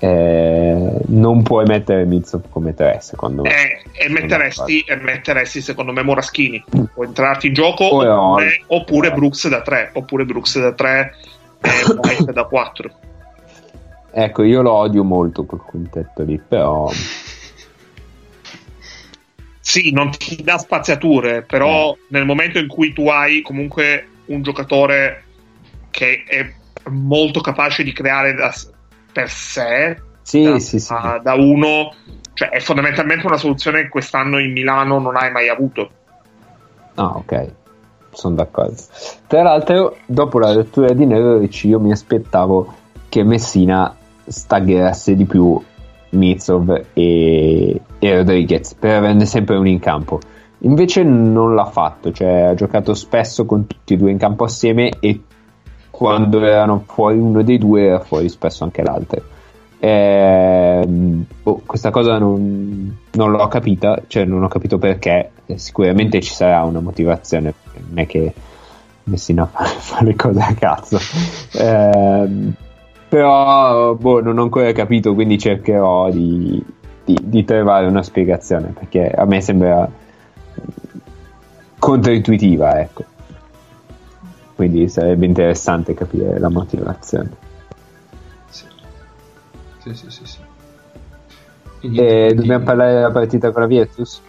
[0.01, 3.49] eh, non puoi mettere Mizov come 3, secondo me.
[3.49, 6.63] Eh, e, metteresti, e metteresti, secondo me, Moraschini.
[6.93, 11.15] Può entrarti in gioco oppure, oppure Brooks da 3, oppure Brooks da 3
[11.89, 12.91] e White da 4.
[14.13, 16.89] Ecco, io lo odio molto quel quintetto lì, però
[19.61, 25.25] Sì, non ti dà spaziature, però nel momento in cui tu hai comunque un giocatore
[25.91, 26.53] che è
[26.91, 28.55] molto capace di creare da,
[29.13, 30.93] per sé, sì, da, sì, sì.
[30.93, 31.95] a- da uno,
[32.35, 35.91] cioè è fondamentalmente una soluzione che quest'anno in Milano non hai mai avuto.
[36.95, 37.53] Ah, ok,
[38.15, 38.81] sono d'accordo.
[39.27, 42.73] Tra l'altro, dopo la lettura di Nerovic, io mi aspettavo
[43.09, 43.95] che Messina
[44.27, 45.61] staggerasse di più
[46.11, 50.21] Mizov e, e Rodriguez per averne sempre uno in campo.
[50.59, 54.93] Invece non l'ha fatto, cioè ha giocato spesso con tutti e due in campo assieme
[54.99, 55.21] e
[55.91, 59.23] quando erano fuori uno dei due era fuori spesso anche l'altro.
[59.81, 65.31] Ehm, boh, questa cosa non, non l'ho capita, cioè non ho capito perché.
[65.47, 67.53] eh, Sicuramente ci sarà una motivazione,
[67.89, 68.33] non è che
[69.05, 70.99] Messina fa, fa le cose a cazzo.
[71.59, 72.53] Ehm,
[73.09, 76.63] però boh, non ho ancora capito, quindi cercherò di,
[77.05, 79.89] di- di trovare una spiegazione perché a me sembra
[81.79, 83.05] controintuitiva, ecco.
[84.55, 87.31] Quindi sarebbe interessante capire la motivazione.
[89.85, 90.25] Sì, sì, sì.
[90.27, 90.39] sì.
[90.41, 94.21] E E niente, quindi- Eh, dobbiamo parlare della partita con la Virtus?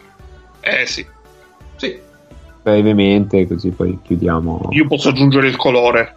[0.61, 1.06] Eh sì,
[1.77, 1.99] Sì,
[2.61, 4.68] brevemente, così poi chiudiamo.
[4.72, 6.15] io posso aggiungere il colore.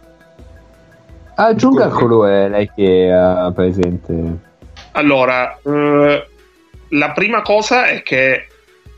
[1.35, 2.07] Aggiunga il Colore.
[2.09, 4.37] colore, lei che ha presente.
[4.93, 6.27] Allora, eh,
[6.89, 8.47] la prima cosa è che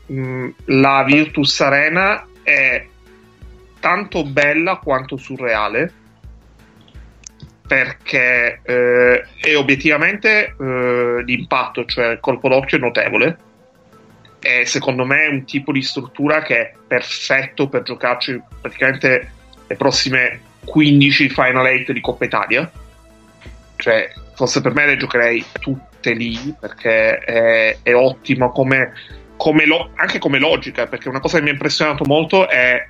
[0.06, 2.84] mh, la Virtus Arena è
[3.78, 5.92] tanto bella quanto surreale
[7.72, 13.38] perché eh, è obiettivamente eh, d'impatto, cioè il colpo d'occhio è notevole.
[14.40, 19.30] E secondo me è un tipo di struttura che è perfetto per giocarci praticamente
[19.66, 22.70] le prossime 15 Final 8 di Coppa Italia.
[23.76, 28.92] Cioè forse per me le giocherei tutte lì perché è, è ottimo come,
[29.38, 32.86] come lo- anche come logica perché una cosa che mi ha impressionato molto è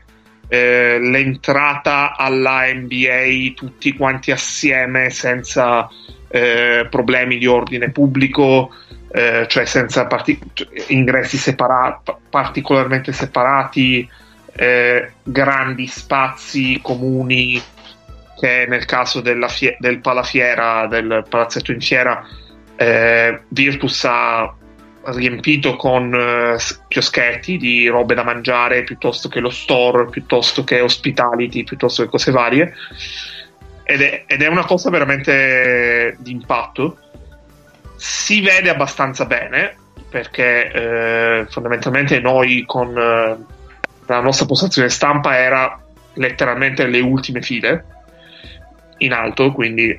[0.52, 5.88] eh, l'entrata alla NBA tutti quanti assieme senza
[6.28, 8.70] eh, problemi di ordine pubblico
[9.10, 10.38] eh, cioè senza parti-
[10.88, 14.06] ingressi separati particolarmente separati
[14.52, 17.58] eh, grandi spazi comuni
[18.38, 22.26] che nel caso fie- del Palafiera, del palazzetto in fiera,
[22.76, 24.54] eh, Virtus ha
[25.06, 26.56] riempito con eh,
[26.88, 32.30] chioschetti di robe da mangiare piuttosto che lo store, piuttosto che hospitality, piuttosto che cose
[32.30, 32.74] varie.
[33.84, 36.98] Ed è, ed è una cosa veramente di impatto.
[37.96, 39.76] Si vede abbastanza bene
[40.08, 43.36] perché eh, fondamentalmente noi con eh,
[44.06, 45.80] la nostra postazione stampa era
[46.14, 47.84] letteralmente le ultime file
[48.98, 49.98] in alto, quindi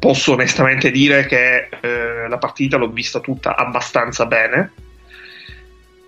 [0.00, 4.72] posso onestamente dire che eh, la partita l'ho vista tutta abbastanza bene,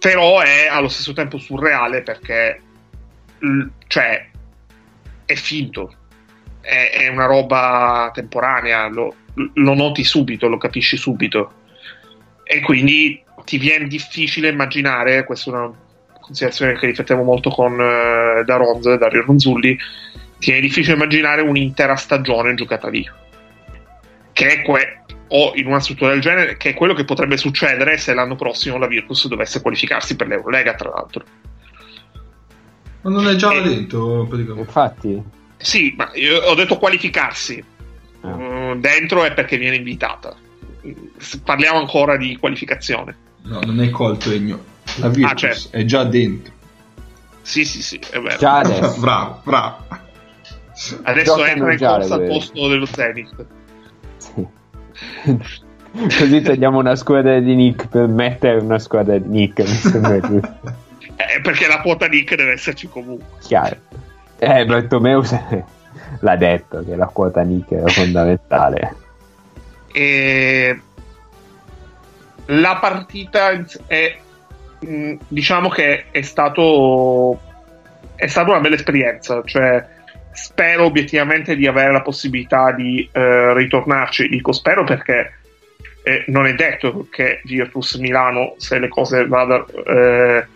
[0.01, 2.61] però è allo stesso tempo surreale perché
[3.39, 4.29] l- cioè
[5.27, 5.95] è finto,
[6.61, 11.61] è, è una roba temporanea, lo, lo noti subito, lo capisci subito
[12.45, 15.73] e quindi ti viene difficile immaginare, questa è una
[16.21, 19.79] considerazione che riflettevo molto con eh, Daronzo, Dario Ronzulli,
[20.39, 23.21] ti è difficile immaginare un'intera stagione giocata lì.
[24.33, 27.97] Che è que- o in una struttura del genere, che è quello che potrebbe succedere
[27.97, 31.25] se l'anno prossimo la Virtus dovesse qualificarsi per l'Eurolega, tra l'altro.
[33.03, 34.61] ma non è già dentro praticamente.
[34.69, 35.23] Infatti,
[35.57, 37.65] Sì, ma io ho detto qualificarsi.
[38.21, 38.37] Ah.
[38.37, 40.37] Mm, dentro è perché viene invitata.
[41.45, 43.17] Parliamo ancora di qualificazione.
[43.43, 44.63] No, non è colto Egno.
[44.99, 45.77] La Virtus Ah, certo.
[45.77, 46.53] è già dentro.
[47.43, 48.37] Sì, sì, sì, è vero.
[48.39, 48.95] già adesso.
[49.01, 49.87] bravo, bravo.
[51.03, 53.47] Adesso giocano entra in corsa al posto dello Zenith.
[54.93, 55.61] Sì.
[55.93, 59.59] Così togliamo una squadra di Nick per mettere una squadra di Nick.
[59.61, 60.55] Mi sembra giusto.
[61.17, 63.27] Eh, perché la quota Nick deve esserci comunque.
[63.41, 63.77] Chiaro.
[64.39, 65.23] Eh, Bartomeu
[66.21, 68.97] l'ha detto che la quota Nick era fondamentale.
[69.93, 70.81] E
[72.47, 73.51] la partita
[73.87, 74.19] è
[74.81, 77.39] mh, diciamo che è stato
[78.15, 79.87] è stata una bella esperienza cioè
[80.33, 85.35] spero obiettivamente di avere la possibilità di eh, ritornarci dico spero perché
[86.03, 90.47] eh, non è detto che Virtus Milano se le cose vada, eh,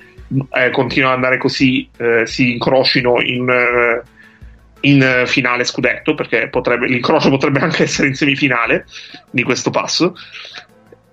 [0.51, 4.03] eh, continuano ad andare così eh, si incrocino in, eh,
[4.81, 8.87] in finale scudetto, perché potrebbe, l'incrocio potrebbe anche essere in semifinale
[9.31, 10.15] di questo passo.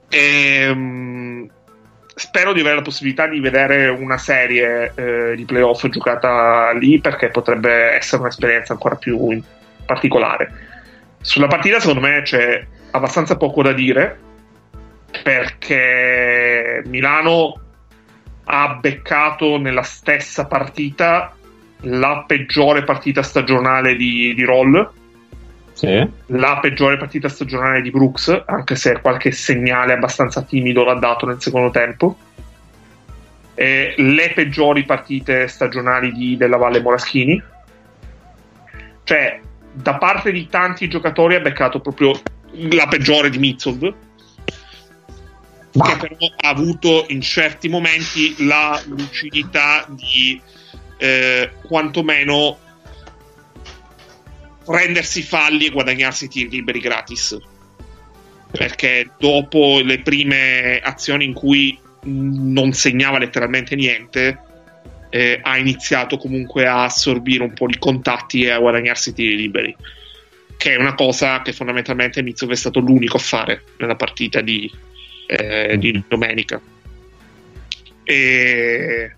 [0.10, 1.49] E, um,
[2.15, 7.30] spero di avere la possibilità di vedere una serie eh, di playoff giocata lì, perché
[7.30, 9.41] potrebbe essere un'esperienza ancora più
[9.85, 10.52] particolare.
[11.22, 14.19] Sulla partita, secondo me, c'è abbastanza poco da dire,
[15.23, 17.60] perché Milano
[18.45, 21.35] ha beccato nella stessa partita
[21.81, 24.91] la peggiore partita stagionale di, di Roll.
[25.74, 26.08] Sì.
[26.28, 31.41] La peggiore partita stagionale di Brooks, anche se qualche segnale abbastanza timido l'ha dato nel
[31.41, 32.18] secondo tempo.
[33.56, 37.41] E le peggiori partite stagionali di, della Valle Moraschini.
[39.04, 39.41] Cioè,
[39.72, 42.20] da parte di tanti giocatori ha beccato proprio
[42.72, 43.94] la peggiore di Mitsov
[45.74, 50.40] che però ha avuto in certi momenti la lucidità di
[50.98, 52.60] eh, quantomeno
[54.65, 57.38] prendersi falli e guadagnarsi tiri liberi gratis.
[58.52, 64.38] Perché dopo le prime azioni in cui non segnava letteralmente niente
[65.10, 69.76] eh, ha iniziato comunque a assorbire un po' di contatti e a guadagnarsi tiri liberi
[70.64, 74.72] che è una cosa che fondamentalmente Mitsov è stato l'unico a fare nella partita di,
[75.27, 76.61] eh, di domenica.
[78.02, 79.15] E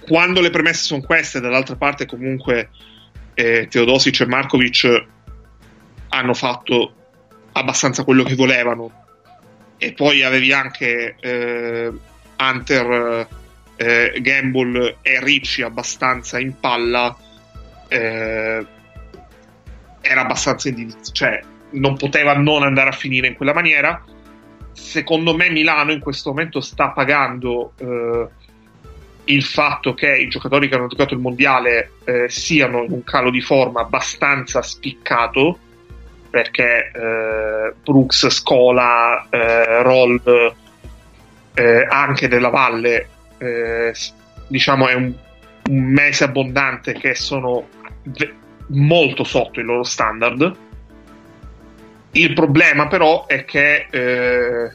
[0.00, 2.70] quando le premesse sono queste, dall'altra parte comunque
[3.38, 5.06] eh, Teodosic e Markovic
[6.08, 6.92] hanno fatto
[7.52, 9.06] abbastanza quello che volevano.
[9.76, 11.92] E poi avevi anche eh,
[12.36, 13.28] Hunter,
[13.76, 17.16] eh, Gamble e Ricci abbastanza in palla
[17.86, 18.66] eh,
[20.00, 21.40] era abbastanza indirizzo cioè
[21.70, 24.02] non poteva non andare a finire in quella maniera.
[24.72, 28.28] Secondo me Milano in questo momento sta pagando eh,
[29.28, 33.30] il fatto che i giocatori che hanno giocato il mondiale eh, siano in un calo
[33.30, 35.58] di forma abbastanza spiccato
[36.30, 40.20] perché eh, Brooks, Scola, eh, Roll
[41.54, 43.92] eh, anche della Valle eh,
[44.46, 45.12] diciamo è un,
[45.68, 47.68] un mese abbondante che sono
[48.68, 50.56] molto sotto i loro standard.
[52.12, 54.70] Il problema però è che eh,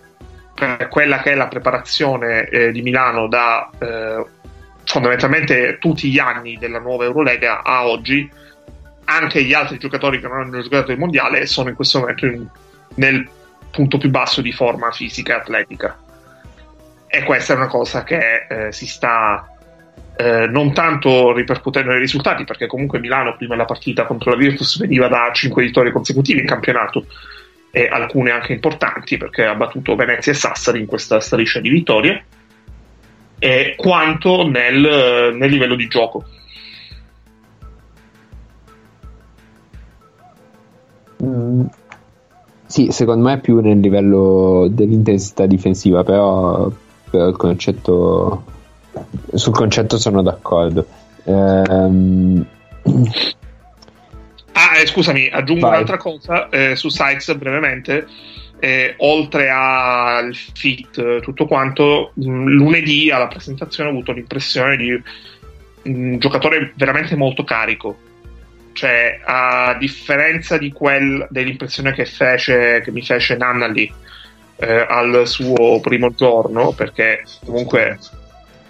[0.54, 4.26] per quella che è la preparazione eh, di Milano da eh,
[4.85, 8.30] fondamentalmente tutti gli anni della nuova Eurolega a oggi,
[9.05, 12.47] anche gli altri giocatori che non hanno giocato il mondiale sono in questo momento in,
[12.95, 13.27] nel
[13.72, 15.97] punto più basso di forma fisica e atletica.
[17.07, 19.47] E questa è una cosa che eh, si sta
[20.15, 24.80] eh, non tanto ripercuotendo nei risultati, perché comunque Milano prima della partita contro la Virtus
[24.80, 27.05] veniva da 5 vittorie consecutive in campionato
[27.72, 32.26] e alcune anche importanti perché ha battuto Venezia e Sassari in questa striscia di vittorie,
[33.44, 36.24] e quanto nel, nel livello di gioco.
[41.22, 41.65] Mm,
[42.65, 46.72] sì, secondo me è più nel livello dell'intensità difensiva, però,
[47.10, 48.45] però il concetto
[49.34, 50.86] sul concetto sono d'accordo.
[51.26, 52.45] Ehm...
[54.53, 55.72] Ah, eh, scusami, aggiungo Vai.
[55.72, 58.07] un'altra cosa eh, su Sykes brevemente.
[58.60, 65.02] Eh, oltre al fit, tutto quanto, mm, lunedì alla presentazione ho avuto l'impressione di
[65.84, 67.98] un giocatore veramente molto carico.
[68.74, 73.92] Cioè, a differenza di quel, dell'impressione che, fece, che mi fece Nannali
[74.56, 78.00] eh, al suo primo giorno, perché comunque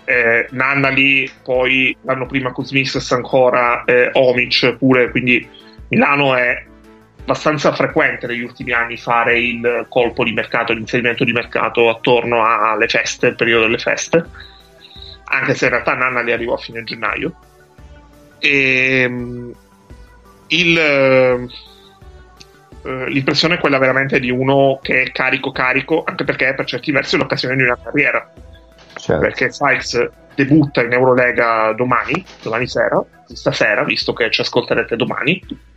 [0.06, 5.48] eh, Nannali, poi l'anno prima Kuzmiskis ancora, eh, Omic pure, quindi
[5.90, 6.66] Milano è
[7.24, 12.88] abbastanza frequente negli ultimi anni fare il colpo di mercato, l'inserimento di mercato attorno alle
[12.88, 14.26] feste, il periodo delle feste,
[15.26, 17.34] anche se in realtà Nannali arrivò a fine gennaio.
[18.40, 19.54] E, ehm,
[20.48, 21.48] il, eh,
[23.08, 26.92] l'impressione è quella veramente di uno che è carico carico, anche perché è per certi
[26.92, 28.32] versi l'occasione di una carriera
[28.96, 29.22] certo.
[29.22, 35.72] perché Sykes debutta in Eurolega domani, domani sera, stasera, visto che ci ascolterete domani.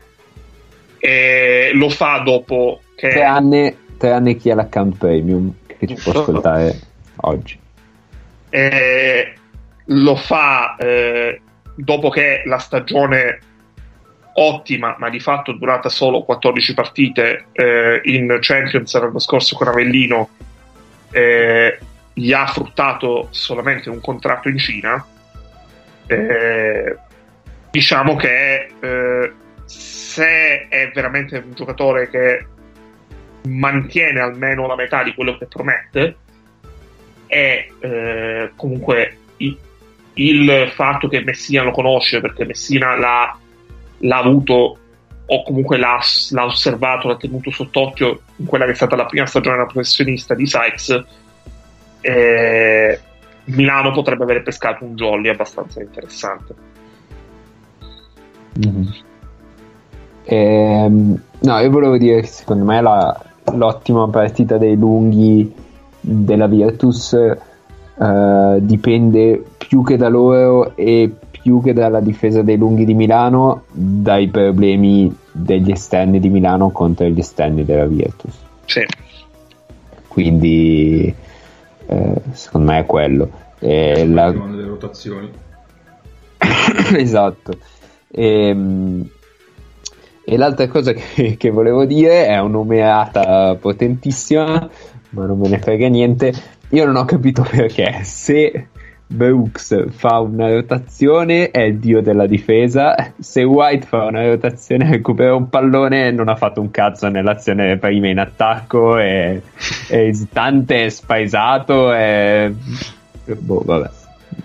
[0.99, 3.11] E lo fa dopo che...
[3.11, 6.79] Tre anni, tre anni chi ha l'account premium che ci può ascoltare
[7.17, 7.59] oggi.
[8.49, 9.35] E
[9.85, 11.41] lo fa eh,
[11.75, 13.39] dopo che la stagione
[14.39, 20.29] ottima, ma di fatto durata solo 14 partite eh, in Champions l'anno scorso con Avellino,
[21.11, 21.79] eh,
[22.13, 25.05] gli ha fruttato solamente un contratto in Cina,
[26.07, 26.97] eh,
[27.71, 29.33] diciamo che eh,
[29.67, 32.47] se è veramente un giocatore che
[33.43, 36.17] mantiene almeno la metà di quello che promette,
[37.27, 39.59] è eh, comunque il,
[40.15, 43.39] il, fatto che Messina lo conosce perché Messina l'ha
[43.99, 44.79] l'ha avuto
[45.29, 45.99] o comunque l'ha,
[46.31, 50.35] l'ha osservato, l'ha tenuto sott'occhio in quella che è stata la prima stagione da professionista
[50.35, 51.05] di Sykes,
[52.01, 53.01] eh,
[53.47, 56.55] Milano potrebbe avere pescato un jolly abbastanza interessante.
[58.59, 58.89] Mm-hmm.
[60.29, 63.17] Ehm, no, io volevo dire che secondo me la,
[63.55, 65.53] l'ottima partita dei lunghi
[66.01, 72.85] della Virtus eh, dipende più che da loro e più che dalla difesa dei lunghi
[72.85, 78.35] di Milano dai problemi degli esterni di Milano contro gli esterni della Virtus.
[78.65, 78.85] Sì.
[80.09, 81.15] Quindi
[81.87, 83.31] eh, secondo me è quello.
[83.61, 84.33] Eh, la...
[84.33, 85.31] delle rotazioni.
[86.97, 87.57] esatto.
[88.11, 89.09] E, ehm,
[90.29, 94.69] e, l'altra cosa che, che volevo dire è un'omeata potentissima,
[95.11, 96.33] ma non me ne frega niente.
[96.71, 98.69] Io non ho capito perché se
[99.07, 105.35] Brooks fa una rotazione è il dio della difesa, se White fa una rotazione recupera
[105.35, 109.41] un pallone non ha fatto un cazzo nell'azione prima in attacco, è,
[109.89, 112.51] è esitante, è spaesato, è...
[113.25, 113.91] Boh, vabbè.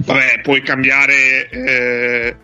[0.03, 2.35] Vabbè, puoi cambiare eh,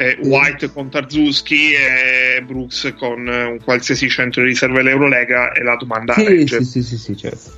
[0.00, 5.76] eh, White con Tarzuski e Brooks con un qualsiasi centro di riserva dell'Eurolega e la
[5.76, 6.64] domanda sì, regge.
[6.64, 7.50] Sì, sì, sì, sì, certo.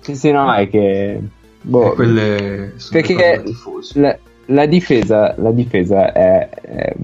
[0.00, 1.18] Sì, sì, no, è che
[1.62, 3.42] Boh, quelle perché
[3.94, 6.94] la, la, difesa, la difesa è, è,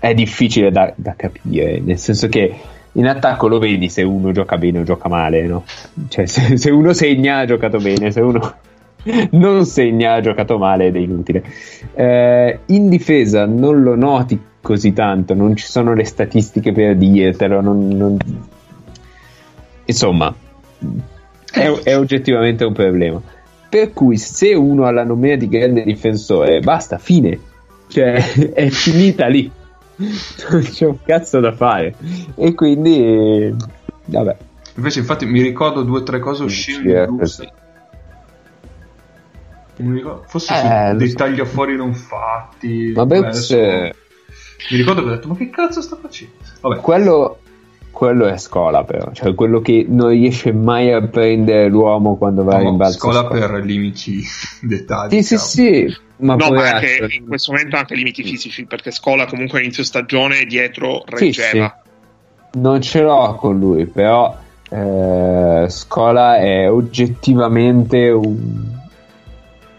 [0.00, 2.54] è difficile da, da, capire, nel senso che
[2.90, 5.64] in attacco lo vedi se uno gioca bene o gioca male, no?
[6.08, 8.56] Cioè, se, se uno segna ha giocato bene, se uno
[9.32, 11.44] non segna ha giocato male ed è inutile.
[11.94, 17.60] Eh, in difesa non lo noti così tanto, non ci sono le statistiche per dirtelo,
[17.60, 18.16] non, non...
[19.84, 20.34] insomma,
[21.52, 23.22] è, è oggettivamente un problema.
[23.68, 27.38] Per cui se uno ha la nomea di grande difensore, basta, fine.
[27.88, 28.14] Cioè,
[28.54, 29.50] è finita lì.
[29.96, 31.94] Non c'è un cazzo da fare.
[32.34, 33.54] E quindi,
[34.06, 34.36] vabbè.
[34.76, 37.08] Invece, infatti, mi ricordo due o tre cose uscite.
[40.26, 41.16] Forse eh, dei so.
[41.16, 42.92] tagliafuori non fatti.
[42.94, 43.50] Ma Brooks...
[44.70, 46.34] Mi ricordo che ho detto, ma che cazzo sta facendo?
[46.60, 46.80] Vabbè.
[46.80, 47.38] Quello
[47.96, 52.58] quello è scola però, cioè quello che non riesce mai a prendere l'uomo quando va
[52.58, 52.98] no, in balzo.
[52.98, 54.22] Scola, scola per limiti
[54.60, 55.10] dettagli.
[55.12, 55.40] Sì, diciamo.
[55.40, 55.96] sì, sì.
[56.18, 60.44] Ma, no, ma anche, in questo momento anche limiti fisici, perché Scola comunque all'inizio stagione
[60.44, 61.74] dietro reggeva.
[61.82, 62.60] Sì, sì.
[62.60, 64.36] Non ce l'ho con lui, però
[64.68, 68.76] eh, Scola è oggettivamente un,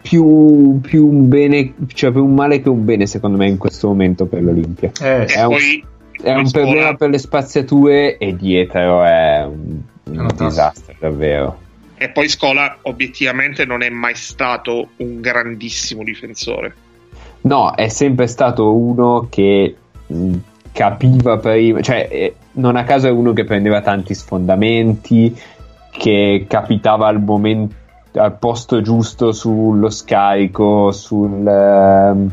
[0.07, 3.89] più, più, un bene, cioè più un male che un bene secondo me in questo
[3.89, 4.89] momento per l'Olimpia.
[5.01, 5.85] Eh, è un, poi
[6.21, 6.65] è un scuola...
[6.65, 11.59] problema per le spaziature e dietro è un, un disastro davvero.
[11.97, 16.73] E poi Scola obiettivamente non è mai stato un grandissimo difensore.
[17.41, 19.75] No, è sempre stato uno che
[20.05, 20.33] mh,
[20.71, 25.37] capiva prima, cioè eh, non a caso è uno che prendeva tanti sfondamenti,
[25.91, 27.75] che capitava al momento
[28.17, 32.29] al posto giusto sullo scarico, sul, uh,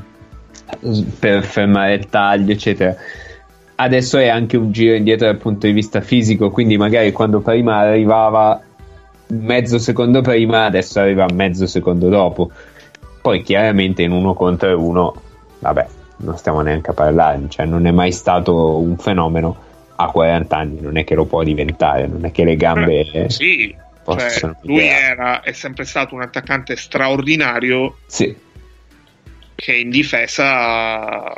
[1.19, 2.97] per fermare il taglio, eccetera
[3.77, 7.79] adesso è anche un giro indietro dal punto di vista fisico, quindi magari quando prima
[7.79, 8.61] arrivava
[9.29, 12.51] mezzo secondo prima, adesso arriva mezzo secondo dopo.
[13.21, 15.15] Poi chiaramente in uno contro uno,
[15.61, 15.87] vabbè,
[16.19, 19.57] non stiamo neanche a parlare, cioè non è mai stato un fenomeno
[19.97, 23.29] a 40 anni, non è che lo può diventare, non è che le gambe...
[23.29, 23.75] Sì,
[24.05, 27.99] cioè, lui era, è sempre stato un attaccante straordinario.
[28.07, 28.35] Sì.
[29.57, 31.33] Che in difesa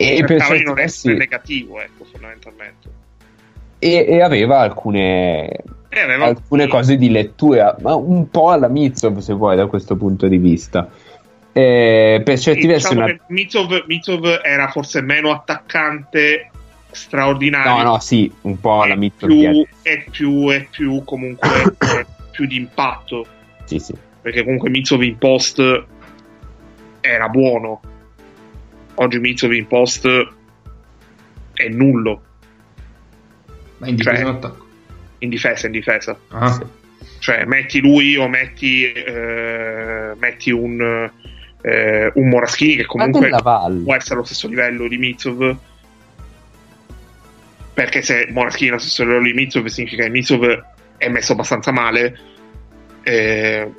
[0.00, 2.88] e per di non essere negativo, ecco, fondamentalmente.
[3.80, 5.48] E, e aveva alcune,
[5.88, 6.68] e aveva alcune un...
[6.68, 10.88] cose di lettura, ma un po' alla Mitsov, se vuoi, da questo punto di vista.
[11.52, 13.20] Eh, per certi versi diciamo una...
[13.26, 16.50] Mitsov, Mitsov era forse meno attaccante
[17.02, 17.82] straordinario.
[17.82, 19.28] No, no, sì, un po' alla Mitsov.
[19.28, 21.48] Più, è più, è più comunque
[21.78, 23.26] è più di impatto.
[23.64, 23.94] Sì, sì.
[24.20, 25.60] Perché comunque Mitsov in post
[27.00, 27.80] era buono
[28.98, 30.06] oggi Mitchell in post
[31.52, 32.22] è nullo.
[33.78, 34.66] Ma in difesa cioè, in attacco?
[35.18, 36.18] In difesa, in difesa.
[36.28, 36.66] Ah.
[37.18, 41.10] Cioè, metti lui o metti, eh, metti un,
[41.60, 45.56] eh, un Moraschini che comunque può essere allo stesso livello di Mitsov.
[47.78, 50.64] Perché se Moraschini è allo stesso livello di Mitsov significa che Mitsov
[50.96, 52.18] è messo abbastanza male.
[53.04, 53.70] Eh,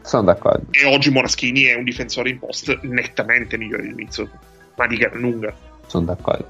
[0.00, 0.68] sono d'accordo.
[0.70, 4.30] E oggi Moraschini è un difensore in post nettamente migliore di Mizzo,
[4.76, 5.52] ma di gran lunga.
[5.84, 6.48] Sono d'accordo.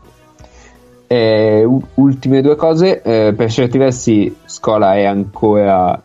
[1.08, 6.00] E, u- ultime due cose, eh, per certi versi Scola è ancora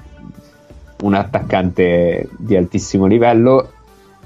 [1.04, 3.74] un attaccante di altissimo livello,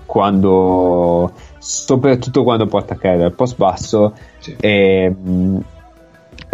[0.06, 4.56] quando soprattutto quando porta a carriera al post basso Sì.
[4.62, 5.58] e, mh,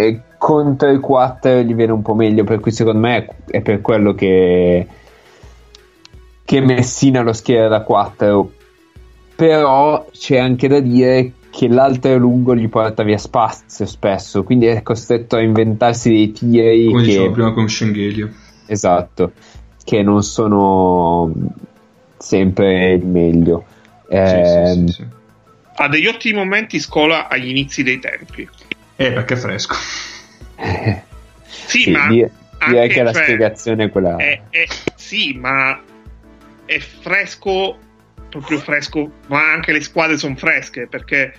[0.06, 3.82] e contro i 4 gli viene un po' meglio per cui secondo me è per
[3.82, 4.88] quello che
[6.44, 8.52] che Messina lo schiera da 4
[9.36, 14.82] però c'è anche da dire che l'altro lungo gli porta via spazio spesso quindi è
[14.82, 18.30] costretto a inventarsi dei tiri Come che dicevo prima con Schengelio.
[18.66, 19.32] esatto
[19.84, 21.32] che non sono
[22.18, 23.66] sempre il meglio
[24.08, 25.06] Sì, sì, sì, sì.
[25.76, 28.48] Ha degli ottimi momenti scola agli inizi dei tempi.
[29.06, 29.76] Eh, perché è fresco.
[31.44, 32.26] Sì, Sì, ma di-
[32.66, 35.80] direi anche, che la cioè, spiegazione è quella è- è- sì, ma
[36.66, 37.78] è fresco,
[38.30, 41.34] proprio fresco, ma anche le squadre sono fresche perché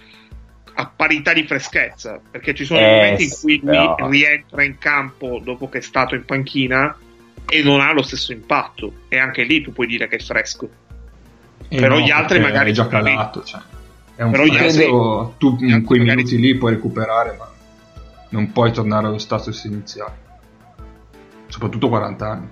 [0.74, 4.78] a parità di freschezza, perché ci sono Eh, momenti in cui però- lui rientra in
[4.78, 6.97] campo dopo che è stato in panchina
[7.48, 10.68] e non ha lo stesso impatto e anche lì tu puoi dire che è fresco.
[11.68, 12.89] Eh Però no, gli altri magari è già lì.
[12.89, 13.44] calato.
[13.44, 13.60] Cioè.
[14.16, 17.34] È un Però gli fresco, tu gli in altri quei magari- minuti lì puoi recuperare,
[17.39, 17.51] ma
[18.33, 20.13] non puoi tornare allo status iniziale.
[21.47, 22.49] Soprattutto 40 anni.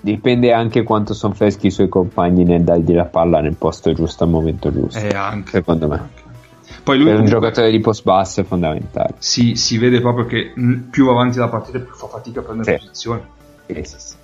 [0.00, 4.24] dipende anche quanto sono freschi i suoi compagni nel dargli la palla nel posto giusto
[4.24, 5.50] al momento giusto Eh, anche.
[5.50, 6.80] secondo me Anche, anche.
[6.82, 10.26] Poi lui per un comunque giocatore di post basso è fondamentale si, si vede proprio
[10.26, 12.78] che mh, più avanti la partita più fa fatica a prendere Sì.
[12.84, 13.26] posizione.
[13.66, 14.14] Sì, sì, sì.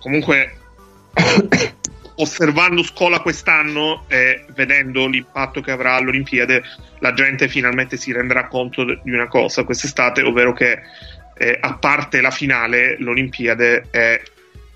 [0.00, 0.52] Comunque,
[2.16, 6.62] osservando Scola quest'anno e vedendo l'impatto che avrà all'Olimpiade,
[6.98, 10.80] la gente finalmente si renderà conto di una cosa quest'estate, ovvero che
[11.36, 14.20] eh, a parte la finale, l'Olimpiade è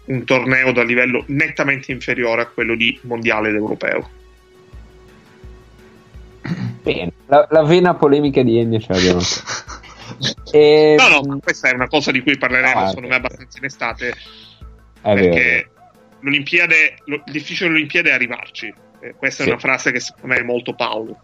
[0.06, 4.10] un torneo da livello nettamente inferiore a quello di mondiale ed europeo.
[6.82, 9.20] Bene, la, la vena polemica di Ennio ce l'abbiamo
[10.52, 13.58] e, No, no, ma questa è una cosa di cui parleremo, Ah, secondo me, abbastanza
[13.58, 14.08] in estate.
[14.08, 15.70] è vero perché
[16.20, 18.72] l'Olimpiade, lo- il difficile dell'Olimpiade è arrivarci.
[19.00, 19.48] Eh, questa Sì.
[19.48, 21.18] è una frase che secondo me è molto Paolo.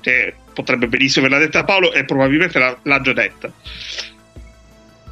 [0.00, 3.50] Che potrebbe benissimo averla detta Paolo e probabilmente l'ha, l'ha già detta.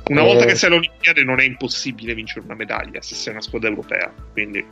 [0.09, 0.25] Una Eh.
[0.25, 4.13] volta che sei all'Olimpiade non è impossibile vincere una medaglia se sei una squadra europea.
[4.33, 4.65] Quindi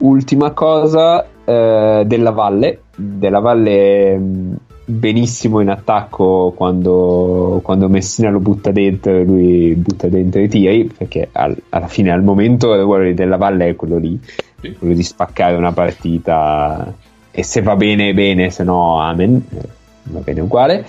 [0.00, 2.82] Ultima cosa eh, della Valle.
[2.94, 4.56] Della Valle mh,
[4.90, 10.84] benissimo in attacco quando, quando Messina lo butta dentro e lui butta dentro i tiri
[10.96, 14.18] perché al- alla fine al momento il ruolo Della Valle è quello lì
[14.60, 14.72] Sì.
[14.78, 16.92] quello di spaccare una partita
[17.30, 19.68] e se va bene bene se no amen Eh,
[20.04, 20.86] va bene uguale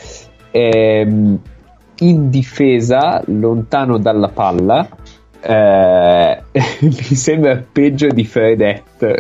[0.52, 1.38] Ehm,
[2.00, 4.88] in difesa lontano dalla palla
[5.42, 6.42] eh,
[6.80, 9.18] mi sembra peggio di Fredette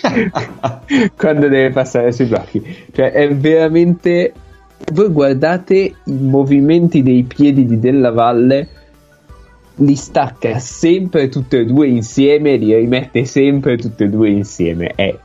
[1.16, 2.62] quando deve passare sui blocchi.
[2.92, 4.32] Cioè è veramente
[4.92, 8.68] voi guardate i movimenti dei piedi di Della Valle
[9.80, 14.92] li stacca sempre tutte e due insieme li rimette sempre tutte e due insieme.
[14.94, 15.16] È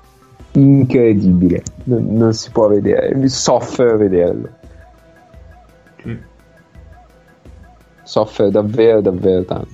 [0.53, 1.63] incredibile.
[1.85, 4.49] Non, non si può vedere mi soffre a vederlo.
[6.05, 6.15] Mm.
[8.03, 9.71] soffre davvero davvero tanto.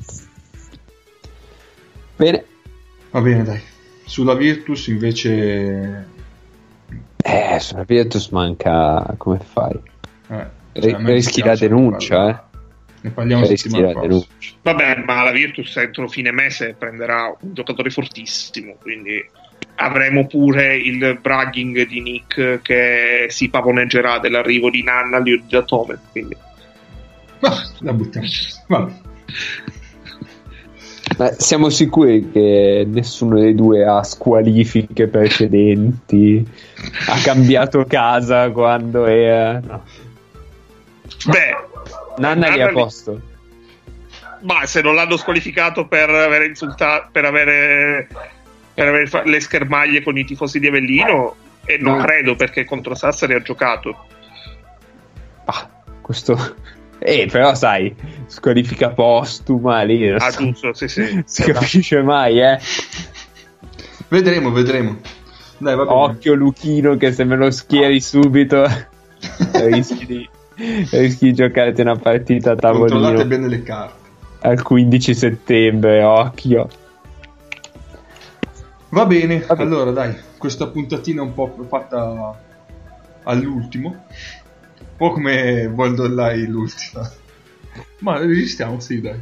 [2.16, 2.44] Bene.
[3.12, 3.69] Va bene, dai.
[4.10, 6.08] Sulla Virtus invece...
[7.16, 9.80] eh sulla Virtus manca come fai
[10.30, 12.48] eh, me rischi la denuncia, eh.
[13.02, 14.08] Ne parliamo rischi settimana la prossima.
[14.08, 19.24] denuncia Vabbè, ma la Virtus entro fine mese prenderà un giocatore fortissimo, quindi
[19.76, 26.00] avremo pure il bragging di Nick che si pavoneggerà dell'arrivo di Nanna di Datome.
[26.12, 26.36] Quindi
[27.42, 28.28] Ma la buttiamo.
[28.68, 28.92] Vabbè.
[31.18, 36.46] Ma siamo sicuri che nessuno dei due ha squalifiche precedenti?
[37.08, 39.60] Ha cambiato casa quando era.
[39.60, 39.84] No.
[41.26, 41.56] Beh,
[42.18, 43.20] Nanna lì a posto.
[44.42, 48.08] ma se non l'hanno squalificato per aver insultato, per avere,
[48.74, 52.04] per avere fa- le schermaglie con i tifosi di Avellino, e non No.
[52.04, 54.06] credo perché contro Sassari ha giocato.
[55.46, 55.70] Ah,
[56.02, 56.56] questo.
[57.00, 57.96] Eh, però sai,
[58.28, 60.08] squalifica postuma lì.
[60.10, 61.22] non Ah, so- giusto, sì, sì.
[61.26, 62.60] si capisce mai, eh.
[64.10, 64.98] Vedremo, vedremo.
[65.58, 65.96] Dai, va bene.
[65.98, 68.66] Occhio Luchino che se me lo schieri subito
[69.54, 70.30] rischi di,
[70.92, 74.10] rischi di giocarti una partita a Controllate tavolino bene le carte.
[74.42, 76.68] al 15 settembre, occhio.
[78.90, 79.70] Va bene, Va bene.
[79.70, 82.36] allora dai, questa puntatina un po' fatta
[83.24, 84.06] all'ultimo.
[85.00, 87.10] Un po' come Voldolai l'ultima.
[88.00, 89.18] Ma resistiamo, sì, dai.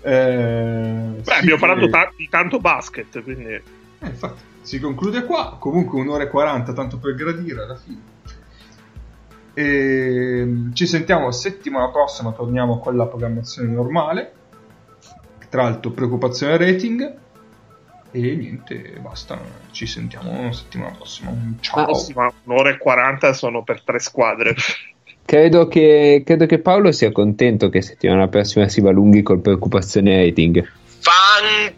[0.00, 3.62] Eh, Beh, sì, abbiamo parlato ta- di tanto basket, quindi eh,
[4.00, 5.56] infatti, si conclude qua.
[5.58, 8.00] Comunque un'ora e 40, tanto per gradire alla fine.
[9.54, 14.32] E, ci sentiamo settimana prossima, torniamo con la programmazione normale.
[15.48, 17.16] Tra l'altro, preoccupazione rating.
[18.12, 19.40] E niente, basta.
[19.72, 21.32] Ci sentiamo settimana prossima.
[21.58, 21.84] Ciao.
[21.86, 24.54] Prossima un'ora e 40 sono per tre squadre.
[25.24, 30.24] Credo che, credo che Paolo sia contento che settimana prossima si va lunghi col preoccupazione
[30.24, 30.62] rating.
[31.00, 31.70] Fanculo!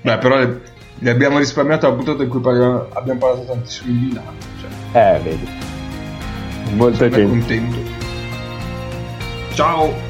[0.00, 0.60] Beh, però le,
[0.98, 4.32] le abbiamo risparmiato la puntata in cui parliamo- abbiamo parlato tantissimo di Milano.
[4.60, 5.48] Cioè, Eh, vedi.
[6.76, 7.22] Sono gente.
[7.22, 7.76] contento.
[9.54, 10.07] Ciao!